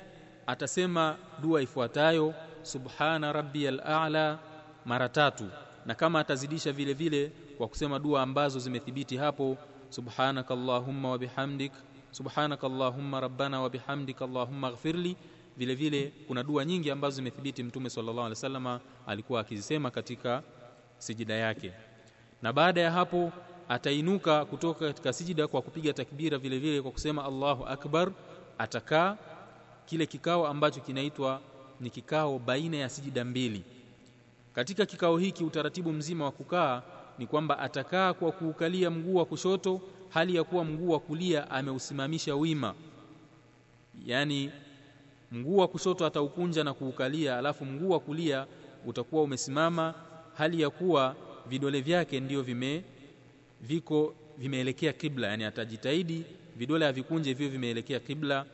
atasema 0.47 1.17
dua 1.43 1.63
ifuatayo 1.63 2.35
subhana 2.63 3.33
rabbiyal 3.33 3.81
a'la 3.81 4.39
mara 4.85 5.09
tatu. 5.09 5.49
Na 5.87 5.95
kama 5.95 6.21
atazidisha 6.21 6.73
vile 6.73 6.93
vile 6.95 7.33
kwa 7.59 7.69
kusema 7.69 7.99
dua 7.99 8.23
ambazo 8.23 8.59
zimethibiti 8.59 9.17
hapo 9.17 9.57
subhanakallahumma 9.91 11.11
wa 11.11 11.19
bihamdik 11.19 11.73
subhanakallahumma 12.11 13.21
rabbana 13.21 13.61
wa 13.61 13.71
bihamdik 13.71 14.23
allahumma 14.23 14.71
ighfirli. 14.71 15.17
Vile 15.57 15.75
vile 15.75 16.13
kuna 16.27 16.43
dua 16.43 16.65
nyingi 16.65 16.91
ambazo 16.91 17.17
zimethibiti 17.17 17.63
mtume 17.63 17.91
sallallahu 17.91 18.19
alaihi 18.21 18.31
wasallama 18.35 18.81
alikuwa 19.07 19.41
akizisema 19.41 19.91
katika 19.91 20.43
sijida 20.99 21.35
yake. 21.35 21.73
Na 22.43 22.53
baada 22.53 22.81
ya 22.81 22.91
hapo 22.91 23.33
atainuka 23.69 24.45
kutoka 24.45 24.87
katika 24.87 25.13
sijida 25.13 25.49
kwa 25.49 25.63
kupiga 25.63 25.93
takbira 25.93 26.39
vile 26.39 26.59
vile 26.59 26.83
kwa 26.83 26.91
kusema 26.91 27.25
Allahu 27.25 27.67
akbar 27.67 28.13
atakaa. 28.59 29.17
Kile 29.87 30.07
kikao 30.07 30.47
ambacho 30.47 30.81
kinaitwa 30.81 31.41
ni 31.81 31.91
kikao 31.91 32.39
baina 32.39 32.77
ya 32.77 32.89
sijida 32.89 33.25
mbili. 33.25 33.65
Katika 34.53 34.87
kikao 34.87 35.19
hiki 35.19 35.45
utaratibu 35.45 35.93
mzima 35.93 36.25
wa 36.25 36.31
kukaa 36.33 36.83
ni 37.19 37.27
kwamba 37.27 37.59
atakaa 37.59 38.15
kwa 38.15 38.33
kuukalia 38.33 38.91
mguu 38.91 39.15
wa 39.15 39.25
kushoto 39.25 39.81
hali 40.09 40.37
ya 40.37 40.45
kuwa 40.45 40.65
mguu 40.65 40.91
wa 40.91 41.01
kulia 41.01 41.51
ameusimamisha 41.51 42.35
wima. 42.35 42.75
Yani 44.07 44.51
mguu 45.33 45.57
wa 45.57 45.69
kushoto 45.69 46.07
ataukunja 46.07 46.65
na 46.65 46.75
kuukalia 46.75 47.39
alafu 47.39 47.65
mguu 47.65 47.91
wa 47.91 48.01
kulia 48.01 48.47
utakuwa 48.87 49.23
umesimama 49.23 49.95
hali 50.35 50.61
ya 50.61 50.71
kuwa 50.71 51.17
vidole 51.49 51.81
vyake 51.81 52.21
ndio 52.21 52.43
vime 52.43 52.85
viko 53.61 54.15
vimeelekea 54.39 54.93
kibla. 54.93 55.27
Yani 55.29 55.45
atajitahidi 55.45 56.25
vidole 56.57 56.87
avikunje 56.87 57.31
hivyo 57.31 57.49
vimeelekea 57.49 58.01
kibla 58.01 58.45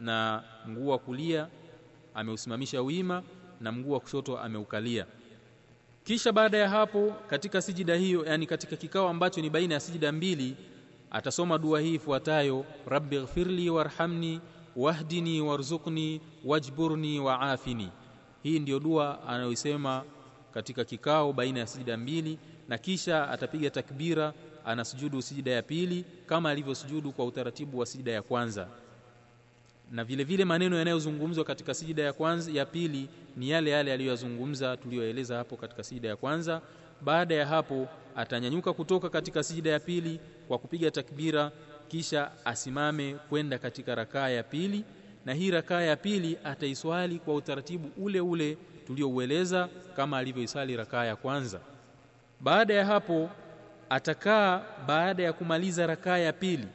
na 0.00 0.42
mguu 0.66 0.88
wa 0.88 0.98
kulia 0.98 1.48
ameusimamisha 2.14 2.82
wima 2.82 3.22
na 3.60 3.72
mguu 3.72 3.92
wa 3.92 4.00
kushoto 4.00 4.38
ameukalia 4.38 5.06
kisha 6.08 6.32
baada 6.32 6.58
ya 6.58 6.68
hapo 6.68 7.14
katika 7.26 7.62
sijida 7.62 7.94
hiyo 7.94 8.24
yani 8.24 8.46
katika 8.46 8.76
kikao 8.76 9.08
ambacho 9.08 9.40
ni 9.40 9.50
baina 9.50 9.74
ya 9.74 9.80
sijida 9.80 10.12
mbili 10.12 10.56
atasoma 11.10 11.58
dua 11.58 11.80
hii 11.80 11.94
ifuatayo 11.94 12.64
rabbi 12.86 13.16
ighfirli 13.16 13.70
warhamni 13.70 14.40
wahdini 14.76 15.40
warzuqni 15.40 16.20
wajburni 16.44 17.20
waafini 17.20 17.90
hii 18.42 18.58
ndiyo 18.58 18.80
dua 18.80 19.28
anayoisema 19.28 20.04
katika 20.54 20.84
kikao 20.84 21.32
baina 21.32 21.60
ya 21.60 21.66
sijida 21.66 21.96
mbili 21.96 22.38
na 22.68 22.78
kisha 22.78 23.30
atapiga 23.30 23.70
takbira 23.70 24.32
anasujudu 24.64 25.22
sijida 25.22 25.50
ya 25.50 25.62
pili 25.62 26.04
kama 26.26 26.50
alivyosujudu 26.50 27.12
kwa 27.12 27.24
utaratibu 27.24 27.78
wa 27.78 27.86
sijida 27.86 28.12
ya 28.12 28.22
kwanza 28.22 28.68
na 29.92 30.04
vile 30.04 30.24
vile 30.24 30.44
maneno 30.44 30.76
yanayozungumzwa 30.78 31.44
katika 31.44 31.74
sijida 31.74 32.02
ya 32.02 32.12
kwanza 32.12 32.50
ya 32.50 32.66
pili 32.66 33.08
ni 33.36 33.50
yale 33.50 33.70
yale 33.70 33.92
aliyoyazungumza 33.92 34.76
tuliyoeleza 34.76 35.36
hapo 35.36 35.56
katika 35.56 35.82
sijida 35.82 36.08
ya 36.08 36.16
kwanza. 36.16 36.60
Baada 37.00 37.34
ya 37.34 37.46
hapo 37.46 37.88
atanyanyuka 38.16 38.72
kutoka 38.72 39.08
katika 39.08 39.42
sijida 39.42 39.70
ya 39.70 39.80
pili 39.80 40.20
kwa 40.48 40.58
kupiga 40.58 40.90
takbira 40.90 41.50
kisha 41.88 42.30
asimame 42.44 43.16
kwenda 43.28 43.58
katika 43.58 43.94
rakaa 43.94 44.28
ya 44.28 44.42
pili. 44.42 44.84
Na 45.24 45.34
hii 45.34 45.50
rakaa 45.50 45.80
ya 45.82 45.96
pili 45.96 46.38
ataiswali 46.44 47.18
kwa 47.18 47.34
utaratibu 47.34 47.90
ule 48.04 48.20
ule 48.20 48.56
tulioueleza 48.86 49.68
kama 49.96 50.18
alivyoisali 50.18 50.76
rakaa 50.76 51.04
ya 51.04 51.16
kwanza. 51.16 51.60
Baada 52.40 52.74
ya 52.74 52.84
hapo 52.84 53.30
atakaa 53.90 54.62
baada 54.86 55.22
ya 55.22 55.32
kumaliza 55.32 55.86
rakaa 55.86 56.18
ya 56.18 56.32
pili 56.32 56.66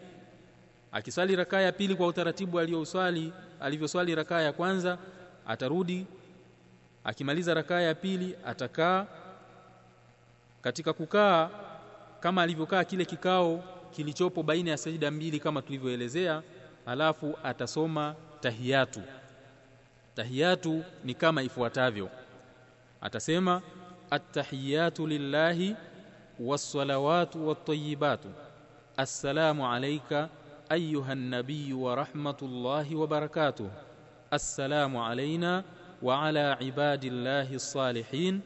akiswali 0.94 1.36
rakaa 1.36 1.62
ya 1.62 1.72
pili 1.72 1.96
kwa 1.96 2.08
utaratibu 2.08 2.60
aliyouswali 2.60 3.34
alivyoswali 3.60 4.16
rakaa 4.16 4.42
ya 4.42 4.54
kwanza 4.54 4.98
atarudi. 5.48 6.08
Akimaliza 7.04 7.54
rakaa 7.54 7.82
ya 7.82 7.96
pili 7.96 8.36
atakaa. 8.46 9.06
Katika 10.62 10.94
kukaa 10.94 11.50
kama 12.20 12.42
alivyokaa 12.42 12.84
kile 12.84 13.06
kikao 13.06 13.64
kilichopo 13.92 14.44
baina 14.44 14.72
ya 14.72 14.78
sajida 14.78 15.12
mbili 15.12 15.40
kama 15.40 15.62
tulivyoelezea 15.62 16.42
alafu 16.86 17.38
atasoma 17.44 18.16
tahiyatu. 18.42 19.02
Tahiyatu 20.16 20.84
ni 21.04 21.14
kama 21.14 21.44
ifuatavyo. 21.44 22.10
Atasema 23.02 23.62
attahiyatu 24.10 25.08
lillahi 25.08 25.76
wassalawatu 26.40 27.48
wattayibatu 27.48 28.28
assalamu 28.98 29.72
alayka 29.72 30.30
أيها 30.74 31.14
النبي 31.14 31.74
ورحمة 31.74 32.38
الله 32.42 32.96
وبركاته. 32.96 33.70
السلام 34.34 34.98
علينا 34.98 35.64
وعلى 36.02 36.58
عباد 36.62 37.04
الله 37.04 37.54
الصالحين. 37.54 38.42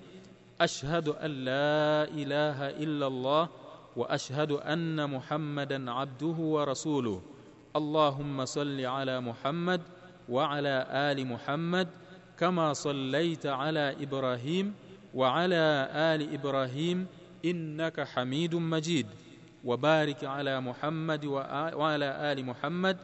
أشهد 0.62 1.08
أن 1.08 1.32
لا 1.32 2.04
إله 2.04 2.70
إلا 2.84 3.08
الله 3.08 3.50
وأشهد 3.96 4.52
أن 4.52 5.10
محمدا 5.10 5.92
عبده 5.92 6.38
ورسوله. 6.56 7.22
اللهم 7.76 8.46
صل 8.46 8.80
على 8.86 9.22
محمد 9.22 9.82
وعلى 10.30 10.76
آل 10.92 11.28
محمد 11.28 11.88
كما 12.38 12.74
صليت 12.74 13.46
على 13.46 13.96
إبراهيم 14.04 14.76
وعلى 15.14 15.66
آل 15.96 16.34
إبراهيم 16.34 17.08
إنك 17.46 18.02
حميد 18.04 18.56
مجيد. 18.56 19.08
وبارك 19.64 20.24
على 20.24 20.62
محمد 20.62 21.26
وعلى 21.26 22.32
آل 22.32 22.46
محمد 22.46 22.98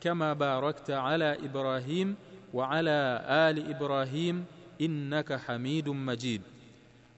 كما 0.00 0.32
باركت 0.32 0.90
على 0.90 1.38
إبراهيم 1.44 2.16
وعلى 2.54 3.24
آل 3.28 3.70
إبراهيم 3.70 4.44
إنك 4.80 5.32
حميد 5.32 5.88
مجيد. 5.88 6.42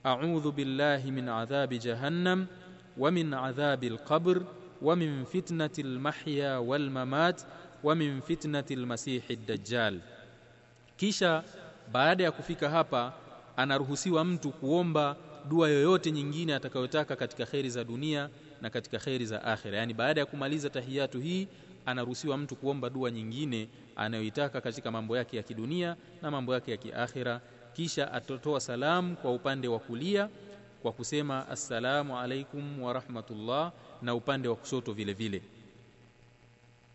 أعوذ 0.07 0.51
بالله 0.51 1.11
من 1.11 1.29
عذاب 1.29 1.69
جهنم 1.69 2.47
ومن 2.99 3.35
عذاب 3.35 3.85
القبر 3.85 4.43
ومن 4.83 5.25
فتنة 5.25 5.77
المحيا 5.79 6.57
والممات 6.57 7.43
ومن 7.85 8.21
فتنة 8.21 8.65
المسيح 8.71 9.31
الدجال. 9.31 10.01
Kisha 10.97 11.43
baada 11.93 12.25
ya 12.25 12.33
kufika 12.33 12.71
hapa 12.71 13.13
anaruhusiwa 13.57 14.25
mtu 14.25 14.51
kuomba 14.51 15.17
dua 15.49 15.69
yoyote 15.69 16.11
nyingine 16.13 16.55
atakayotaka 16.55 17.17
katika 17.17 17.47
kheri 17.47 17.71
za 17.71 17.85
dunia 17.85 18.29
na 18.61 18.71
katika 18.71 18.99
kheri 18.99 19.27
za 19.27 19.45
akhira 19.45 19.79
yani 19.79 19.95
baada 19.95 20.21
ya 20.21 20.27
kumaliza 20.27 20.71
tahiyatu 20.71 21.21
hii 21.21 21.49
anaruhusiwa 21.87 22.39
mtu 22.39 22.57
kuomba 22.57 22.91
dua 22.91 23.11
nyingine 23.11 23.69
anayoitaka 23.97 24.61
katika 24.61 24.91
mambo 24.91 25.17
yake 25.17 25.37
ya 25.37 25.43
kidunia 25.43 25.97
na 26.23 26.31
mambo 26.31 26.55
yake 26.55 26.71
ya 26.71 26.77
kiakhira 26.77 27.41
kisha 27.73 28.13
atotoa 28.13 28.61
salamu 28.61 29.17
kwa 29.17 29.33
upande 29.35 29.69
wa 29.69 29.79
kulia 29.79 30.29
kwa 30.83 30.93
kusema 30.93 31.49
assalamu 31.49 32.19
alaikum 32.19 32.83
wa 32.83 32.93
rahmatullah 32.93 33.73
na 34.03 34.15
upande 34.15 34.49
wa 34.49 34.57
kushoto 34.57 34.93
vile 34.93 35.13
vile. 35.13 35.43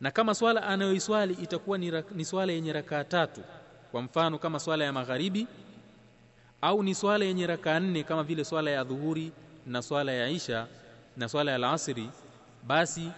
Na 0.02 0.12
kama 0.12 0.36
swala 0.36 0.64
anayoiswali 0.64 1.34
itakuwa 1.34 1.78
ni, 1.78 1.92
ni 2.16 2.26
swala 2.26 2.54
yenye 2.54 2.74
rakaa 2.74 3.04
tatu 3.04 3.42
kwa 3.92 4.02
mfano 4.02 4.40
kama 4.40 4.60
swala 4.60 4.86
ya 4.86 4.94
magharibi 4.94 5.48
au 6.62 6.84
ni 6.84 6.96
swala 6.96 7.26
yenye 7.26 7.48
rakaa 7.48 7.80
nne 7.80 8.04
kama 8.04 8.24
vile 8.24 8.46
swala 8.46 8.72
ya 8.72 8.84
dhuhuri 8.84 9.32
na 9.66 9.82
swala 9.82 10.12
ya 10.12 10.30
isha 10.30 10.68
na 11.18 11.30
swala 11.30 11.52
ya 11.52 11.56
alasiri 11.56 12.10
basi 12.64 13.12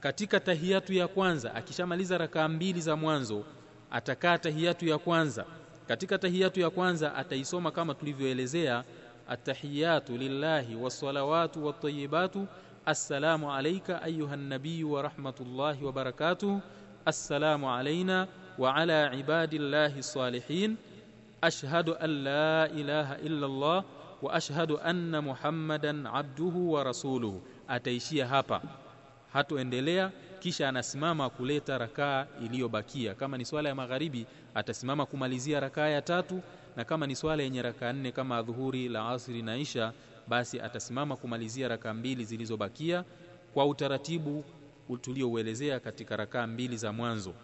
katika 0.00 0.40
tahiyatu 0.40 0.92
ya 0.92 1.08
kwanza 1.08 1.54
akishamaliza 1.54 2.18
rakaa 2.18 2.48
mbili 2.48 2.80
za 2.80 2.96
mwanzo 2.96 3.44
atakaa 3.90 4.38
tahiyatu 4.38 4.86
ya 4.86 4.98
kwanza 4.98 5.44
katika 5.88 6.18
tahiyatu 6.18 6.60
ya 6.60 6.70
kwanza 6.70 7.14
ataisoma 7.14 7.70
kama 7.70 7.94
tulivyoelezea 7.94 8.84
atahiyatu 9.28 10.16
lillahi 10.16 10.76
wassalawatu 10.76 11.66
wattayibatu 11.66 12.46
assalamu 12.86 13.52
alayka 13.52 14.02
ayuha 14.02 14.36
nabiyu 14.36 14.92
wa 14.92 15.02
rahmatullahi 15.02 15.84
wa 15.84 15.92
barakatuh 15.92 16.58
assalamu 17.04 17.70
alayna 17.74 18.26
wa 18.58 18.74
ala 18.74 19.14
ibadillahi 19.14 20.02
salihin 20.02 20.76
ashhadu 21.40 21.96
an 22.00 22.22
la 22.22 22.68
ilaha 22.68 23.18
illa 23.18 23.46
Allah 23.46 23.84
wa 24.22 24.32
ashhadu 24.32 24.78
anna 24.84 25.22
muhammadan 25.22 26.06
abduhu 26.06 26.72
wa 26.72 26.84
rasuluhu. 26.84 27.42
Ataishia 27.68 28.26
hapa. 28.26 28.62
Hatoendelea 29.32 30.10
kisha 30.38 30.68
anasimama 30.68 31.30
kuleta 31.30 31.78
rakaa 31.78 32.26
iliyobakia. 32.44 33.14
Kama 33.14 33.38
ni 33.38 33.44
swala 33.44 33.68
ya 33.68 33.74
magharibi 33.74 34.26
atasimama 34.54 35.06
kumalizia 35.06 35.60
rakaa 35.60 35.88
ya 35.88 36.02
tatu 36.02 36.40
na 36.76 36.84
kama 36.84 37.06
ni 37.06 37.16
swala 37.16 37.42
yenye 37.42 37.62
rakaa 37.62 37.92
nne 37.92 38.12
kama 38.12 38.36
adhuhuri 38.36 38.88
la 38.88 39.08
asri 39.08 39.42
na 39.42 39.56
isha 39.56 39.92
basi 40.28 40.60
atasimama 40.60 41.16
kumalizia 41.16 41.68
rakaa 41.68 41.94
mbili 41.94 42.24
zilizobakia 42.24 43.04
kwa 43.54 43.66
utaratibu 43.66 44.44
tuliouelezea 45.00 45.80
katika 45.80 46.16
rakaa 46.16 46.46
mbili 46.46 46.76
za 46.76 46.92
mwanzo. 46.92 47.34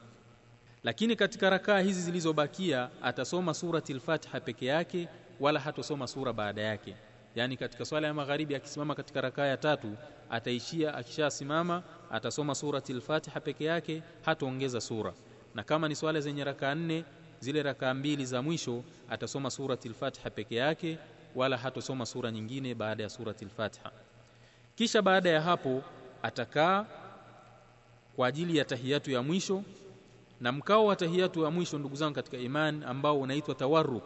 Lakini 0.84 1.16
katika 1.16 1.50
rakaa 1.50 1.78
hizi 1.78 2.00
zilizobakia 2.00 2.88
atasoma 3.02 3.54
surati 3.54 3.92
al-Fatiha 3.92 4.40
peke 4.40 4.66
yake 4.66 5.08
wala 5.40 5.60
hatosoma 5.60 6.06
sura 6.06 6.32
baada 6.32 6.62
yake. 6.62 6.96
Yani 7.34 7.56
katika 7.56 7.84
swala 7.84 8.06
ya 8.06 8.14
magharibi 8.14 8.54
akisimama 8.54 8.94
katika 8.94 9.20
rakaa 9.20 9.46
ya 9.46 9.56
tatu 9.56 9.96
ataishia 10.30 10.94
akishasimama 10.94 11.82
atasoma 12.10 12.54
surati 12.54 12.92
al-Fatiha 12.92 13.40
peke 13.40 13.64
yake 13.64 14.02
hataongeza 14.24 14.80
sura. 14.80 15.12
Na 15.54 15.62
kama 15.62 15.88
ni 15.88 15.94
swala 15.96 16.20
zenye 16.20 16.44
rakaa 16.44 16.74
nne 16.74 17.04
zile 17.40 17.62
rakaa 17.62 17.94
mbili 17.94 18.26
za 18.26 18.42
mwisho 18.42 18.82
atasoma 19.10 19.50
surati 19.50 19.88
al-Fatiha 19.88 20.30
peke 20.30 20.56
yake 20.56 20.98
wala 21.34 21.56
hatosoma 21.56 22.06
sura 22.06 22.30
nyingine 22.30 22.74
baada 22.74 23.02
ya 23.02 23.08
surati 23.10 23.44
al-Fatiha 23.44 23.90
kisha 24.74 25.02
baada 25.02 25.30
ya 25.30 25.40
hapo 25.40 25.82
atakaa 26.22 26.86
kwa 28.16 28.28
ajili 28.28 28.56
ya 28.58 28.64
tahiyatu 28.64 29.10
ya 29.10 29.22
mwisho. 29.22 29.62
Na 30.40 30.52
mkao 30.52 30.86
wa 30.86 30.96
tahiyatu 30.96 31.44
ya 31.44 31.50
mwisho 31.50 31.78
ndugu 31.78 31.96
zangu 31.96 32.14
katika 32.14 32.36
imani 32.36 32.84
ambao 32.84 33.20
unaitwa 33.20 33.54
tawarruk 33.54 34.04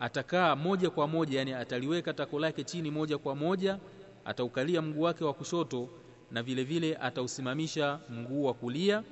atakaa 0.00 0.56
moja 0.56 0.90
kwa 0.90 1.08
moja 1.08 1.38
yani 1.38 1.52
ataliweka 1.52 2.12
tako 2.12 2.38
lake 2.40 2.64
chini 2.64 2.90
moja 2.90 3.18
kwa 3.18 3.34
moja 3.36 3.78
ataukalia 4.24 4.82
mguu 4.82 5.02
wake 5.02 5.24
wa 5.24 5.34
kushoto 5.34 5.88
na 6.30 6.42
vile 6.42 6.64
vile 6.64 6.96
atausimamisha 6.96 7.98
mguu 8.10 8.44
wa 8.44 8.54
kulia 8.54 9.02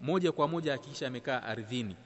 moja 0.00 0.32
kwa 0.32 0.48
moja 0.48 0.74
akisha 0.74 1.06
amekaa 1.06 1.42
ardhini. 1.42 1.96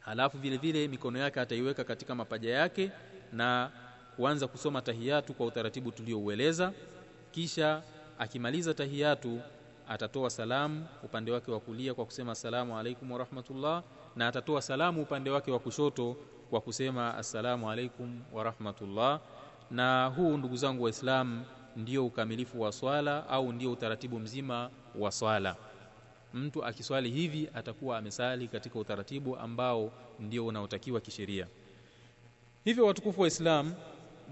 Halafu 0.00 0.38
vile 0.38 0.56
vile 0.56 0.88
mikono 0.88 1.18
yake 1.18 1.40
ataiweka 1.40 1.84
katika 1.84 2.14
mapaja 2.14 2.50
yake 2.54 2.90
na 3.32 3.70
kuanza 4.16 4.46
kusoma 4.48 4.82
tahiyatu 4.82 5.34
kwa 5.34 5.46
utaratibu 5.46 5.90
tulioueleza. 5.92 6.72
Kisha 7.30 7.82
akimaliza 8.18 8.74
tahiyatu 8.74 9.40
atatoa 9.88 10.30
salamu 10.30 10.86
upande 11.04 11.32
wake 11.32 11.50
wa 11.50 11.60
kulia 11.60 11.94
kwa 11.94 12.04
kusema 12.04 12.32
assalamu 12.32 12.78
alaikum 12.78 13.10
wa 13.10 13.18
rahmatullah 13.18 13.82
na 14.16 14.28
atatoa 14.28 14.62
salamu 14.62 15.02
upande 15.02 15.30
wake 15.30 15.50
wa 15.50 15.58
kushoto 15.58 16.16
kwa 16.52 16.60
kusema 16.60 17.14
assalamu 17.14 17.70
alaikum 17.70 18.20
wa 18.32 18.44
rahmatullah. 18.44 19.20
Na 19.70 20.06
huu 20.06 20.36
ndugu 20.36 20.56
zangu 20.56 20.82
waislamu 20.82 21.44
ndio 21.76 22.06
ukamilifu 22.06 22.60
wa 22.60 22.72
swala 22.72 23.28
au 23.28 23.52
ndio 23.52 23.72
utaratibu 23.72 24.18
mzima 24.18 24.70
wa 24.98 25.12
swala. 25.12 25.56
Mtu 26.34 26.64
akiswali 26.64 27.10
hivi 27.10 27.48
atakuwa 27.54 27.98
amesali 27.98 28.48
katika 28.48 28.78
utaratibu 28.78 29.36
ambao 29.36 29.92
ndio 30.20 30.46
unaotakiwa 30.46 31.00
kisheria. 31.00 31.46
Hivyo 32.64 32.86
watukufu 32.86 33.20
wa 33.20 33.26
Islam 33.28 33.74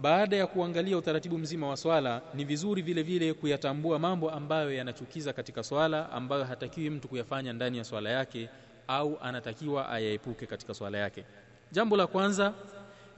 baada 0.00 0.36
ya 0.36 0.46
kuangalia 0.46 0.98
utaratibu 0.98 1.38
mzima 1.38 1.68
wa 1.68 1.76
swala 1.76 2.22
ni 2.34 2.44
vizuri 2.44 2.82
vile 2.82 3.02
vile 3.02 3.34
kuyatambua 3.34 3.98
mambo 3.98 4.30
ambayo 4.30 4.72
yanachukiza 4.74 5.32
katika 5.32 5.62
swala 5.62 6.12
ambayo 6.12 6.44
hatakiwi 6.44 6.90
mtu 6.90 7.08
kuyafanya 7.08 7.52
ndani 7.52 7.78
ya 7.78 7.84
swala 7.84 8.10
yake 8.10 8.48
au 8.88 9.18
anatakiwa 9.22 9.88
ayaepuke 9.88 10.46
katika 10.46 10.74
swala 10.74 10.98
yake 10.98 11.24
jambo 11.72 11.96
la 11.96 12.06
kwanza 12.06 12.52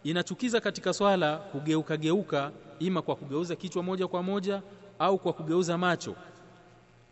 inachukiza 0.04 0.60
katika 0.60 0.92
swala 0.92 1.36
kugeuka 1.36 1.96
geuka 1.96 2.50
ima 2.78 3.02
kwa 3.02 3.16
kugeuza 3.16 3.56
kichwa 3.56 3.82
moja 3.82 4.08
kwa 4.08 4.22
moja 4.22 4.62
au 4.98 5.18
kwa 5.18 5.32
kugeuza 5.32 5.78
macho. 5.78 6.14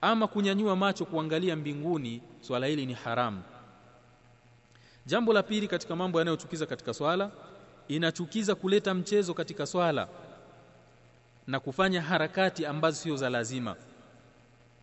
Ama 0.01 0.26
kunyanyua 0.26 0.76
macho 0.76 1.05
kuangalia 1.05 1.57
mbinguni 1.57 2.22
swala 2.41 2.66
hili 2.66 2.86
ni 2.86 2.95
haramu. 2.95 3.43
Jambo 5.07 5.32
la 5.32 5.43
pili 5.43 5.68
katika 5.68 5.97
mambo 5.97 6.18
yanayochukiza 6.18 6.66
katika 6.66 6.95
swala 6.95 7.30
inachukiza 7.88 8.55
kuleta 8.55 8.95
mchezo 8.95 9.34
katika 9.34 9.66
swala 9.66 10.09
na 11.47 11.61
kufanya 11.61 12.03
harakati 12.03 12.66
ambazo 12.66 12.97
sio 12.97 13.16
za 13.16 13.30
lazima. 13.30 13.76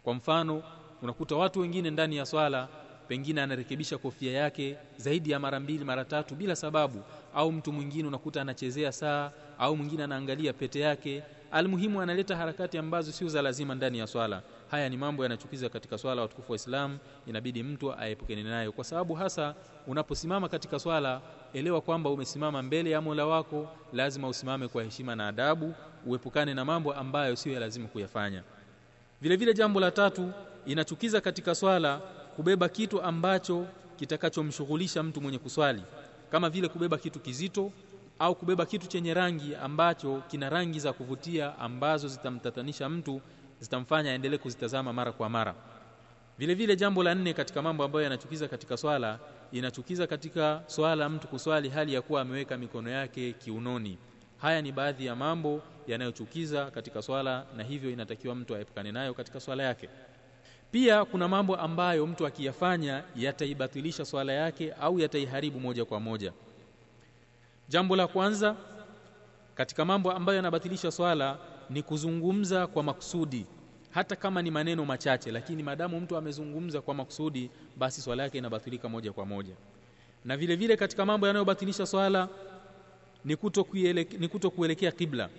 Kwa 0.03 0.14
mfano 0.14 0.64
unakuta 1.01 1.36
watu 1.36 1.60
wengine 1.60 1.89
ndani 1.91 2.18
ya 2.18 2.26
swala 2.26 2.68
pengine 3.08 3.41
anarekebisha 3.41 3.97
kofia 3.97 4.32
yake 4.34 4.78
zaidi 4.97 5.32
ya 5.32 5.39
mara 5.39 5.60
mbili 5.60 5.86
mara 5.86 6.05
tatu 6.05 6.36
bila 6.36 6.55
sababu. 6.55 7.01
Au 7.36 7.51
mtu 7.51 7.72
mwingine 7.74 8.08
unakuta 8.08 8.41
anachezea 8.41 8.91
saa 8.91 9.32
au 9.60 9.78
mwingine 9.78 10.03
anaangalia 10.03 10.53
pete 10.53 10.80
yake. 10.80 11.24
Almuhimu 11.51 12.01
analeta 12.01 12.36
harakati 12.36 12.78
ambazo 12.78 13.12
sio 13.12 13.28
za 13.28 13.41
lazima 13.41 13.76
ndani 13.76 13.97
ya 13.99 14.08
swala. 14.08 14.41
Haya 14.72 14.89
ni 14.89 14.97
mambo 14.97 15.24
yanachukiza 15.24 15.70
katika 15.70 15.97
swala 15.97 16.22
watukufu 16.22 16.51
wa 16.51 16.55
Islam. 16.55 16.97
Inabidi 17.28 17.64
mtu 17.64 17.93
aepukane 17.93 18.43
nayo. 18.43 18.72
Kwa 18.72 18.84
sababu 18.84 19.14
hasa 19.14 19.55
unaposimama 19.88 20.49
katika 20.49 20.80
swala 20.80 21.22
elewa 21.53 21.82
kwamba 21.82 22.10
umesimama 22.10 22.62
mbele 22.64 22.89
ya 22.89 23.01
Mola 23.01 23.26
wako. 23.26 23.70
Lazima 23.93 24.28
usimame 24.28 24.68
kwa 24.68 24.84
heshima 24.84 25.16
na 25.16 25.28
adabu. 25.28 25.74
Uepukane 26.05 26.53
na 26.53 26.66
mambo 26.66 26.93
ambayo 26.93 27.36
sio 27.36 27.53
ya 27.53 27.60
lazima 27.60 27.88
kuyafanya. 27.88 28.43
Vilevile, 29.22 29.51
vile 29.51 29.58
jambo 29.58 29.80
la 29.80 29.91
tatu 29.91 30.32
inachukiza 30.66 31.22
katika 31.22 31.55
swala 31.55 32.01
kubeba 32.38 32.70
kitu 32.70 33.02
ambacho 33.02 33.66
kitakachomshughulisha 34.00 35.04
mtu 35.04 35.22
mwenye 35.22 35.38
kuswali. 35.40 35.84
Kama 36.32 36.50
vile 36.50 36.68
kubeba 36.68 36.98
kitu 36.98 37.20
kizito 37.20 37.72
au 38.20 38.36
kubeba 38.36 38.66
kitu 38.66 38.88
chenye 38.88 39.14
rangi 39.14 39.56
ambacho 39.56 40.24
kina 40.28 40.50
rangi 40.50 40.80
za 40.80 40.94
kuvutia 40.94 41.60
ambazo 41.60 42.08
zitamtatanisha 42.08 42.90
mtu 42.90 43.22
zitamfanya 43.60 44.12
aendelee 44.12 44.38
kuzitazama 44.38 44.94
mara 44.94 45.12
kwa 45.12 45.30
mara. 45.30 45.56
Vile 46.38 46.54
vile 46.56 46.76
jambo 46.76 47.04
la 47.04 47.16
nne 47.16 47.34
katika 47.34 47.62
mambo 47.62 47.84
ambayo 47.84 48.04
yanachukiza 48.04 48.48
katika 48.48 48.78
swala 48.78 49.20
inachukiza 49.52 50.08
katika 50.08 50.62
swala 50.68 51.10
mtu 51.10 51.28
kuswali 51.28 51.70
hali 51.70 51.94
ya 51.94 52.02
kuwa 52.02 52.22
ameweka 52.22 52.58
mikono 52.58 52.90
yake 52.90 53.34
kiunoni. 53.34 53.98
Haya 54.38 54.62
ni 54.62 54.72
baadhi 54.72 55.06
ya 55.06 55.16
mambo 55.16 55.62
yanayochukiza 55.88 56.72
katika 56.72 57.02
swala 57.02 57.46
na 57.56 57.64
hivyo 57.64 57.92
inatakiwa 57.92 58.36
mtu 58.36 58.56
aepukane 58.56 58.92
nayo 58.92 59.14
katika 59.14 59.40
swala 59.40 59.64
yake 59.64 59.90
pia 60.72 61.05
kuna 61.05 61.28
mambo 61.28 61.55
ambayo 61.55 62.07
mtu 62.07 62.26
akiyafanya 62.28 63.03
yataibatilisha 63.15 64.05
swala 64.05 64.34
yake 64.34 64.72
au 64.74 64.99
yataiharibu 64.99 65.59
moja 65.59 65.86
kwa 65.86 65.99
moja. 65.99 66.34
Jambo 67.70 67.95
la 67.95 68.07
kwanza 68.07 68.55
katika 69.55 69.86
mambo 69.86 70.11
ambayo 70.11 70.36
yanabatilisha 70.36 70.91
swala 70.91 71.38
ni 71.70 71.84
kuzungumza 71.84 72.68
kwa 72.68 72.84
makusudi. 72.84 73.45
Hata 73.91 74.15
kama 74.15 74.41
ni 74.41 74.51
maneno 74.51 74.86
machache 74.86 75.32
lakini 75.32 75.63
madamu 75.63 75.99
mtu 75.99 76.18
amezungumza 76.18 76.82
kwa 76.82 76.93
makusudi 76.93 77.49
basi 77.78 78.01
swala 78.01 78.24
yake 78.24 78.38
inabatilika 78.38 78.89
moja 78.89 79.13
kwa 79.13 79.26
moja. 79.26 79.53
Na 80.26 80.38
vile 80.38 80.55
vile 80.55 80.78
katika 80.78 81.05
mambo 81.05 81.28
yanayobatilisha 81.28 81.86
swala 81.86 82.30
ni 83.26 83.36
kuto 83.36 84.49
kuelekea, 84.51 84.91
kibla 84.91 85.30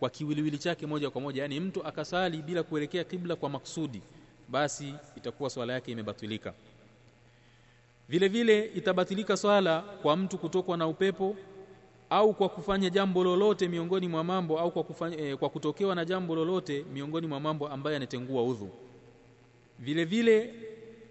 kwa 0.00 0.10
kiwiliwili 0.10 0.58
chake 0.58 0.86
moja 0.86 1.10
kwa 1.10 1.20
moja. 1.20 1.42
Yaani 1.42 1.60
mtu 1.60 1.84
akasali 1.86 2.42
bila 2.42 2.62
kuelekea 2.62 3.04
kibla 3.04 3.36
kwa 3.36 3.50
makusudi 3.50 4.02
basi 4.48 4.94
itakuwa 5.16 5.50
swala 5.50 5.72
yake 5.72 5.92
imebatilika. 5.92 6.54
Vile 8.08 8.28
vile 8.28 8.64
itabatilika 8.74 9.36
swala 9.36 9.80
kwa 9.80 10.16
mtu 10.16 10.38
kutokwa 10.38 10.76
na 10.76 10.86
upepo 10.86 11.36
au 12.10 12.34
kwa 12.34 12.48
kufanya 12.48 12.90
jambo 12.90 13.24
lolote 13.24 13.68
miongoni 13.68 14.08
mwa 14.08 14.24
mambo 14.24 14.58
au 14.60 14.70
kwa, 14.70 14.84
kufanya, 14.84 15.16
eh, 15.18 15.36
kwa 15.36 15.48
kutokewa 15.50 15.94
na 15.94 16.04
jambo 16.04 16.34
lolote 16.34 16.84
miongoni 16.92 17.26
mwa 17.26 17.40
mambo 17.40 17.68
ambayo 17.68 17.94
yanatengua 17.94 18.42
udhu. 18.42 18.70
Vile 19.78 20.04
vile 20.04 20.54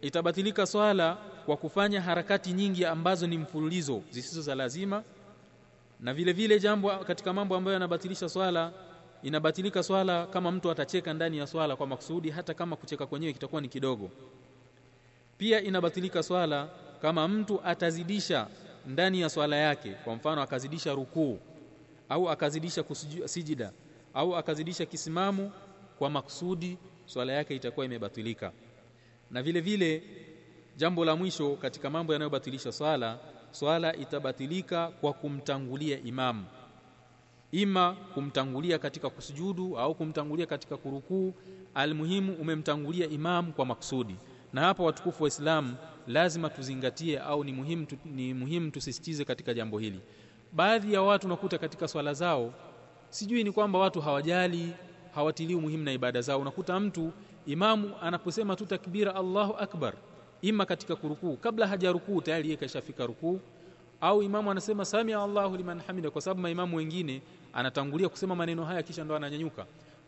itabatilika 0.02 0.66
swala 0.66 1.18
kwa 1.46 1.58
kufanya 1.58 2.02
harakati 2.02 2.54
nyingi 2.54 2.86
ambazo 2.86 3.28
ni 3.28 3.38
mfululizo 3.38 4.02
zisizo 4.10 4.42
za 4.42 4.56
lazima 4.56 5.04
na 6.00 6.14
vile 6.14 6.34
vile 6.34 6.60
jambo 6.60 6.90
katika 6.98 7.34
mambo 7.34 7.56
ambayo 7.56 7.74
yanabatilisha 7.74 8.30
swala 8.30 8.72
inabatilika 9.24 9.84
swala 9.84 10.28
kama 10.28 10.52
mtu 10.52 10.72
atacheka 10.72 11.14
ndani 11.14 11.38
ya 11.38 11.48
swala 11.48 11.76
kwa 11.76 11.88
maksudi 11.88 12.30
hata 12.30 12.54
kama 12.54 12.76
kucheka 12.76 13.06
kwenyewe 13.08 13.34
kitakuwa 13.34 13.62
ni 13.62 13.68
kidogo. 13.68 14.10
Pia 15.38 15.62
inabatilika 15.62 16.24
swala 16.24 16.70
kama 17.02 17.28
mtu 17.28 17.62
atazidisha 17.66 18.48
ndani 18.86 19.22
ya 19.22 19.30
swala 19.30 19.56
yake 19.56 19.92
kwa 20.04 20.16
mfano 20.16 20.42
akazidisha 20.42 20.94
rukuu 20.94 21.40
au 22.10 22.30
akazidisha 22.30 22.84
sijida 23.26 23.72
au 24.14 24.36
akazidisha 24.36 24.86
kisimamu 24.86 25.52
kwa 26.00 26.10
makusudi 26.10 26.78
swala 27.06 27.34
yake 27.34 27.56
itakuwa 27.56 27.86
imebatilika. 27.86 28.52
Na 29.32 29.44
vile 29.44 29.62
vile 29.62 30.04
jambo 30.78 31.06
la 31.06 31.16
mwisho 31.16 31.56
katika 31.56 31.90
mambo 31.90 32.14
yanayobatilisha 32.14 32.72
swala 32.72 33.20
swala 33.52 33.96
itabatilika 33.96 34.88
kwa 34.88 35.14
kumtangulia 35.14 36.00
imamu 36.00 36.46
ima 37.52 37.96
kumtangulia 38.14 38.80
katika 38.80 39.10
kusujudu 39.10 39.78
au 39.78 39.96
kumtangulia 39.96 40.46
katika 40.46 40.78
kurukuu 40.78 41.34
almuhimu 41.74 42.34
umemtangulia 42.34 43.08
imamu 43.08 43.54
kwa 43.54 43.66
maksudi. 43.66 44.16
na 44.54 44.62
hapa 44.62 44.84
watukufu 44.84 45.24
wa 45.24 45.28
Islam 45.30 45.76
lazima 46.08 46.50
tuzingatie 46.50 47.20
au 47.20 47.44
ni 47.44 47.52
muhimu 47.54 47.88
ni 48.06 48.34
muhimu 48.34 48.72
tusisitize 48.72 49.26
katika 49.26 49.54
jambo 49.54 49.80
hili. 49.80 50.00
Baadhi 50.54 50.94
ya 50.94 51.02
watu 51.02 51.28
unakuta 51.28 51.58
katika 51.58 51.88
swala 51.88 52.14
zao 52.14 52.54
sijui 53.10 53.44
ni 53.44 53.52
kwamba 53.52 53.80
watu 53.80 54.02
hawajali 54.02 54.74
hawatilii 55.16 55.56
umuhimu 55.56 55.84
na 55.84 55.92
ibada 55.92 56.22
zao. 56.22 56.40
Unakuta 56.40 56.80
mtu 56.80 57.12
imamu 57.46 57.92
anaposema 58.02 58.56
tu 58.56 58.66
takbira 58.66 59.16
Allahu 59.16 59.54
akbar 59.54 59.94
ima 60.42 60.66
katika 60.66 60.96
kurukuu. 60.96 61.38
Kabla 61.38 61.68
hajarukuu 61.68 62.22
tayari 62.22 62.48
yeye 62.48 62.58
kashafika 62.58 63.06
rukuu. 63.06 63.40
Au 64.02 64.24
imamu 64.24 64.52
anasema 64.52 64.86
samia 64.86 65.24
Allahu 65.24 65.58
liman 65.58 65.80
hamida 65.88 66.10
kwa 66.12 66.22
sababu 66.22 66.42
maimamu 66.42 66.78
wengine 66.78 67.22
anatangulia 67.54 68.10
kusema 68.10 68.36
maneno 68.36 68.66
haya 68.66 68.84
kisha 68.84 69.04
ndo 69.04 69.16
ananyanyuka. 69.16 69.66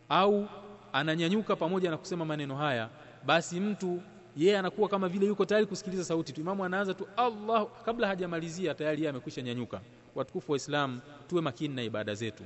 Au 0.08 0.48
ananyanyuka 0.92 1.56
pamoja 1.56 1.90
na 1.90 1.96
kusema 1.96 2.24
maneno 2.24 2.56
haya 2.56 2.88
basi 3.26 3.60
mtu 3.60 4.02
yeye 4.36 4.58
anakuwa 4.58 4.88
kama 4.88 5.08
vile 5.08 5.26
yuko 5.26 5.44
tayari 5.44 5.66
kusikiliza 5.66 6.04
sauti 6.04 6.32
tu. 6.32 6.40
Imamu 6.40 6.64
anaanza 6.64 6.94
tu 6.94 7.06
Allah 7.16 7.66
kabla 7.84 8.06
hajamalizia 8.06 8.74
tayari 8.74 8.98
yeye 9.00 9.10
amekwisha 9.10 9.42
nyanyuka. 9.42 9.80
Watukufu 10.14 10.52
wa 10.52 10.56
Islam 10.56 11.00
tuwe 11.28 11.40
makini 11.42 11.74
na 11.74 11.82
ibada 11.82 12.14
zetu. 12.14 12.42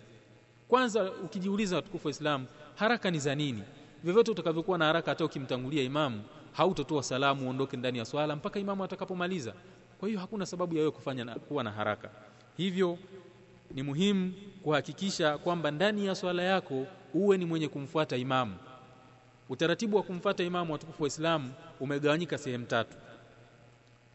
Kwanza 0.69 1.13
ukijiuliza 1.13 1.77
watukufu 1.77 2.07
wa 2.07 2.11
Islam 2.11 2.47
haraka 2.75 3.11
ni 3.11 3.19
za 3.19 3.35
nini? 3.35 3.63
Vyovyote 4.05 4.31
utakavyokuwa 4.31 4.79
na 4.79 4.85
haraka 4.85 5.11
hata 5.11 5.25
ukimtangulia 5.25 5.83
imamu 5.83 6.23
hautotoa 6.53 7.03
salamu 7.03 7.47
uondoke 7.47 7.77
ndani 7.77 7.99
ya 7.99 8.05
swala 8.05 8.37
mpaka 8.37 8.61
imamu 8.61 8.85
atakapomaliza. 8.85 9.53
Kwa 10.01 10.09
hiyo 10.09 10.21
hakuna 10.21 10.47
sababu 10.47 10.75
ya 10.75 10.81
wewe 10.81 10.91
kufanya 10.91 11.25
na, 11.25 11.35
kuwa 11.35 11.65
na 11.65 11.71
haraka. 11.71 12.11
Hivyo 12.57 12.99
ni 13.71 13.83
muhimu 13.83 14.33
kuhakikisha 14.63 15.39
kwamba 15.39 15.71
ndani 15.71 16.07
ya 16.07 16.15
swala 16.15 16.43
yako 16.43 16.87
uwe 17.15 17.39
ni 17.39 17.45
mwenye 17.45 17.69
kumfuata 17.69 18.17
imamu. 18.17 18.57
Utaratibu 19.49 19.97
wa 19.97 20.03
kumfuata 20.03 20.43
imamu 20.45 20.73
watukufu 20.73 21.03
wa 21.03 21.09
Islamu 21.09 21.53
umegawanyika 21.81 22.39
sehemu 22.39 22.67
tatu. 22.67 22.97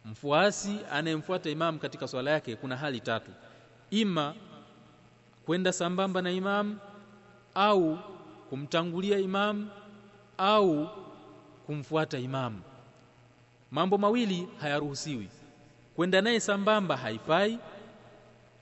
Mfuasi 0.06 0.78
anayemfuata 0.92 1.50
imamu 1.50 1.80
katika 1.80 2.08
swala 2.08 2.32
yake 2.32 2.56
kuna 2.56 2.78
hali 2.78 3.00
tatu. 3.00 3.32
Ima 3.92 4.34
kwenda 5.46 5.74
sambamba 5.74 6.22
na 6.22 6.32
imamu 6.32 6.78
au 7.56 7.98
kumtangulia 8.50 9.18
imamu 9.20 9.70
au 10.38 10.88
kumfuata 11.66 12.18
imamu. 12.20 12.62
Mambo 13.72 13.98
mawili 13.98 14.48
hayaruhusiwi. 14.62 15.28
Kwenda 15.96 16.22
naye 16.22 16.40
sambamba 16.40 16.98
haifai 16.98 17.60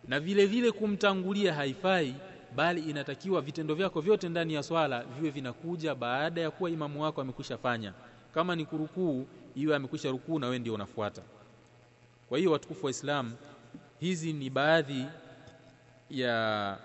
na 0.07 0.19
vile 0.19 0.45
vile 0.45 0.71
kumtangulia 0.71 1.53
haifai 1.53 2.15
bali 2.55 2.81
inatakiwa 2.81 3.41
vitendo 3.41 3.75
vyako 3.75 4.01
vyote 4.01 4.29
ndani 4.29 4.53
ya 4.53 4.63
swala 4.63 5.03
viwe 5.03 5.29
vinakuja 5.31 5.95
baada 5.95 6.41
ya 6.41 6.51
kuwa 6.51 6.69
imamu 6.69 7.03
wako 7.03 7.21
amekwisha 7.21 7.57
fanya. 7.57 7.93
Kama 8.33 8.55
ni 8.55 8.65
kurukuu 8.65 9.27
iwe 9.55 9.75
amekwisha 9.75 10.09
rukuu 10.09 10.39
na 10.39 10.45
wewe 10.47 10.59
ndio 10.59 10.73
unafuata. 10.73 11.21
Kwa 12.29 12.37
hiyo 12.37 12.51
watukufu 12.51 12.85
wa 12.85 12.91
Islam 12.91 13.33
hizi 13.99 14.33
ni 14.33 14.49
baadhi 14.49 15.05
ya 16.09 16.77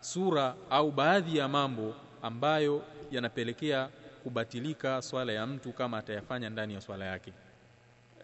sura 0.00 0.54
au 0.70 0.90
baadhi 0.90 1.36
ya 1.38 1.48
mambo 1.48 1.94
ambayo 2.22 2.82
yanapelekea 3.10 3.88
kubatilika 4.22 5.02
swala 5.02 5.32
ya 5.32 5.46
mtu 5.46 5.72
kama 5.72 5.98
atayafanya 5.98 6.50
ndani 6.50 6.74
ya 6.74 6.80
swala 6.80 7.04
yake. 7.04 7.32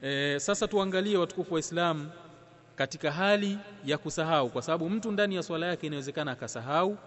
E, 0.02 0.38
sasa 0.40 0.68
tuangalie 0.68 1.16
watukufu 1.16 1.54
wa 1.54 1.60
Islam 1.60 2.10
katika 2.78 3.12
hali 3.12 3.58
ya 3.84 3.98
kusahau 3.98 4.50
kwa 4.50 4.62
sababu 4.62 4.90
mtu 4.90 5.12
ndani 5.12 5.34
ya 5.34 5.42
swala 5.42 5.66
yake 5.66 5.86
inawezekana 5.86 6.32
akasahau. 6.32 6.98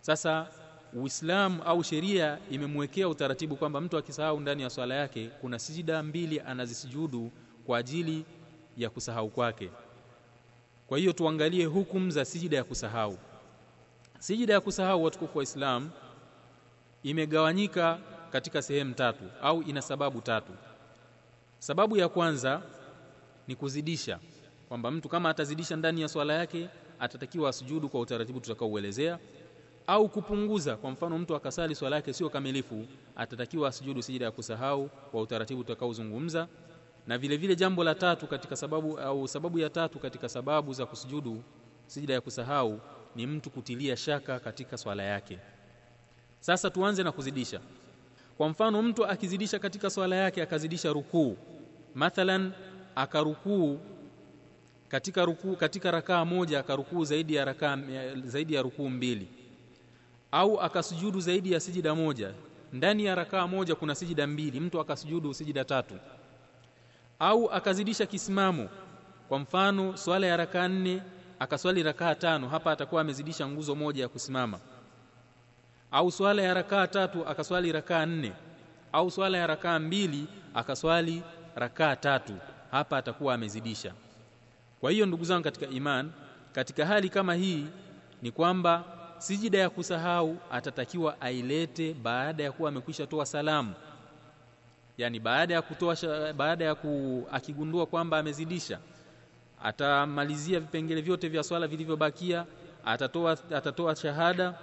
Sasa 0.00 0.46
Uislamu 0.92 1.62
au 1.62 1.84
sheria 1.84 2.38
imemwekea 2.50 3.08
utaratibu 3.08 3.56
kwamba 3.56 3.80
mtu 3.80 3.96
akisahau 3.98 4.40
ndani 4.40 4.62
ya 4.62 4.70
swala 4.70 4.94
yake 4.94 5.30
kuna 5.40 5.58
sijida 5.58 6.02
mbili 6.02 6.40
anazisujudu 6.40 7.30
kwa 7.66 7.78
ajili 7.78 8.24
ya 8.76 8.90
kusahau 8.90 9.30
kwake. 9.30 9.70
Kwa 10.86 10.98
hiyo 10.98 11.12
tuangalie 11.12 11.64
hukumu 11.64 12.10
za 12.10 12.24
sijida 12.24 12.56
ya 12.56 12.64
kusahau. 12.64 13.18
Sijida 14.18 14.52
ya 14.54 14.60
kusahau 14.60 15.04
watukufu 15.04 15.38
wa 15.38 15.44
Islam 15.44 15.90
imegawanyika 17.02 17.98
katika 18.32 18.62
sehemu 18.62 18.94
tatu 18.94 19.24
au 19.42 19.62
ina 19.62 19.82
sababu 19.82 20.20
tatu. 20.20 20.52
Sababu 21.58 21.96
ya 21.96 22.08
kwanza 22.08 22.62
ni 23.48 23.56
kuzidisha 23.56 24.18
kwamba 24.68 24.90
mtu 24.90 25.08
kama 25.08 25.30
atazidisha 25.30 25.76
ndani 25.76 26.00
ya 26.00 26.08
swala 26.08 26.34
yake 26.34 26.68
atatakiwa 27.00 27.50
asujudu 27.50 27.88
kwa 27.88 28.00
utaratibu 28.00 28.40
tutakaouelezea 28.40 29.18
au 29.86 30.08
kupunguza 30.08 30.76
kwa 30.76 30.90
mfano 30.90 31.18
mtu 31.18 31.34
akasali 31.36 31.74
swala 31.74 31.96
yake 31.96 32.12
sio 32.12 32.30
kamilifu 32.30 32.86
atatakiwa 33.16 33.68
asujudu 33.68 34.02
sijida 34.02 34.24
ya 34.24 34.30
kusahau 34.30 34.88
kwa 35.10 35.20
utaratibu 35.22 35.64
tutakaozungumza. 35.64 36.48
Na 37.06 37.18
vile 37.18 37.36
vile 37.36 37.56
jambo 37.56 37.84
la 37.84 37.94
tatu 37.94 38.26
katika 38.26 38.56
sababu 38.56 38.98
au 38.98 39.28
sababu 39.28 39.58
ya 39.58 39.70
tatu 39.70 39.98
katika 39.98 40.28
sababu 40.28 40.72
za 40.72 40.86
kusujudu 40.86 41.42
sijida 41.86 42.14
ya 42.14 42.20
kusahau 42.20 42.80
ni 43.16 43.26
mtu 43.26 43.50
kutilia 43.50 43.96
shaka 43.96 44.40
katika 44.40 44.76
swala 44.76 45.02
yake. 45.02 45.38
Sasa 46.40 46.70
tuanze 46.70 47.02
na 47.02 47.12
kuzidisha. 47.12 47.60
Kwa 48.36 48.48
mfano 48.48 48.82
mtu 48.82 49.06
akizidisha 49.06 49.58
katika 49.58 49.90
swala 49.90 50.16
yake 50.16 50.42
akazidisha 50.42 50.92
rukuu 50.92 51.36
mathalan 51.94 52.52
akarukuu 52.94 53.78
katika 54.88 55.24
ruku, 55.24 55.56
katika 55.56 55.90
rakaa 55.90 56.24
moja 56.24 56.58
akarukuu 56.60 57.04
zaidi 57.04 57.34
ya 57.34 57.44
rakaa 57.44 57.78
zaidi 58.24 58.54
ya 58.54 58.62
rukuu 58.62 58.88
mbili. 58.88 59.28
Au 60.32 60.60
akasujudu 60.60 61.20
zaidi 61.20 61.52
ya 61.52 61.60
sijida 61.60 61.94
moja. 61.94 62.32
Ndani 62.72 63.04
ya 63.04 63.14
rakaa 63.14 63.46
moja 63.46 63.74
kuna 63.74 63.94
sijida 63.94 64.26
mbili. 64.26 64.60
Mtu 64.60 64.80
akasujudu 64.80 65.34
sijida 65.34 65.64
tatu. 65.64 65.94
Au 67.18 67.50
akazidisha 67.50 68.06
kisimamo. 68.06 68.68
Kwa 69.28 69.38
mfano 69.38 69.96
swala 69.96 70.26
ya 70.26 70.36
rakaa 70.36 70.68
nne 70.68 71.02
akaswali 71.38 71.82
rakaa 71.82 72.14
tano. 72.14 72.48
Hapa 72.48 72.72
atakuwa 72.72 73.00
amezidisha 73.00 73.48
nguzo 73.48 73.74
moja 73.74 74.02
ya 74.02 74.08
kusimama. 74.08 74.60
Au 75.90 76.10
swala 76.12 76.42
ya 76.42 76.54
rakaa 76.54 76.86
tatu 76.86 77.26
akaswali 77.26 77.72
rakaa 77.72 78.06
nne. 78.06 78.32
Au 78.92 79.10
swala 79.10 79.38
ya 79.38 79.46
rakaa 79.46 79.78
mbili 79.78 80.26
akaswali 80.54 81.22
rakaa 81.54 81.96
tatu. 81.96 82.32
Hapa 82.70 82.96
atakuwa 82.98 83.34
amezidisha 83.34 83.92
kwa 84.86 84.92
hiyo 84.92 85.06
ndugu 85.06 85.24
zangu 85.24 85.44
katika 85.44 85.66
iman 85.66 86.10
katika 86.52 86.86
hali 86.86 87.08
kama 87.08 87.34
hii 87.34 87.66
ni 88.22 88.30
kwamba 88.30 88.84
sijida 89.18 89.58
ya 89.58 89.70
kusahau 89.70 90.36
atatakiwa 90.50 91.20
ailete 91.20 91.94
baada 91.94 92.42
ya 92.44 92.52
kuwa 92.52 92.68
amekwisha 92.68 93.06
toa 93.06 93.26
salamu. 93.26 93.74
Yani 94.98 95.20
baada 95.20 95.54
ya 95.54 95.62
kutoa 95.62 95.96
baada 96.36 96.64
ya 96.64 96.74
ku, 96.74 97.26
akigundua 97.32 97.86
kwamba 97.86 98.18
amezidisha 98.18 98.78
atamalizia 99.62 100.60
vipengele 100.60 101.00
vyote 101.00 101.28
vya 101.28 101.42
swala 101.42 101.66
vilivyobakia 101.66 102.46
atatoa 102.84 103.32
atatoa 103.54 103.96
shahada 103.96 104.54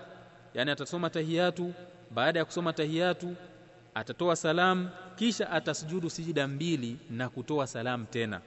yani 0.53 0.71
atasoma 0.71 1.09
tahiyatu. 1.09 1.73
Baada 2.11 2.39
ya 2.39 2.45
kusoma 2.45 2.73
tahiyatu 2.73 3.35
atatoa 3.95 4.35
salamu, 4.35 4.89
kisha 5.15 5.49
atasujudu 5.51 6.09
sijida 6.09 6.47
mbili 6.47 6.97
na 7.09 7.29
kutoa 7.29 7.67
salamu 7.67 8.05
tena. 8.05 8.41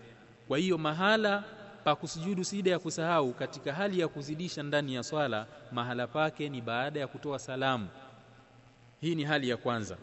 Kwa 0.48 0.58
hiyo 0.58 0.78
mahala 0.78 1.44
pa 1.86 1.94
kusujudu 1.96 2.44
sijida 2.44 2.70
ya 2.70 2.78
kusahau 2.78 3.32
katika 3.32 3.72
hali 3.72 4.00
ya 4.00 4.08
kuzidisha 4.08 4.62
ndani 4.62 4.94
ya 4.94 5.02
swala 5.02 5.46
mahala 5.72 6.06
pake 6.06 6.48
ni 6.48 6.60
baada 6.60 7.00
ya 7.00 7.06
kutoa 7.06 7.38
salamu. 7.38 7.88
Hii 9.00 9.14
ni 9.14 9.24
hali 9.24 9.48
ya 9.48 9.56
kwanza. 9.56 9.96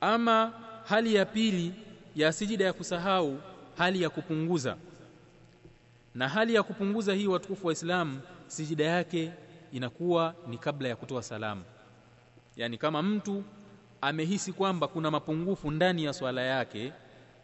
Ama 0.00 0.52
hali 0.84 1.14
ya 1.14 1.24
pili 1.26 1.72
ya 2.16 2.32
sijida 2.32 2.64
ya 2.64 2.72
kusahau 2.72 3.38
hali 3.78 4.02
ya 4.02 4.10
kupunguza. 4.10 4.76
Na 6.14 6.28
hali 6.28 6.54
ya 6.54 6.62
kupunguza 6.62 7.14
hii 7.14 7.26
watukufu 7.26 7.66
wa 7.66 7.72
Islamu, 7.72 8.20
sijida 8.46 8.84
yake 8.84 9.32
inakuwa 9.72 10.34
ni 10.46 10.58
kabla 10.58 10.88
ya 10.88 10.96
kutoa 10.96 11.22
salamu. 11.22 11.62
Yani 12.56 12.78
kama 12.78 13.02
mtu 13.02 13.44
amehisi 14.00 14.52
kwamba 14.52 14.88
kuna 14.88 15.10
mapungufu 15.10 15.70
ndani 15.70 16.04
ya 16.04 16.12
swala 16.12 16.42
yake 16.42 16.92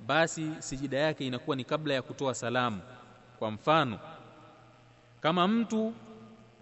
basi 0.07 0.51
sijida 0.59 0.99
yake 0.99 1.27
inakuwa 1.27 1.57
ni 1.57 1.64
kabla 1.64 1.95
ya 1.95 2.03
kutoa 2.03 2.35
salamu 2.35 2.81
kwa 3.41 3.51
mfano 3.51 3.99
kama 5.20 5.49
mtu 5.49 5.93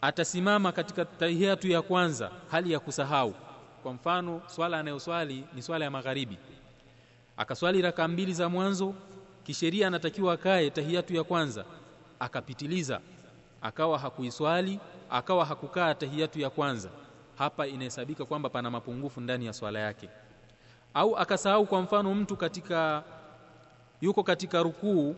atasimama 0.01 0.73
katika 0.73 1.05
tahiyatu 1.05 1.69
ya 1.69 1.83
kwanza 1.83 2.31
hali 2.51 2.73
ya 2.73 2.81
kusahau. 2.81 3.35
Kwa 3.83 3.93
mfano 3.93 4.43
swala 4.47 4.79
anayoswali 4.79 5.45
ni 5.55 5.63
swala 5.63 5.85
ya 5.85 5.91
magharibi. 5.91 6.39
Akaswali 7.37 7.83
raka 7.83 8.09
mbili 8.09 8.33
za 8.35 8.49
mwanzo 8.49 8.95
kisheria 9.45 9.87
anatakiwa 9.87 10.33
akae 10.35 10.71
tahiyatu 10.71 11.15
ya 11.15 11.25
kwanza 11.25 11.65
akapitiliza. 12.21 13.01
Akawa 13.63 13.99
hakuiswali 13.99 14.81
akawa 15.11 15.45
hakukaa 15.45 15.95
tahiyatu 15.95 16.41
ya 16.41 16.51
kwanza. 16.51 16.89
Hapa 17.39 17.67
inahesabika 17.67 18.25
kwamba 18.25 18.49
pana 18.51 18.71
mapungufu 18.71 19.21
ndani 19.21 19.47
ya 19.47 19.53
swala 19.53 19.79
yake. 19.79 20.09
Au 20.95 21.17
akasahau 21.17 21.67
kwa 21.67 21.83
mfano 21.83 22.15
mtu 22.15 22.37
katika 22.37 23.03
yuko 24.01 24.23
katika 24.23 24.63
rukuu 24.63 25.17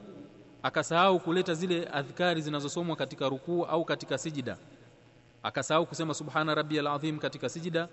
akasahau 0.62 1.20
kuleta 1.20 1.54
zile 1.54 1.88
adhkari 1.92 2.42
zinazosomwa 2.42 2.96
katika 2.96 3.28
rukuu 3.28 3.64
au 3.64 3.84
katika 3.84 4.18
sijida. 4.18 4.56
Akasahau 5.42 5.86
kusema 5.86 6.14
subhana 6.14 6.54
rabbiyal 6.54 6.86
azim 6.86 7.18
katika 7.18 7.48
sijida 7.48 7.88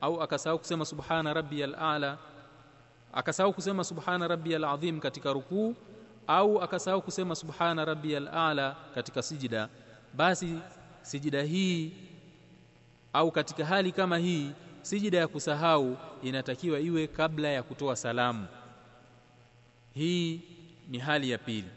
au 0.00 0.22
akasahau 0.22 0.58
kusema 0.58 0.84
subhana 0.84 1.34
rabbiyal 1.34 1.74
a'la. 1.74 2.18
Akasahau 3.12 3.52
kusema 3.52 3.84
subhana 3.84 4.28
rabbiyal 4.28 4.64
azim 4.64 5.00
katika 5.00 5.32
rukuu 5.32 5.74
au 6.26 6.62
akasahau 6.62 7.02
kusema 7.02 7.34
subhana 7.34 7.84
rabbiyal 7.84 8.28
a'la 8.28 8.76
katika 8.94 9.22
sijida. 9.22 9.68
Basi 10.14 10.58
sijida 11.02 11.42
hii 11.42 11.92
au 13.12 13.30
katika 13.30 13.64
hali 13.66 13.92
kama 13.92 14.18
hii 14.18 14.50
sijida 14.82 15.18
ya 15.18 15.28
kusahau 15.28 15.96
inatakiwa 16.22 16.80
iwe 16.80 17.06
kabla 17.06 17.48
ya 17.48 17.62
kutoa 17.62 17.96
salamu. 17.96 18.46
Hii 19.94 20.40
ni 20.88 20.98
hali 20.98 21.30
ya 21.30 21.38
pili 21.38 21.68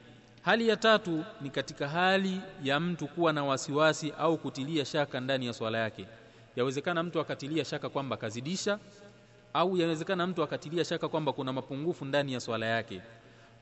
hali 0.45 0.67
ya 0.67 0.77
tatu 0.77 1.23
ni 1.41 1.49
katika 1.49 1.87
hali 1.89 2.41
ya 2.63 2.79
mtu 2.79 3.07
kuwa 3.07 3.33
na 3.33 3.43
wasiwasi 3.43 4.13
au 4.19 4.37
kutilia 4.37 4.85
shaka 4.85 5.19
ndani 5.19 5.45
ya 5.45 5.53
swala 5.53 5.77
yake. 5.77 6.07
Yawezekana 6.55 7.03
mtu 7.03 7.19
akatilia 7.19 7.65
shaka 7.65 7.89
kwamba 7.89 8.17
kazidisha 8.17 8.79
au 9.53 9.77
yawezekana 9.77 10.27
mtu 10.27 10.43
akatilia 10.43 10.85
shaka 10.85 11.07
kwamba 11.09 11.33
kuna 11.33 11.53
mapungufu 11.53 12.05
ndani 12.05 12.33
ya 12.33 12.39
swala 12.39 12.65
yake. 12.65 13.01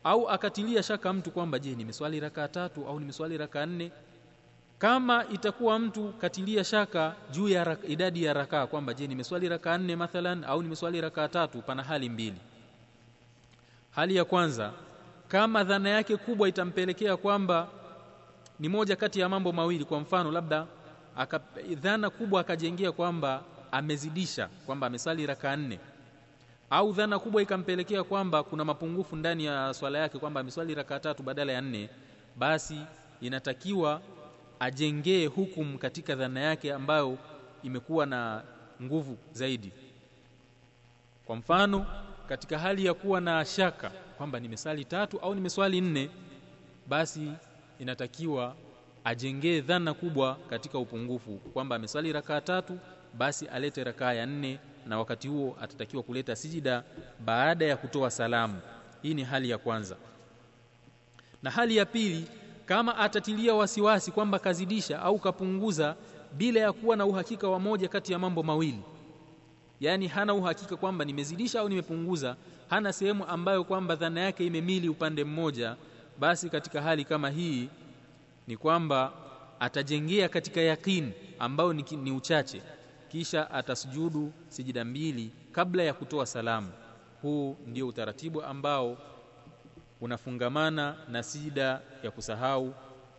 Au 0.04 0.30
akatilia 0.30 0.84
shaka 0.84 1.14
mtu 1.14 1.32
kwamba 1.32 1.60
je 1.60 1.76
nimeswali 1.76 2.20
raka 2.20 2.48
tatu 2.48 2.88
au 2.88 3.00
nimeswali 3.00 3.38
raka 3.38 3.66
nne? 3.66 3.92
Kama 4.80 5.26
itakuwa 5.34 5.80
mtu 5.80 6.14
katilia 6.22 6.64
shaka 6.64 7.16
juu 7.32 7.50
ya 7.50 7.64
raka, 7.64 7.88
idadi 7.88 8.24
ya 8.24 8.34
rakaa 8.34 8.68
kwamba 8.68 8.94
je 8.94 9.08
nimeswali 9.08 9.50
raka 9.50 9.78
nne 9.78 9.96
mathalan 9.96 10.44
au 10.44 10.64
nimeswali 10.64 11.02
raka 11.02 11.28
tatu 11.30 11.62
pana 11.62 11.84
hali 11.84 12.10
mbili. 12.10 12.38
Hali 13.92 14.16
ya 14.16 14.26
kwanza 14.26 14.72
kama 15.34 15.64
dhana 15.64 15.90
yake 15.90 16.18
kubwa 16.18 16.50
itampelekea 16.50 17.18
kwamba 17.18 17.68
ni 18.60 18.70
moja 18.70 18.96
kati 18.96 19.20
ya 19.20 19.30
mambo 19.30 19.52
mawili 19.52 19.86
kwa 19.86 20.00
mfano 20.00 20.32
labda 20.32 20.68
aka, 21.18 21.40
dhana 21.76 22.10
kubwa 22.10 22.42
akajengea 22.42 22.92
kwamba 22.92 23.44
amezidisha 23.72 24.50
kwamba 24.66 24.88
amesali 24.88 25.26
raka 25.28 25.56
nne. 25.56 25.80
Au 26.70 26.94
dhana 26.94 27.20
kubwa 27.20 27.42
ikampelekea 27.42 28.04
kwamba 28.04 28.44
kuna 28.44 28.66
mapungufu 28.66 29.16
ndani 29.16 29.46
ya 29.46 29.74
swala 29.74 30.00
yake 30.00 30.20
kwamba 30.20 30.40
ameswali 30.42 30.76
raka 30.76 31.00
tatu 31.00 31.24
badala 31.24 31.54
ya 31.54 31.62
nne 31.62 31.90
basi 32.36 32.80
inatakiwa 33.22 34.02
ajengee 34.60 35.26
hukumu 35.26 35.78
katika 35.78 36.16
dhana 36.16 36.40
yake 36.40 36.74
ambayo 36.74 37.18
imekuwa 37.64 38.06
na 38.06 38.44
nguvu 38.82 39.18
zaidi. 39.32 39.72
Kwa 41.26 41.36
mfano 41.36 41.86
katika 42.30 42.60
hali 42.60 42.86
ya 42.86 42.94
kuwa 42.94 43.22
na 43.22 43.46
shaka 43.46 43.92
kwamba 44.24 44.40
nimesali 44.40 44.86
tatu 44.86 45.20
au 45.20 45.36
nimeswali 45.36 45.82
nne 45.82 46.10
basi 46.88 47.32
inatakiwa 47.80 48.56
ajengee 49.04 49.62
dhana 49.62 49.94
kubwa 49.94 50.38
katika 50.50 50.80
upungufu 50.80 51.32
kwamba 51.38 51.76
ameswali 51.76 52.14
rakaa 52.14 52.42
tatu 52.42 52.80
basi 53.14 53.48
alete 53.48 53.84
rakaa 53.84 54.14
ya 54.14 54.26
nne 54.26 54.60
na 54.88 55.00
wakati 55.00 55.28
huo 55.28 55.58
atatakiwa 55.62 56.04
kuleta 56.04 56.36
sijida 56.36 56.84
baada 57.26 57.66
ya 57.66 57.78
kutoa 57.78 58.12
salamu. 58.12 58.60
Hii 59.02 59.14
ni 59.14 59.24
hali 59.24 59.50
ya 59.50 59.58
kwanza. 59.58 59.96
Na 61.42 61.52
hali 61.52 61.78
ya 61.78 61.86
pili 61.86 62.28
kama 62.66 62.98
atatilia 62.98 63.54
wasiwasi 63.54 64.12
kwamba 64.12 64.40
kazidisha 64.40 65.02
au 65.02 65.20
kapunguza 65.20 65.96
bila 66.34 66.60
ya 66.60 66.74
kuwa 66.74 66.96
na 66.96 67.06
uhakika 67.06 67.48
wa 67.50 67.60
moja 67.60 67.88
kati 67.88 68.14
ya 68.14 68.20
mambo 68.20 68.44
mawili. 68.44 68.82
Yaani 69.80 70.08
hana 70.08 70.34
uhakika 70.34 70.76
kwamba 70.78 71.06
nimezidisha 71.06 71.60
au 71.60 71.70
nimepunguza 71.70 72.36
hana 72.74 72.94
sehemu 72.94 73.26
ambayo 73.26 73.64
kwamba 73.64 73.96
dhana 73.96 74.22
yake 74.22 74.46
imemili 74.46 74.90
upande 74.90 75.24
mmoja 75.24 75.76
basi 76.20 76.50
katika 76.50 76.82
hali 76.82 77.06
kama 77.06 77.30
hii 77.30 77.70
ni 78.48 78.58
kwamba 78.58 79.12
atajengea 79.60 80.30
katika 80.30 80.62
yakini 80.62 81.14
ambayo 81.40 81.74
ni, 81.74 81.86
ni 82.04 82.12
uchache. 82.12 82.62
Kisha 83.10 83.52
atasujudu 83.52 84.32
sijida 84.48 84.86
mbili 84.86 85.32
kabla 85.52 85.84
ya 85.84 85.94
kutoa 85.94 86.26
salamu. 86.26 86.72
Huu 87.22 87.58
ndio 87.68 87.88
utaratibu 87.88 88.44
ambao 88.44 88.98
unafungamana 90.02 90.96
na 91.10 91.24
sijida 91.24 91.82
ya 92.04 92.12
kusahau 92.12 92.74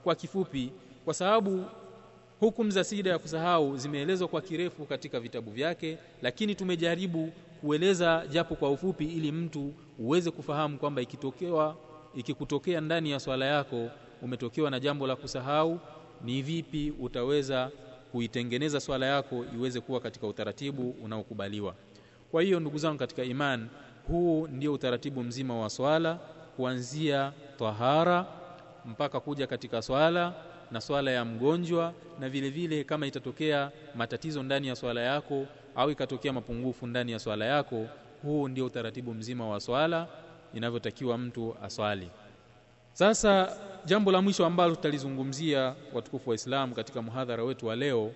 kwa 0.05 0.15
kifupi 0.15 0.73
kwa 1.05 1.15
sababu 1.15 1.65
hukumu 2.41 2.71
za 2.71 2.85
sijida 2.85 3.11
ya 3.11 3.19
kusahau 3.19 3.77
zimeelezwa 3.77 4.29
kwa 4.29 4.41
kirefu 4.41 4.85
katika 4.87 5.21
vitabu 5.21 5.51
vyake 5.51 5.99
lakini 6.23 6.55
tumejaribu 6.55 7.33
kueleza 7.65 8.25
japo 8.31 8.55
kwa 8.55 8.71
ufupi 8.71 9.05
ili 9.05 9.33
mtu 9.33 9.75
uweze 9.99 10.31
kufahamu 10.31 10.79
kwamba 10.79 11.03
ikitokewa 11.03 11.77
ikikutokea 12.15 12.81
ndani 12.81 13.11
ya 13.11 13.21
swala 13.21 13.45
yako 13.47 13.91
umetokewa 14.23 14.71
na 14.71 14.81
jambo 14.81 15.07
la 15.07 15.17
kusahau 15.17 15.81
ni 16.25 16.43
vipi 16.43 16.93
utaweza 17.01 17.71
kuitengeneza 18.13 18.81
swala 18.81 19.07
yako 19.07 19.45
iweze 19.57 19.81
kuwa 19.81 20.01
katika 20.01 20.27
utaratibu 20.27 20.95
unaokubaliwa. 21.05 21.75
Kwa 22.31 22.43
hiyo 22.43 22.61
ndugu 22.61 22.79
zangu 22.79 22.99
katika 22.99 23.25
iman 23.25 23.69
huu 24.09 24.47
ndio 24.47 24.73
utaratibu 24.73 25.23
mzima 25.23 25.59
wa 25.61 25.71
swala 25.71 26.19
kuanzia 26.57 27.33
tahara 27.59 28.27
mpaka 28.85 29.21
kuja 29.21 29.47
katika 29.47 29.83
swala 29.83 30.35
na 30.71 30.81
swala 30.81 31.11
ya 31.11 31.25
mgonjwa 31.25 31.93
na 32.21 32.29
vile 32.29 32.51
vile 32.51 32.85
kama 32.85 33.07
itatokea 33.07 33.71
matatizo 33.95 34.43
ndani 34.43 34.69
ya 34.69 34.77
swala 34.77 35.01
yako 35.01 35.47
au 35.77 35.91
ikatokea 35.91 36.33
mapungufu 36.33 36.87
ndani 36.87 37.13
ya 37.13 37.19
swala 37.19 37.45
yako 37.45 37.87
huu 38.23 38.49
ndio 38.49 38.67
utaratibu 38.67 39.15
mzima 39.15 39.49
wa 39.49 39.61
swala 39.61 40.07
inavyotakiwa 40.55 41.19
mtu 41.19 41.57
aswali. 41.63 42.11
Sasa 42.93 43.57
jambo 43.85 44.13
la 44.13 44.23
mwisho 44.23 44.47
ambalo 44.47 44.75
tutalizungumzia 44.75 45.75
watukufu 45.93 46.31
wa 46.31 46.35
Islam 46.37 46.73
katika 46.75 47.03
muhadhara 47.03 47.45
wetu 47.45 47.67
wa 47.67 47.77
leo 47.77 48.13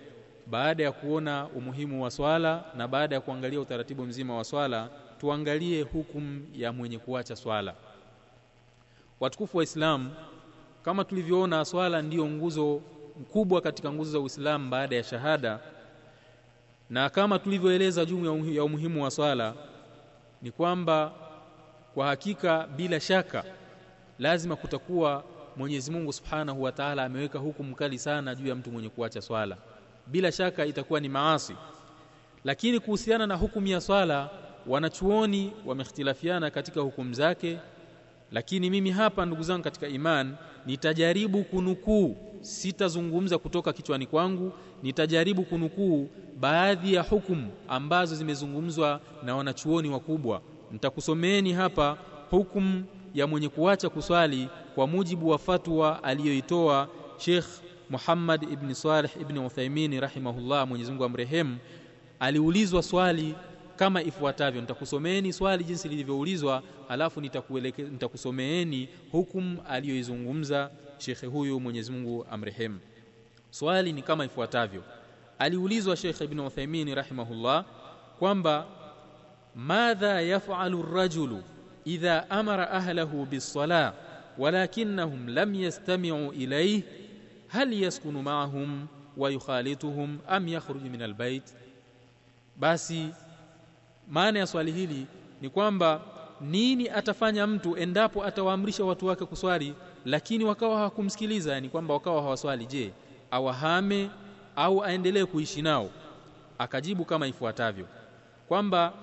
baada 0.47 0.83
ya 0.83 0.91
kuona 0.91 1.47
umuhimu 1.47 2.03
wa 2.03 2.11
swala 2.11 2.63
na 2.77 2.87
baada 2.87 3.15
ya 3.15 3.21
kuangalia 3.21 3.59
utaratibu 3.61 4.05
mzima 4.05 4.37
wa 4.37 4.43
swala 4.43 4.89
tuangalie 5.19 5.81
hukumu 5.81 6.45
ya 6.55 6.73
mwenye 6.73 6.97
kuacha 6.99 7.35
swala. 7.35 7.73
Watukufu 9.19 9.57
wa 9.57 9.63
Islam 9.63 10.09
kama 10.83 11.03
tulivyoona 11.03 11.65
swala 11.65 12.01
ndiyo 12.01 12.25
nguzo 12.27 12.81
kubwa 13.31 13.61
katika 13.61 13.91
nguzo 13.93 14.11
za 14.11 14.19
Uislamu 14.19 14.69
baada 14.69 14.95
ya 14.95 15.03
shahada 15.03 15.59
na 16.89 17.09
kama 17.09 17.39
tulivyoeleza 17.39 18.05
juu 18.05 18.51
ya 18.53 18.63
umuhimu 18.63 19.03
wa 19.03 19.11
swala 19.11 19.53
ni 20.41 20.51
kwamba 20.51 21.11
kwa 21.93 22.07
hakika 22.07 22.67
bila 22.67 22.99
shaka 22.99 23.43
lazima 24.19 24.55
kutakuwa 24.55 25.23
Mwenyezi 25.57 25.91
Mungu 25.91 26.13
Subhanahu 26.13 26.63
wa 26.63 26.71
Ta'ala 26.71 27.03
ameweka 27.05 27.39
hukumu 27.39 27.75
kali 27.75 27.99
sana 27.99 28.35
juu 28.35 28.47
ya 28.47 28.55
mtu 28.55 28.71
mwenye 28.71 28.89
kuacha 28.89 29.21
swala. 29.21 29.57
Bila 30.07 30.31
shaka 30.31 30.65
itakuwa 30.65 30.99
ni 30.99 31.09
maasi. 31.09 31.55
Lakini 32.43 32.79
kuhusiana 32.79 33.27
na 33.27 33.35
hukumu 33.35 33.67
ya 33.67 33.81
swala 33.81 34.29
wanachuoni 34.67 35.53
wamehtilafiana 35.65 36.51
katika 36.51 36.81
hukumu 36.81 37.13
zake 37.13 37.57
lakini 38.31 38.69
mimi 38.69 38.91
hapa 38.91 39.25
ndugu 39.25 39.43
zangu 39.43 39.63
katika 39.63 39.87
iman 39.87 40.35
nitajaribu 40.65 41.43
kunukuu. 41.43 42.17
Sitazungumza 42.41 43.37
kutoka 43.37 43.73
kichwani 43.73 44.05
kwangu 44.05 44.51
nitajaribu 44.83 45.43
kunukuu 45.43 46.09
baadhi 46.39 46.93
ya 46.93 47.01
hukumu 47.01 47.51
ambazo 47.67 48.15
zimezungumzwa 48.15 49.01
na 49.23 49.35
wanachuoni 49.35 49.89
wakubwa. 49.89 50.41
Nitakusomeeni 50.71 51.53
hapa 51.53 51.97
hukumu 52.29 52.83
ya 53.13 53.27
mwenye 53.27 53.49
kuacha 53.49 53.89
kuswali 53.89 54.47
kwa 54.75 54.87
mujibu 54.87 55.29
wa 55.29 55.37
fatwa 55.37 56.03
aliyoitoa 56.03 56.87
Sheikh 57.17 57.45
Muhammad 57.89 58.43
ibn 58.43 58.73
Saleh 58.73 59.11
ibn 59.21 59.37
Uthaymeen 59.37 59.99
rahimahullah 59.99 60.67
Mwenyezi 60.67 60.91
Mungu 60.91 61.03
amrehemu. 61.03 61.57
Aliulizwa 62.19 62.83
swali 62.83 63.35
kama 63.79 64.01
ifuatavyo 64.03 64.61
nitakusomeeni 64.61 65.33
swali 65.33 65.63
jinsi 65.63 65.87
lilivyoulizwa 65.89 66.63
alafu 66.89 67.21
nitakusomeeni 67.21 68.89
hukumu 69.11 69.61
aliyoizungumza 69.69 70.71
shekhe 70.97 71.25
huyu 71.27 71.59
Mwenyezi 71.59 71.91
Mungu 71.91 72.25
amrehemu. 72.31 72.79
Swali 73.49 73.93
ni 73.93 74.01
kama 74.01 74.25
ifuatavyo. 74.25 74.83
Aliulizwa 75.39 75.95
Shekhe 75.97 76.23
Ibn 76.23 76.39
Uthaymeen 76.39 76.95
rahimahullah 76.95 77.65
kwamba 78.19 78.65
madha 79.55 80.21
yaf'alu 80.21 80.79
ar-rajulu 80.83 81.43
idha 81.85 82.29
amara 82.29 82.71
ahlahu 82.71 83.25
bis-salah 83.25 83.93
lam 85.27 85.55
yastami'u 85.55 86.33
ilayhi 86.33 86.83
hal 87.47 87.73
yaskunu 87.73 88.21
ma'ahum 88.23 88.87
wa 89.17 89.29
yukhalituhum 89.31 90.19
am 90.27 90.47
yakhruju 90.47 90.89
min 90.89 91.01
al-bayt? 91.01 91.43
Basi 92.55 93.09
maana 94.09 94.39
ya 94.39 94.47
swali 94.47 94.71
hili 94.71 95.05
ni 95.41 95.49
kwamba 95.49 96.01
nini 96.41 96.89
atafanya 96.89 97.47
mtu 97.47 97.77
endapo 97.77 98.25
atawaamrisha 98.25 98.83
watu 98.85 99.05
wake 99.07 99.25
kuswali 99.25 99.73
lakini 100.05 100.43
wakawa 100.45 100.77
hawakumsikiliza? 100.77 101.53
Yani 101.53 101.69
kwamba 101.69 101.93
wakawa 101.93 102.21
hawaswali. 102.21 102.65
Je 102.65 102.91
awahame 103.31 104.09
au 104.55 104.83
aendelee 104.83 105.25
kuishi 105.25 105.61
nao? 105.61 105.89
Akajibu 106.57 107.05
kama 107.05 107.27
ifuatavyo. 107.27 107.85
Kwamba 108.47 108.93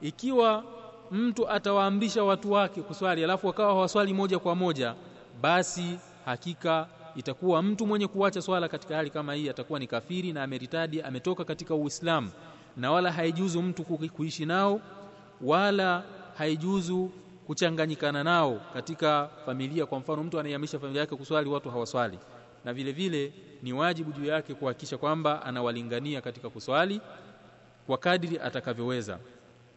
ikiwa 0.00 0.64
mtu 1.10 1.48
atawaamrisha 1.50 2.24
watu 2.24 2.52
wake 2.52 2.82
kuswali 2.82 3.24
alafu 3.24 3.46
wakawa 3.46 3.68
hawaswali 3.74 4.14
moja 4.14 4.38
kwa 4.38 4.54
moja 4.54 4.94
basi 5.40 5.98
hakika 6.24 6.86
itakuwa 7.16 7.62
mtu 7.62 7.86
mwenye 7.86 8.06
kuacha 8.06 8.42
swala 8.42 8.68
katika 8.68 8.96
hali 8.96 9.10
kama 9.10 9.34
hii 9.34 9.48
atakuwa 9.48 9.78
ni 9.78 9.86
kafiri 9.86 10.32
na 10.32 10.42
ameritadi 10.42 11.02
ametoka 11.02 11.44
katika 11.44 11.74
Uislamu 11.74 12.30
na 12.76 12.90
wala 12.92 13.12
haijuzu 13.12 13.62
mtu 13.62 13.84
kuishi 13.84 14.46
nao 14.46 14.80
wala 15.40 16.02
haijuzu 16.38 17.10
kuchanganyikana 17.46 18.24
nao 18.24 18.60
katika 18.74 19.28
familia. 19.46 19.86
Kwa 19.86 19.98
mfano 19.98 20.22
mtu 20.24 20.40
anayehamisha 20.40 20.78
familia 20.78 21.00
yake 21.00 21.16
kuswali 21.16 21.48
watu 21.50 21.70
hawaswali. 21.70 22.18
Na 22.64 22.72
vile 22.74 22.92
vile 22.92 23.32
ni 23.62 23.72
wajibu 23.72 24.12
juu 24.12 24.24
yake 24.24 24.54
kuhakikisha 24.54 24.98
kwamba 24.98 25.42
anawalingania 25.44 26.20
katika 26.20 26.50
kuswali 26.50 27.00
kwa 27.86 27.98
kadiri 27.98 28.38
atakavyoweza. 28.38 29.18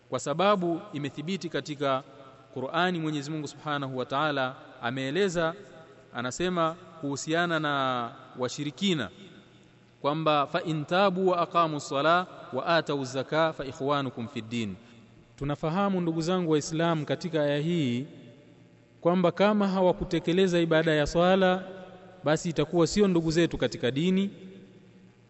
Kwa 0.09 0.19
sababu 0.19 0.81
imethibiti 0.93 1.49
katika 1.49 2.03
Qur'ani 2.53 2.99
Mwenyezi 2.99 3.31
Mungu 3.31 3.47
Subhanahu 3.47 3.97
wa 3.97 4.05
Ta'ala 4.05 4.55
ameeleza 4.81 5.53
anasema 6.13 6.75
kuhusiana 7.01 7.59
na 7.59 8.11
washirikina 8.37 9.09
kwamba 10.05 10.47
fa 10.47 10.63
intabu 10.63 11.27
wa 11.27 11.37
aqamu 11.39 11.79
sala 11.79 12.27
wa 12.53 12.65
atau 12.65 13.03
zaka 13.05 13.53
fa 13.53 13.65
ikhwanukum 13.65 14.27
fid 14.27 14.49
din. 14.49 14.75
Tunafahamu 15.35 16.01
ndugu 16.01 16.21
zangu 16.21 16.51
waislamu 16.51 17.05
katika 17.05 17.43
aya 17.43 17.57
hii 17.59 18.05
kwamba 19.01 19.31
kama 19.31 19.67
hawakutekeleza 19.67 20.59
ibada 20.59 20.93
ya 20.93 21.07
swala 21.07 21.63
basi 22.23 22.49
itakuwa 22.49 22.87
sio 22.87 23.07
ndugu 23.07 23.31
zetu 23.31 23.57
katika 23.57 23.91
dini 23.91 24.29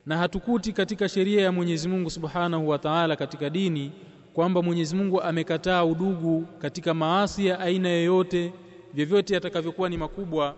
na 0.06 0.18
hatukuti 0.18 0.74
katika 0.74 1.10
sheria 1.10 1.42
ya 1.42 1.52
Mwenyezi 1.52 1.88
Mungu 1.88 2.10
Subhanahu 2.10 2.70
wa 2.70 2.78
Ta'ala 2.80 3.16
katika 3.16 3.50
dini 3.50 3.92
kwamba 4.34 4.62
Mwenyezi 4.62 4.96
Mungu 4.96 5.22
amekataa 5.22 5.84
udugu 5.86 6.46
katika 6.60 6.94
maasi 6.94 7.46
ya 7.46 7.60
aina 7.60 7.90
yoyote 7.90 8.54
vyovyote 8.94 9.34
yatakavyokuwa 9.34 9.90
ni 9.90 9.98
makubwa 9.98 10.56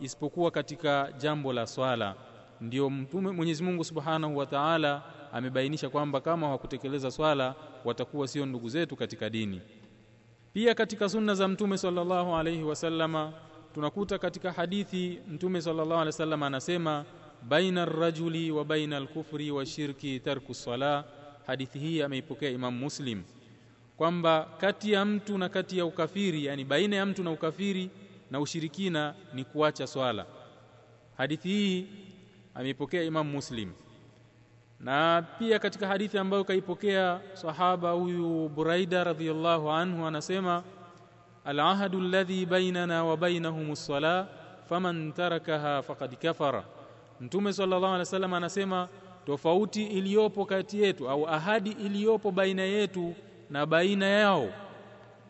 isipokuwa 0.00 0.50
katika 0.50 1.12
jambo 1.18 1.52
la 1.52 1.66
swala 1.66 2.14
ndio 2.60 2.90
mtume 2.90 3.30
Mwenyezi 3.30 3.62
Mungu 3.62 3.84
Subhanahu 3.84 4.36
wa 4.36 4.46
Ta'ala 4.46 5.02
amebainisha 5.32 5.88
kwamba 5.90 6.20
kama 6.20 6.46
hawakutekeleza 6.46 7.10
swala 7.10 7.54
watakuwa 7.84 8.28
sio 8.28 8.46
ndugu 8.46 8.68
zetu 8.68 8.96
katika 8.96 9.30
dini. 9.30 9.60
Pia 10.52 10.74
katika 10.74 11.08
sunna 11.08 11.34
za 11.34 11.48
mtume 11.48 11.78
sallallahu 11.78 12.36
alayhi 12.36 12.62
wasallama 12.62 13.32
tunakuta 13.74 14.18
katika 14.18 14.52
hadithi 14.52 15.18
mtume 15.28 15.62
sallallahu 15.62 15.92
alayhi 15.92 16.06
wasallam 16.06 16.42
anasema 16.42 17.04
baina 17.42 17.82
ar-rajuli 17.82 18.50
wa 18.50 18.64
baina 18.64 18.96
al-kufri 18.96 19.50
wa 19.50 19.66
shirki 19.66 20.20
tarku 20.20 20.54
sala 20.54 21.04
hadithi 21.46 21.78
hii 21.78 22.02
ameipokea 22.02 22.50
Imam 22.50 22.74
Muslim. 22.78 23.22
Kwamba 23.96 24.48
kati 24.58 24.92
ya 24.92 25.04
mtu 25.04 25.38
na 25.38 25.48
kati 25.48 25.78
ya 25.78 25.86
ukafiri 25.86 26.44
yani 26.44 26.64
baina 26.64 26.96
ya 26.96 27.06
mtu 27.06 27.22
na 27.22 27.30
ukafiri 27.30 27.90
na 28.30 28.40
ushirikina 28.40 29.14
ni 29.34 29.44
kuacha 29.44 29.86
swala. 29.86 30.26
Hadithi 31.16 31.48
hii 31.48 31.86
ameipokea 32.54 33.02
Imam 33.02 33.26
Muslim. 33.30 33.72
Na 34.80 35.24
pia 35.38 35.58
katika 35.58 35.86
hadithi 35.88 36.18
ambayo 36.18 36.44
kaipokea 36.44 37.20
sahaba 37.32 37.90
huyu 37.90 38.48
Buraida 38.48 39.04
radhiyallahu 39.04 39.70
anhu 39.70 40.06
anasema 40.06 40.62
al-ahadu 41.44 41.98
alladhi 41.98 42.46
bainana 42.46 43.04
wa 43.04 43.16
bainahum 43.16 43.70
as-sala 43.70 44.26
faman 44.68 45.12
tarakaha 45.12 45.82
faqad 45.82 46.16
kafara. 46.16 46.64
Mtume 47.20 47.52
sallallahu 47.52 47.84
alaihi 47.86 47.98
wasallam 47.98 48.34
anasema 48.34 48.88
tofauti 49.26 49.86
iliyopo 49.86 50.44
kati 50.46 50.82
yetu 50.82 51.08
au 51.08 51.28
ahadi 51.28 51.70
iliyopo 51.70 52.30
baina 52.30 52.62
yetu 52.62 53.14
na 53.50 53.66
baina 53.66 54.06
yao 54.06 54.48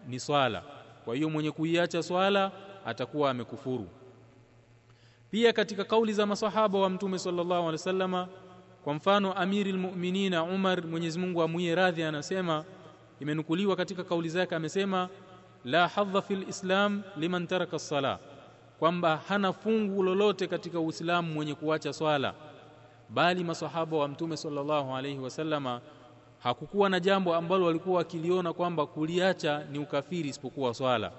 ni 0.09 0.21
swala. 0.21 0.63
Kwa 1.05 1.15
hiyo 1.15 1.31
mwenye 1.31 1.51
kuiacha 1.51 2.03
swala 2.03 2.53
atakuwa 2.87 3.31
amekufuru 3.31 3.89
pia 5.35 5.53
katika 5.53 5.85
kauli 5.85 6.13
za 6.13 6.27
masahaba 6.27 6.79
wa 6.79 6.91
mtume 6.91 7.19
sallallahu 7.19 7.53
alaihi 7.55 7.73
wasallama 7.73 8.29
kwa 8.85 8.95
mfano 8.95 9.33
amiri 9.33 9.71
almu'minina 9.71 10.43
Umar 10.43 10.87
Mwenyezi 10.87 11.19
Mungu 11.19 11.43
amuie 11.43 11.75
radhi 11.75 12.03
anasema 12.03 12.65
imenukuliwa 13.21 13.77
katika 13.77 14.05
kauli 14.05 14.29
zake 14.29 14.55
amesema 14.55 15.09
la 15.65 15.89
hadha 15.89 16.23
fil 16.23 16.49
islam 16.49 17.03
liman 17.17 17.47
taraka 17.47 17.77
as-sala 17.77 18.19
kwamba 18.79 19.17
hana 19.29 19.53
fungu 19.53 20.03
lolote 20.03 20.47
katika 20.47 20.81
Uislamu 20.81 21.33
mwenye 21.35 21.55
kuacha 21.55 21.93
swala. 21.93 22.35
Bali 23.09 23.45
masahaba 23.45 23.97
wa 23.97 24.09
mtume 24.09 24.37
sallallahu 24.37 24.97
alaihi 24.97 25.19
wasallama 25.19 25.81
hakukuwa 26.39 26.89
na 26.89 27.01
jambo 27.01 27.35
ambalo 27.35 27.67
walikuwa 27.67 27.97
wakiliona 27.97 28.53
kwamba 28.53 28.87
kuliacha 28.87 29.65
ni 29.73 29.79
ukafiri 29.79 30.29
isipokuwa 30.29 30.75
swala. 30.75 31.13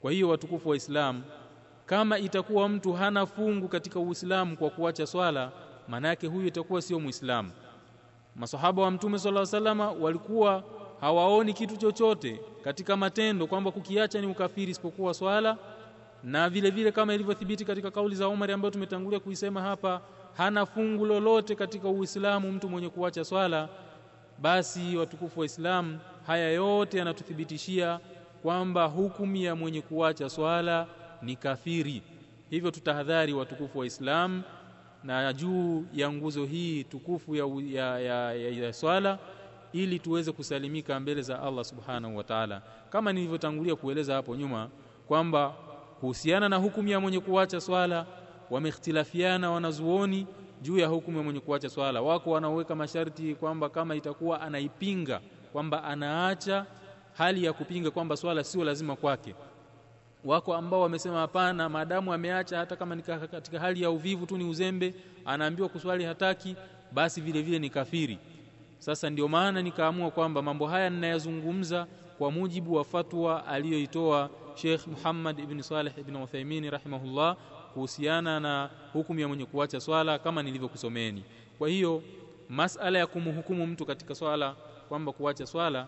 Kwa 0.00 0.12
hiyo 0.12 0.28
watukufu 0.28 0.68
wa 0.68 0.76
Islam 0.76 1.22
kama 1.88 2.18
itakuwa 2.18 2.68
mtu 2.68 2.92
hana 2.92 3.26
fungu 3.26 3.68
katika 3.68 4.00
Uislamu 4.00 4.56
kwa 4.56 4.70
kuacha 4.70 5.06
swala 5.06 5.50
maana 5.88 6.08
yake 6.08 6.26
huyu 6.26 6.46
itakuwa 6.46 6.82
sio 6.82 7.00
Muislamu. 7.00 7.50
Masahaba 8.36 8.82
wa 8.82 8.90
mtume 8.90 9.18
sallallahu 9.18 9.40
wasallama 9.46 9.90
walikuwa 9.92 10.64
hawaoni 11.00 11.52
kitu 11.52 11.76
chochote 11.76 12.40
katika 12.64 12.96
matendo 12.96 13.46
kwamba 13.46 13.70
kukiacha 13.70 14.20
ni 14.20 14.26
ukafiri 14.26 14.70
isipokuwa 14.70 15.14
swala 15.14 15.56
na 16.24 16.48
vile 16.50 16.70
vile 16.70 16.92
kama 16.92 17.14
ilivyothibiti 17.14 17.64
katika 17.64 17.90
kauli 17.90 18.14
za 18.16 18.28
Umar 18.28 18.50
ambayo 18.52 18.70
tumetangulia 18.70 19.20
kuisema 19.20 19.62
hapa 19.62 20.00
hana 20.36 20.66
fungu 20.66 21.06
lolote 21.06 21.54
katika 21.54 21.88
Uislamu 21.88 22.52
mtu 22.52 22.68
mwenye 22.68 22.88
kuacha 22.88 23.24
swala 23.24 23.68
basi 24.38 24.96
watukufu 24.96 25.40
wa 25.40 25.46
Islamu, 25.46 25.98
haya 26.26 26.50
yote 26.50 26.98
yanatuthibitishia 26.98 28.00
kwamba 28.42 28.84
hukumu 28.84 29.36
ya 29.36 29.56
mwenye 29.56 29.80
kuacha 29.82 30.28
swala 30.30 30.86
ni 31.22 31.36
kafiri. 31.36 32.02
Hivyo 32.50 32.70
tutahadhari 32.70 33.32
watukufu 33.32 33.78
wa 33.78 33.86
Islam 33.86 34.42
na 35.04 35.32
juu 35.32 35.84
ya 35.94 36.12
nguzo 36.12 36.44
hii 36.44 36.84
tukufu 36.84 37.34
ya, 37.36 37.44
ya, 37.72 38.00
ya, 38.00 38.32
ya, 38.34 38.50
ya 38.50 38.72
swala 38.72 39.18
ili 39.72 39.98
tuweze 39.98 40.32
kusalimika 40.32 41.00
mbele 41.00 41.22
za 41.22 41.42
Allah 41.42 41.64
subhanahu 41.64 42.16
wa 42.16 42.24
ta'ala. 42.24 42.62
Kama 42.90 43.12
nilivyotangulia 43.12 43.76
kueleza 43.76 44.14
hapo 44.14 44.36
nyuma 44.36 44.68
kwamba 45.08 45.54
kuhusiana 46.00 46.48
na 46.48 46.56
hukumu 46.56 46.88
ya 46.88 47.00
mwenye 47.00 47.20
kuacha 47.20 47.60
swala 47.60 48.06
wamehtilafiana 48.50 49.50
wanazuoni 49.50 50.26
juu 50.62 50.78
ya 50.78 50.86
hukumu 50.86 51.18
ya 51.18 51.24
mwenye 51.24 51.40
kuacha 51.40 51.68
swala. 51.68 52.02
Wako 52.02 52.30
wanaoweka 52.30 52.74
masharti 52.74 53.34
kwamba 53.34 53.68
kama 53.68 53.94
itakuwa 53.94 54.40
anaipinga 54.40 55.20
kwamba 55.52 55.84
anaacha 55.84 56.66
hali 57.14 57.44
ya 57.44 57.52
kupinga 57.52 57.90
kwamba 57.90 58.16
swala 58.16 58.44
sio 58.44 58.64
lazima 58.64 58.96
kwake 58.96 59.34
wako 60.24 60.54
ambao 60.54 60.80
wamesema 60.80 61.18
hapana 61.18 61.68
maadamu 61.68 62.12
ameacha 62.12 62.58
hata 62.58 62.76
kama 62.76 62.94
ni 62.94 63.02
katika 63.02 63.60
hali 63.60 63.82
ya 63.82 63.90
uvivu 63.90 64.26
tu 64.26 64.38
ni 64.38 64.44
uzembe 64.44 64.94
anaambiwa 65.24 65.68
kuswali 65.68 66.04
hataki 66.04 66.56
basi 66.92 67.20
vile 67.20 67.42
vile 67.42 67.58
ni 67.58 67.70
kafiri. 67.70 68.18
Sasa 68.78 69.10
ndio 69.10 69.28
maana 69.28 69.62
nikaamua 69.62 70.10
kwamba 70.10 70.42
mambo 70.42 70.66
haya 70.66 70.90
ninayazungumza 70.90 71.86
kwa 72.18 72.30
mujibu 72.30 72.74
wa 72.74 72.84
fatwa 72.84 73.46
aliyoitoa 73.46 74.30
Sheikh 74.54 74.86
Muhammad 74.86 75.38
ibn 75.38 75.62
Saleh 75.62 75.98
ibn 75.98 76.16
Uthaymeen 76.16 76.70
rahimahullah 76.70 77.36
kuhusiana 77.74 78.40
na 78.40 78.70
hukumu 78.92 79.20
ya 79.20 79.28
mwenye 79.28 79.46
kuacha 79.46 79.80
swala 79.80 80.18
kama 80.18 80.42
nilivyokusomeni. 80.42 81.24
Kwa 81.58 81.68
hiyo 81.68 82.02
masala 82.48 82.98
ya 82.98 83.06
kumhukumu 83.06 83.66
mtu 83.66 83.86
katika 83.86 84.14
swala 84.14 84.54
kwamba 84.88 85.12
kuacha 85.12 85.46
swala 85.46 85.86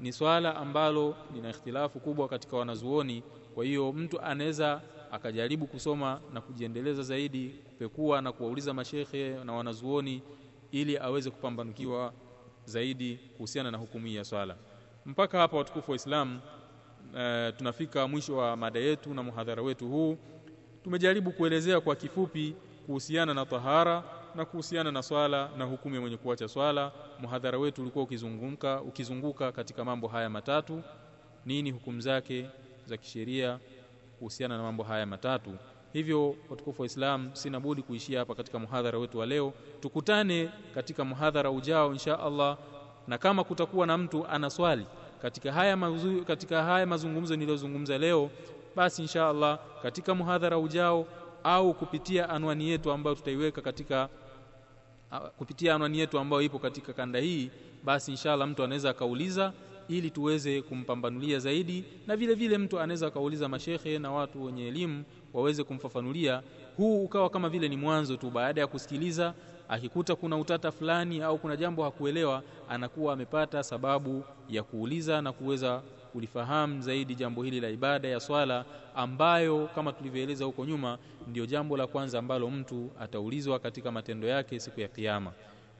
ni 0.00 0.12
swala 0.12 0.56
ambalo 0.56 1.16
lina 1.34 1.50
ikhtilafu 1.50 2.00
kubwa 2.00 2.28
katika 2.28 2.56
wanazuoni 2.56 3.22
kwa 3.56 3.64
hiyo 3.64 3.92
mtu 3.92 4.20
anaweza 4.20 4.80
akajaribu 5.12 5.66
kusoma 5.66 6.20
na 6.32 6.40
kujiendeleza 6.40 7.02
zaidi 7.02 7.48
kupekua 7.68 8.20
na 8.22 8.32
kuwauliza 8.32 8.74
mashekhe 8.74 9.44
na 9.44 9.52
wanazuoni 9.52 10.22
ili 10.70 10.98
aweze 10.98 11.30
kupambanukiwa 11.30 12.12
zaidi 12.64 13.16
kuhusiana 13.36 13.70
na 13.70 13.78
hukumu 13.78 14.06
ya 14.06 14.24
swala. 14.24 14.56
Mpaka 15.06 15.38
hapa 15.38 15.56
watukufu 15.56 15.90
wa 15.90 15.96
Islam 15.96 16.40
e, 17.18 17.52
tunafika 17.52 18.08
mwisho 18.08 18.36
wa 18.36 18.56
mada 18.56 18.80
yetu 18.80 19.14
na 19.14 19.22
muhadhara 19.22 19.62
wetu 19.62 19.88
huu. 19.88 20.16
Tumejaribu 20.84 21.32
kuelezea 21.32 21.80
kwa 21.80 21.96
kifupi 21.96 22.56
kuhusiana 22.86 23.34
na 23.34 23.46
tahara 23.46 24.02
na 24.34 24.44
kuhusiana 24.44 24.92
na 24.92 25.02
swala 25.02 25.50
na 25.58 25.64
hukumu 25.64 25.94
ya 25.94 26.00
mwenye 26.00 26.16
kuacha 26.16 26.48
swala. 26.48 26.92
Muhadhara 27.20 27.58
wetu 27.58 27.82
ulikuwa 27.82 28.04
ukizunguka 28.04 28.82
ukizunguka 28.82 29.52
katika 29.52 29.84
mambo 29.84 30.08
haya 30.08 30.30
matatu. 30.30 30.82
Nini 31.46 31.70
hukumu 31.70 32.00
zake 32.00 32.46
za 32.86 32.96
kisheria 32.96 33.58
kuhusiana 34.18 34.56
na 34.56 34.62
mambo 34.62 34.82
haya 34.82 35.06
matatu. 35.06 35.50
Hivyo 35.92 36.36
watukufu 36.50 36.82
wa 36.82 36.86
Islam 36.86 37.30
sina 37.32 37.60
budi 37.60 37.82
kuishia 37.82 38.18
hapa 38.18 38.34
katika 38.34 38.58
muhadhara 38.58 38.98
wetu 38.98 39.18
wa 39.18 39.26
leo. 39.26 39.52
Tukutane 39.80 40.50
katika 40.74 41.04
muhadhara 41.04 41.50
ujao 41.50 41.92
insha 41.92 42.20
Allah 42.20 42.58
na 43.06 43.18
kama 43.18 43.44
kutakuwa 43.44 43.86
na 43.86 43.98
mtu 43.98 44.26
ana 44.26 44.50
swali 44.50 44.86
katika 45.22 45.52
haya 45.52 45.76
mazu, 45.76 46.24
katika 46.24 46.62
haya 46.62 46.86
mazungumzo 46.86 47.36
niliyozungumza 47.36 47.98
leo 47.98 48.30
basi 48.76 49.02
insha 49.02 49.28
Allah 49.28 49.58
katika 49.82 50.14
muhadhara 50.14 50.58
ujao 50.58 51.06
au 51.44 51.74
kupitia 51.74 52.28
anwani 52.28 52.68
yetu 52.70 52.92
ambayo 52.92 53.16
tutaiweka 53.16 53.60
katika 53.62 54.08
kupitia 55.38 55.74
anwani 55.74 55.98
yetu 55.98 56.18
ambayo 56.18 56.42
ipo 56.42 56.58
katika 56.58 56.92
kanda 56.92 57.18
hii 57.18 57.50
basi 57.84 58.10
inshallah 58.10 58.48
mtu 58.48 58.64
anaweza 58.64 58.90
akauliza 58.90 59.52
ili 59.88 60.10
tuweze 60.10 60.62
kumpambanulia 60.62 61.38
zaidi 61.38 61.84
na 62.06 62.16
vile 62.16 62.34
vile 62.34 62.58
mtu 62.58 62.80
anaweza 62.80 63.06
akauliza 63.06 63.48
mashekhe 63.48 63.98
na 63.98 64.10
watu 64.12 64.44
wenye 64.44 64.68
elimu 64.68 65.04
waweze 65.32 65.64
kumfafanulia. 65.64 66.42
Huu 66.76 67.04
ukawa 67.04 67.30
kama 67.30 67.48
vile 67.48 67.68
ni 67.68 67.76
mwanzo 67.76 68.16
tu 68.16 68.30
baada 68.30 68.60
ya 68.60 68.66
kusikiliza 68.66 69.34
akikuta 69.68 70.16
kuna 70.16 70.36
utata 70.36 70.72
fulani 70.72 71.22
au 71.22 71.38
kuna 71.38 71.56
jambo 71.56 71.84
hakuelewa 71.84 72.42
anakuwa 72.68 73.12
amepata 73.12 73.62
sababu 73.62 74.24
ya 74.48 74.62
kuuliza 74.62 75.22
na 75.22 75.32
kuweza 75.32 75.82
kulifahamu 76.12 76.80
zaidi 76.82 77.14
jambo 77.14 77.42
hili 77.42 77.60
la 77.60 77.70
ibada 77.70 78.08
ya 78.08 78.20
swala 78.20 78.64
ambayo 78.94 79.68
kama 79.74 79.92
tulivyoeleza 79.92 80.44
huko 80.44 80.64
nyuma 80.64 80.98
ndio 81.28 81.46
jambo 81.46 81.76
la 81.76 81.86
kwanza 81.86 82.18
ambalo 82.18 82.50
mtu 82.50 82.90
ataulizwa 83.00 83.58
katika 83.58 83.92
matendo 83.92 84.28
yake 84.28 84.60
siku 84.60 84.80
ya 84.80 84.88
kiyama. 84.88 85.32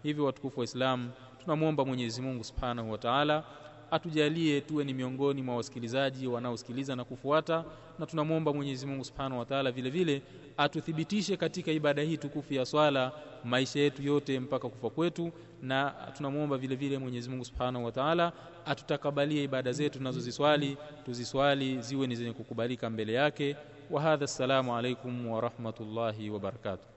Hivyo 0.02 0.24
watukufu 0.24 0.60
wa 0.60 0.64
Islam 0.64 1.10
tunamwomba 1.42 1.84
Mwenyezi 1.84 2.22
Mungu 2.22 2.44
Subhanahu 2.44 2.92
wa 2.92 2.98
Ta'ala 2.98 3.44
atujalie 3.90 4.60
tuwe 4.60 4.84
ni 4.84 4.94
miongoni 4.94 5.42
mwa 5.42 5.56
wasikilizaji 5.56 6.26
wanaosikiliza 6.26 6.96
na 6.96 7.04
kufuata 7.04 7.64
na 7.98 8.06
tunamwomba 8.06 8.52
Mwenyezi 8.52 8.86
Mungu 8.86 9.04
Subhanahu 9.04 9.38
wa 9.38 9.44
Ta'ala 9.44 9.72
vile 9.72 9.90
vile 9.90 10.22
atuthibitishe 10.56 11.36
katika 11.36 11.72
ibada 11.72 12.02
hii 12.02 12.16
tukufu 12.16 12.54
ya 12.54 12.66
swala 12.66 13.12
maisha 13.44 13.80
yetu 13.80 14.02
yote 14.02 14.40
mpaka 14.40 14.68
kufa 14.68 14.90
kwetu 14.90 15.32
na 15.62 15.94
tunamwomba 16.16 16.56
vile 16.58 16.74
vile 16.76 16.98
Mwenyezi 16.98 17.30
Mungu 17.30 17.44
Subhanahu 17.44 17.84
wa 17.84 17.92
Ta'ala 17.92 18.32
atutakabalie 18.66 19.44
ibada 19.44 19.72
zetu 19.72 19.98
tunazoziswali 19.98 20.76
tuziswali 21.04 21.82
ziwe 21.82 22.06
ni 22.06 22.16
zenye 22.16 22.32
kukubalika 22.32 22.90
mbele 22.90 23.12
yake. 23.12 23.56
Wa 23.90 24.02
hadha 24.02 24.24
assalamu 24.24 24.76
alaikum 24.76 25.26
wa 25.30 25.40
rahmatullahi 25.40 26.30
wa 26.30 26.38
barakatuh 26.40 26.95